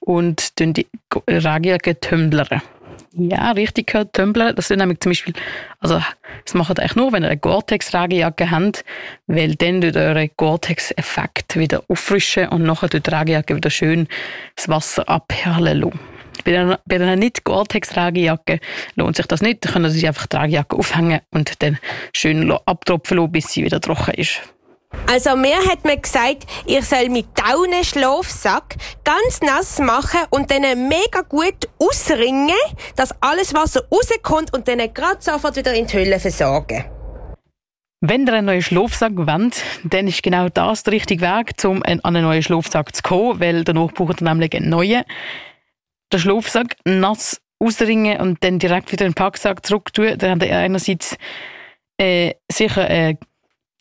und 0.00 0.60
dann 0.60 0.74
die 0.74 0.86
Regenjacke 1.28 1.98
tümblern. 1.98 2.62
Ja, 3.16 3.52
richtig 3.52 3.88
gehört, 3.88 4.12
Tümblern. 4.12 4.56
Das 4.56 4.68
sind 4.68 4.78
nämlich 4.78 4.98
zum 4.98 5.10
Beispiel, 5.10 5.34
also, 5.78 6.02
das 6.44 6.54
macht 6.54 6.78
ihr 6.78 6.82
eigentlich 6.82 6.96
nur, 6.96 7.12
wenn 7.12 7.22
ihr 7.22 7.30
eine 7.30 7.38
Gore-Tex-Regenjacke 7.38 8.50
habt, 8.50 8.84
weil 9.28 9.54
dann 9.54 9.80
tut 9.80 9.96
eure 9.96 10.28
Gore-Tex-Effekt 10.28 11.56
wieder 11.56 11.84
auffrischen 11.88 12.48
und 12.48 12.64
nachher 12.64 12.88
tut 12.88 13.06
die 13.06 13.10
Regenjacke 13.10 13.54
wieder 13.54 13.70
schön 13.70 14.08
das 14.56 14.68
Wasser 14.68 15.08
abperlen 15.08 15.80
lassen. 15.80 16.00
Bei 16.44 16.58
einer, 16.58 16.80
einer 16.90 17.16
nicht 17.16 17.44
Gore-Tex-Tragejacke 17.44 18.58
lohnt 18.96 19.16
sich 19.16 19.26
das 19.26 19.42
nicht. 19.42 19.64
Da 19.64 19.70
können 19.70 19.90
Sie 19.90 20.06
einfach 20.08 20.26
die 20.26 20.36
Tragejacke 20.36 20.76
aufhängen 20.76 21.20
und 21.30 21.62
dann 21.62 21.78
schön 22.12 22.50
abtropfen 22.50 23.18
lassen, 23.18 23.32
bis 23.32 23.52
sie 23.52 23.64
wieder 23.64 23.80
trocken 23.80 24.14
ist. 24.14 24.40
Also 25.06 25.36
mir 25.36 25.56
hat 25.70 25.84
man 25.84 26.00
gesagt, 26.00 26.46
ich 26.66 26.84
soll 26.84 27.08
mit 27.08 27.26
Daunenschlafsack 27.34 28.76
ganz 29.04 29.40
nass 29.42 29.78
machen 29.78 30.20
und 30.30 30.50
dann 30.50 30.88
mega 30.88 31.20
gut 31.28 31.68
ausringen, 31.78 32.56
dass 32.96 33.14
alles 33.20 33.54
Wasser 33.54 33.82
rauskommt 33.92 34.52
und 34.54 34.66
dann 34.66 34.78
gerade 34.92 35.20
sofort 35.20 35.56
wieder 35.56 35.74
in 35.74 35.86
die 35.86 35.94
Hülle 35.96 36.18
versorgen. 36.18 36.84
Wenn 38.00 38.26
ihr 38.26 38.34
einen 38.34 38.46
neuen 38.46 38.62
Schlafsack 38.62 39.12
wollt, 39.16 39.62
dann 39.84 40.08
ist 40.08 40.22
genau 40.22 40.48
das 40.48 40.82
der 40.82 40.92
richtige 40.92 41.22
Weg, 41.22 41.52
um 41.64 41.82
an 41.82 42.00
einen 42.02 42.24
neuen 42.24 42.42
Schlafsack 42.42 42.94
zu 42.94 43.02
kommen, 43.02 43.40
weil 43.40 43.64
danach 43.64 43.92
braucht 43.92 44.20
ihr 44.20 44.28
nämlich 44.28 44.54
einen 44.54 44.68
neuen. 44.68 45.04
Den 46.12 46.20
Schlafsack 46.20 46.76
nass 46.84 47.40
ausringen 47.58 48.20
und 48.20 48.42
dann 48.44 48.58
direkt 48.58 48.92
wieder 48.92 49.06
in 49.06 49.12
den 49.12 49.14
Packsack 49.14 49.64
zurück 49.64 49.92
tun, 49.92 50.18
dann 50.18 50.32
habt 50.32 50.42
ihr 50.42 50.58
einerseits 50.58 51.16
äh, 51.98 52.34
sicher 52.50 52.86
einen 52.86 53.18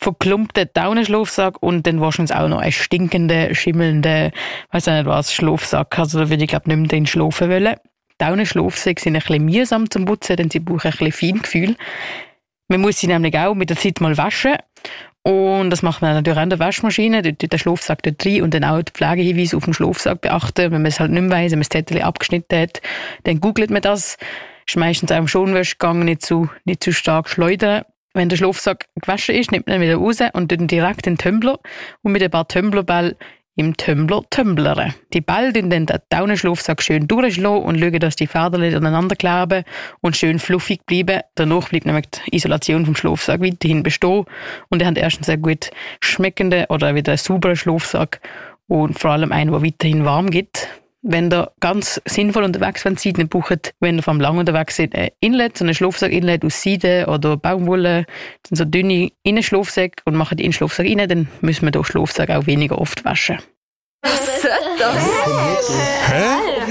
verklumpten 0.04 0.70
Daunenschlafsack 0.74 1.62
und 1.64 1.88
dann 1.88 2.01
wahrscheinlich 2.01 2.36
auch 2.36 2.47
noch 2.47 2.60
einen 2.60 2.72
stinkenden, 2.72 3.56
schimmelnden, 3.56 4.32
weiß 4.72 4.88
nicht 4.88 5.06
was, 5.06 5.34
Schlafsack. 5.34 5.97
Also 5.97 6.20
da 6.20 6.30
würde 6.30 6.43
ich 6.43 6.49
glaube 6.49 6.70
nicht 6.70 6.78
mehr 6.78 6.88
drin 6.88 7.06
schlafen 7.08 7.49
wollen. 7.49 7.76
Daunenschlafsäcke 8.18 9.01
sind 9.01 9.16
ein 9.16 9.22
bisschen 9.22 9.45
mühsam 9.45 9.89
zum 9.89 10.06
Putzen, 10.06 10.36
denn 10.36 10.51
sie 10.51 10.60
brauchen 10.60 10.91
ein 10.91 10.91
bisschen 10.91 11.12
Feingefühl. 11.12 11.76
Man 12.68 12.82
muss 12.82 12.99
sie 12.99 13.08
nämlich 13.08 13.38
auch 13.38 13.56
mit 13.56 13.70
der 13.70 13.78
Zeit 13.78 14.01
mal 14.01 14.18
waschen. 14.18 14.56
Und 15.26 15.70
das 15.70 15.82
macht 15.84 16.01
man 16.01 16.16
natürlich 16.16 16.38
auch 16.38 16.43
in 16.43 16.49
der 16.49 16.60
Waschmaschine. 16.60 17.22
Der 17.22 17.58
Schlafsack 17.58 18.04
dort 18.04 18.26
rein 18.26 18.41
und 18.41 18.54
dann 18.54 18.66
auch 18.66 18.82
die 18.82 18.91
Pflegehinweise 18.91 19.56
auf 19.56 19.64
dem 19.64 19.74
Schlafsack 19.74 20.22
beachten. 20.22 20.72
Wenn 20.72 20.82
man 20.82 20.86
es 20.86 20.99
halt 20.99 21.12
nicht 21.12 21.22
mehr 21.22 21.38
weiss, 21.38 21.51
wenn 21.51 21.60
man 21.60 21.64
das 21.64 21.70
Zettel 21.70 22.01
abgeschnitten 22.01 22.60
hat, 22.60 22.82
dann 23.24 23.39
googelt 23.39 23.72
man 23.72 23.82
das. 23.82 24.18
Ist 24.68 24.78
meistens 24.78 25.12
auch 25.12 25.18
im 25.18 25.28
Schonwäschgang 25.28 25.99
nicht 25.99 26.24
zu, 26.24 26.49
nicht 26.66 26.84
zu 26.84 26.91
stark 26.91 27.30
schleudern. 27.30 27.84
Wenn 28.14 28.30
der 28.30 28.38
Schlafsack 28.38 28.86
gewaschen 29.01 29.36
ist, 29.36 29.51
nimmt 29.51 29.68
man 29.68 29.78
ihn 29.78 29.82
wieder 29.82 29.95
raus 29.95 30.20
und 30.34 30.51
dann 30.51 30.68
direkt 30.68 31.07
in 31.07 31.16
den 31.16 31.18
Tumbler 31.18 31.59
und 32.03 32.11
mit 32.11 32.22
ein 32.22 32.30
paar 32.30 32.47
Tumblerball 32.47 33.16
im 33.55 33.78
Tumbler 33.78 34.24
tumblern. 34.30 34.93
Die 35.14 35.22
Ball 35.22 35.53
dann 35.53 35.70
den 35.70 35.86
Daunenschlafsack 36.09 36.82
schön 36.82 37.07
durchschlagen 37.07 37.64
und 37.64 37.80
schauen, 37.80 37.99
dass 37.99 38.16
die 38.16 38.28
Fäden 38.28 38.64
aneinander 38.64 39.16
kleben 39.16 39.64
und 40.01 40.18
schön 40.18 40.39
fluffig 40.39 40.86
bleiben. 40.86 41.22
Danach 41.36 41.70
bleibt 41.70 41.86
nämlich 41.86 42.09
die 42.09 42.36
Isolation 42.36 42.86
vom 42.86 42.95
Schlafsack 42.95 43.41
weiterhin 43.41 43.84
bestehen 43.84 44.26
und 44.70 44.82
ihr 44.82 44.88
habt 44.88 44.97
erstens 44.97 45.30
einen 45.30 45.41
gut 45.41 45.70
schmeckenden 46.01 46.66
oder 46.70 46.95
wieder 46.95 47.11
einen 47.11 47.18
sauberen 47.18 47.55
Schlafsack 47.55 48.22
und 48.68 48.97
vor 48.97 49.11
allem 49.11 49.32
einen, 49.32 49.51
der 49.51 49.64
weiterhin 49.64 50.05
warm 50.05 50.32
geht. 50.32 50.68
Wenn 51.06 51.32
ihr 51.32 51.51
ganz 51.60 52.01
sinnvoll 52.06 52.43
unterwegs 52.43 52.82
seid, 52.82 53.18
dann 53.18 53.28
braucht 53.28 53.74
wenn 53.82 53.97
ihr 53.97 54.04
vom 54.04 54.22
lang 54.22 54.38
unterwegs 54.38 54.78
seid, 54.78 54.95
ein 54.95 55.10
Inlet, 55.20 55.58
so 55.58 55.66
ein 55.66 55.74
Schlafsack-Inlet 55.74 56.45
aus 56.45 56.64
Seide 56.64 57.08
oder 57.10 57.36
Baumwolle, 57.36 58.06
dann 58.49 58.56
so 58.56 58.64
dünne 58.64 59.12
Innenschlafsäcke 59.24 60.01
und 60.06 60.16
macht 60.16 60.39
die 60.39 60.45
in 60.45 60.51
den 60.51 60.54
Schlafsack 60.54 60.86
rein, 60.86 61.10
dann 61.10 61.28
müssen 61.41 61.66
wir 61.66 61.72
den 61.72 61.84
Schlafsack 61.84 62.30
auch 62.30 62.47
weniger 62.47 62.80
oft 62.80 63.04
waschen. 63.04 63.38
Was 64.01 64.41
soll 64.41 64.51
das? 64.80 65.70
Hä? 66.08 66.24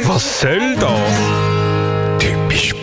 Was 0.05 0.41
soll 0.41 0.76
das? 0.76 2.18
Typisch 2.18 2.74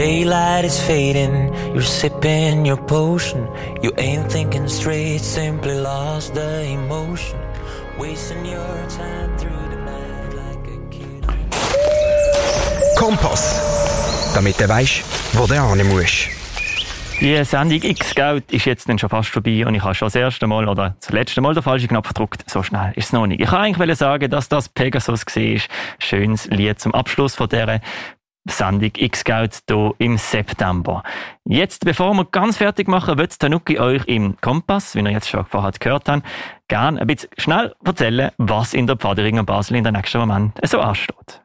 Daylight 0.00 0.64
is 0.64 0.80
fading, 0.80 1.52
you're 1.74 1.82
sipping 1.82 2.64
your 2.64 2.78
potion. 2.78 3.46
You 3.82 3.92
ain't 3.98 4.32
thinking 4.32 4.66
straight, 4.66 5.20
simply 5.20 5.74
lost 5.78 6.32
the 6.32 6.62
emotion. 6.72 7.38
Wasting 7.98 8.46
your 8.46 8.88
time 8.88 9.36
through 9.36 9.68
the 9.68 9.76
night 9.76 10.32
like 10.32 10.66
a 10.68 10.78
kid. 10.88 11.26
Kompass. 12.96 13.60
Damit 14.34 14.58
du 14.58 14.66
weisst, 14.70 15.02
wo 15.34 15.46
du 15.46 15.52
hin 15.52 15.86
musst. 15.88 16.30
Die 17.20 17.44
Sendung 17.44 17.82
X-Scout 17.82 18.44
ist 18.50 18.64
jetzt 18.64 18.88
dann 18.88 18.98
schon 18.98 19.10
fast 19.10 19.28
vorbei 19.28 19.66
und 19.66 19.74
ich 19.74 19.84
habe 19.84 19.94
schon 19.94 20.06
das 20.06 20.14
erste 20.14 20.46
Mal 20.46 20.66
oder 20.66 20.96
das 20.98 21.10
letzte 21.10 21.42
Mal 21.42 21.52
den 21.52 21.62
falschen 21.62 21.88
Knopf 21.88 22.08
gedrückt. 22.08 22.48
So 22.48 22.62
schnell 22.62 22.94
ist 22.96 23.08
es 23.08 23.12
noch 23.12 23.26
nicht. 23.26 23.42
Ich 23.42 23.52
wollte 23.52 23.64
eigentlich 23.64 23.98
sagen, 23.98 24.30
dass 24.30 24.48
das 24.48 24.70
Pegasus 24.70 25.26
war. 25.26 25.60
Schönes 25.98 26.46
Lied 26.46 26.80
zum 26.80 26.94
Abschluss 26.94 27.34
von 27.34 27.50
dieser 27.50 27.80
Sendung 28.48 28.90
X-Scout 28.96 29.60
hier 29.68 29.94
im 29.98 30.16
September. 30.16 31.02
Jetzt, 31.44 31.84
bevor 31.84 32.14
wir 32.14 32.24
ganz 32.24 32.56
fertig 32.56 32.88
machen, 32.88 33.18
wird 33.18 33.38
Tanuki 33.38 33.78
euch 33.78 34.04
im 34.06 34.36
Kompass, 34.40 34.94
wie 34.94 35.00
ihr 35.00 35.10
jetzt 35.10 35.28
schon 35.28 35.44
vorher 35.44 35.72
gehört 35.78 36.08
habt, 36.08 36.26
gerne 36.68 37.00
ein 37.00 37.06
bisschen 37.06 37.30
schnell 37.36 37.74
erzählen, 37.84 38.30
was 38.38 38.74
in 38.74 38.86
der 38.86 38.96
Pfadering 38.96 39.44
Basel 39.44 39.76
in 39.76 39.84
den 39.84 39.94
nächsten 39.94 40.18
Moment 40.18 40.58
so 40.64 40.80
ansteht. 40.80 41.42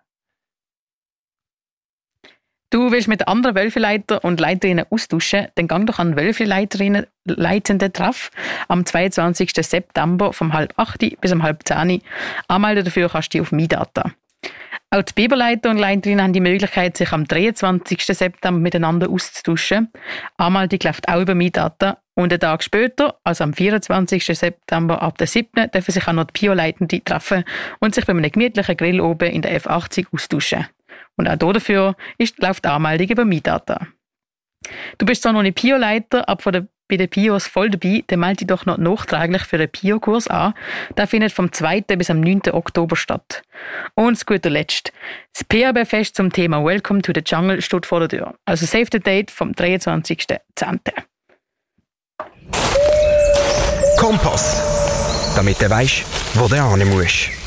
Du 2.71 2.91
willst 2.91 3.07
mit 3.07 3.27
anderen 3.27 3.55
Wölfeleiter 3.55 4.23
und 4.23 4.39
Leiterinnen 4.39 4.85
austauschen, 4.89 5.47
dann 5.55 5.67
gang 5.67 5.85
doch 5.85 5.99
an 5.99 6.17
Wölfeleiterinnen 6.17 7.05
leitenden 7.23 7.93
Treff 7.93 8.31
am 8.67 8.85
22. 8.85 9.51
September 9.55 10.33
vom 10.33 10.51
halb 10.51 10.73
8 10.77 11.21
bis 11.21 11.31
um 11.31 11.43
halb 11.43 11.65
10 11.65 12.01
Anmelden 12.47 12.83
dafür 12.83 13.09
kannst 13.09 13.33
du 13.33 13.37
dich 13.37 13.41
auf 13.41 13.51
MyData. 13.51 14.11
Auch 14.91 15.01
die 15.01 15.13
Biberleiter 15.13 15.71
und 15.71 15.77
Leiterinnen 15.77 16.23
haben 16.23 16.33
die 16.33 16.39
Möglichkeit, 16.39 16.95
sich 16.95 17.11
am 17.11 17.27
23. 17.27 18.05
September 18.05 18.59
miteinander 18.59 19.09
auszutauschen. 19.09 19.91
Anmeldung 20.37 20.79
läuft 20.83 21.07
auch 21.09 21.21
über 21.21 21.35
MyData. 21.35 21.97
Und 22.17 22.31
einen 22.31 22.39
Tag 22.39 22.63
später, 22.63 23.19
also 23.25 23.43
am 23.43 23.53
24. 23.53 24.25
September 24.25 25.01
ab 25.01 25.17
der 25.17 25.27
7. 25.27 25.69
dürfen 25.71 25.91
sich 25.91 26.07
auch 26.07 26.13
noch 26.13 26.25
die 26.25 26.39
Bio-Leitenden 26.39 27.03
treffen 27.03 27.43
und 27.79 27.93
sich 27.93 28.05
bei 28.05 28.13
einem 28.13 28.31
gemütlichen 28.31 28.77
Grill 28.77 29.01
oben 29.01 29.29
in 29.29 29.41
der 29.41 29.59
F80 29.59 30.07
austauschen. 30.13 30.65
Und 31.17 31.27
auch 31.27 31.53
dafür 31.53 31.97
ist, 32.17 32.41
läuft 32.41 32.63
die 32.63 32.69
Anmeldung 32.69 33.09
über 33.09 33.25
MyData. 33.25 33.87
Du 34.97 35.05
bist 35.05 35.23
zwar 35.23 35.33
noch 35.33 35.41
nicht 35.41 35.57
Pio-Leiter, 35.57 36.27
aber 36.29 36.41
von 36.41 36.53
der, 36.53 36.67
bei 36.87 36.97
den 36.97 37.09
Pios 37.09 37.47
voll 37.47 37.69
dabei, 37.69 38.03
dann 38.07 38.19
melde 38.19 38.37
dich 38.37 38.47
doch 38.47 38.65
noch 38.65 38.77
nachträglich 38.77 39.43
für 39.43 39.57
den 39.57 39.69
Pio-Kurs 39.69 40.27
an. 40.27 40.53
Der 40.97 41.07
findet 41.07 41.31
vom 41.31 41.51
2. 41.51 41.81
bis 41.81 42.09
am 42.09 42.19
9. 42.19 42.41
Oktober 42.51 42.95
statt. 42.95 43.41
Und 43.95 44.17
zu 44.17 44.25
guter 44.25 44.49
Letzt, 44.49 44.91
das 45.33 45.43
PAB-Fest 45.43 46.15
zum 46.15 46.31
Thema 46.31 46.63
Welcome 46.63 47.01
to 47.01 47.11
the 47.13 47.23
Jungle 47.25 47.61
steht 47.61 47.85
vor 47.85 47.99
der 48.01 48.09
Tür. 48.09 48.35
Also 48.45 48.65
save 48.65 48.87
the 48.91 48.99
date 48.99 49.31
vom 49.31 49.51
23.10. 49.51 50.39
Kompass. 53.97 55.33
Damit 55.35 55.61
du 55.61 55.69
weisst, 55.69 56.03
wo 56.35 56.47
du 56.47 56.55
hin 56.55 56.89
musst. 56.89 57.44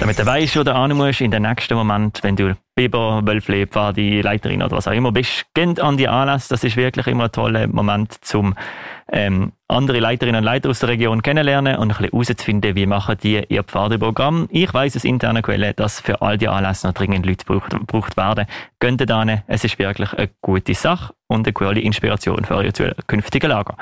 Damit 0.00 0.16
du 0.16 0.24
weißt, 0.24 0.56
wo 0.56 0.62
du 0.62 0.80
hin 0.80 0.96
musst, 0.96 1.20
in 1.20 1.32
den 1.32 1.42
nächsten 1.42 1.74
Moment, 1.74 2.20
wenn 2.22 2.36
du 2.36 2.56
Biber, 2.76 3.20
Wölfli, 3.26 3.66
Pfadi, 3.66 4.20
Leiterin 4.20 4.62
oder 4.62 4.76
was 4.76 4.86
auch 4.86 4.92
immer 4.92 5.10
bist, 5.10 5.46
geh 5.54 5.74
an 5.80 5.96
die 5.96 6.06
Anlass. 6.06 6.46
Das 6.46 6.62
ist 6.62 6.76
wirklich 6.76 7.08
immer 7.08 7.24
ein 7.24 7.32
toller 7.32 7.66
Moment, 7.66 8.16
um 8.32 8.54
ähm, 9.10 9.52
andere 9.66 9.98
Leiterinnen 9.98 10.38
und 10.38 10.44
Leiter 10.44 10.70
aus 10.70 10.78
der 10.78 10.90
Region 10.90 11.22
kennenlernen 11.22 11.76
und 11.76 11.90
ein 11.90 11.96
bisschen 11.96 12.10
herauszufinden, 12.12 12.76
wie 12.76 12.86
machen 12.86 13.16
die 13.20 13.42
ihr 13.48 13.64
Pfadi-Programm. 13.64 14.46
Ich 14.52 14.72
weiss 14.72 14.94
aus 14.94 15.04
interner 15.04 15.42
Quelle, 15.42 15.74
dass 15.74 16.00
für 16.00 16.22
all 16.22 16.38
die 16.38 16.46
Anlässe 16.46 16.86
noch 16.86 16.94
dringend 16.94 17.26
Leute 17.26 17.44
gebraucht, 17.44 17.70
gebraucht 17.70 18.16
werden. 18.16 18.46
Geht 18.78 19.10
da 19.10 19.24
hin. 19.24 19.42
Es 19.48 19.64
ist 19.64 19.80
wirklich 19.80 20.12
eine 20.12 20.30
gute 20.40 20.74
Sache 20.74 21.12
und 21.26 21.44
eine 21.44 21.52
coole 21.52 21.80
Inspiration 21.80 22.44
für 22.44 22.54
eure 22.54 22.72
zukünftigen 22.72 23.50
Lager. 23.50 23.76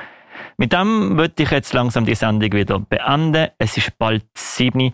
Mit 0.56 0.72
dem 0.72 1.18
würde 1.18 1.42
ich 1.42 1.50
jetzt 1.50 1.74
langsam 1.74 2.06
die 2.06 2.14
Sendung 2.14 2.52
wieder 2.52 2.78
beenden. 2.78 3.48
Es 3.58 3.76
ist 3.76 3.98
bald 3.98 4.24
7 4.34 4.80
Uhr. 4.80 4.92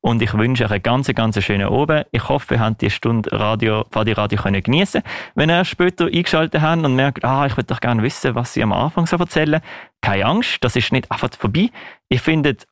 Und 0.00 0.22
ich 0.22 0.32
wünsche 0.34 0.64
euch 0.64 0.70
einen 0.70 0.82
ganz, 0.82 1.08
ganz 1.14 1.42
schönen 1.42 1.68
Abend. 1.68 2.06
Ich 2.12 2.28
hoffe, 2.28 2.54
ihr 2.54 2.60
habt 2.60 2.80
die 2.82 2.90
Stunde 2.90 3.30
Radio, 3.32 3.84
Fadi 3.90 4.12
Radio 4.12 4.40
können 4.40 4.62
geniessen. 4.62 5.02
Wenn 5.34 5.50
ihr 5.50 5.64
später 5.64 6.06
eingeschaltet 6.06 6.62
habt 6.62 6.84
und 6.84 6.94
merkt, 6.94 7.24
ah, 7.24 7.46
ich 7.46 7.56
würde 7.56 7.66
doch 7.66 7.80
gerne 7.80 8.02
wissen, 8.02 8.34
was 8.34 8.54
sie 8.54 8.62
am 8.62 8.72
Anfang 8.72 9.06
so 9.06 9.16
erzählen, 9.16 9.60
keine 10.00 10.26
Angst, 10.26 10.58
das 10.60 10.76
ist 10.76 10.92
nicht 10.92 11.10
einfach 11.10 11.30
vorbei. 11.36 11.70
Ihr 12.08 12.20
findet 12.20 12.66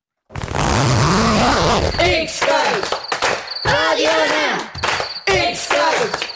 X 2.24 2.42
Geld! 2.42 3.00
Radio 3.64 4.10
X 5.26 5.70
Geld! 5.70 6.30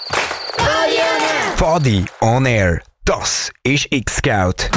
Radio 0.58 1.00
Air! 1.00 1.56
Body 1.58 2.06
on 2.22 2.46
Air. 2.46 2.82
Das 3.06 3.52
ist 3.64 3.88
X 3.92 4.22
Geld. 4.22 4.70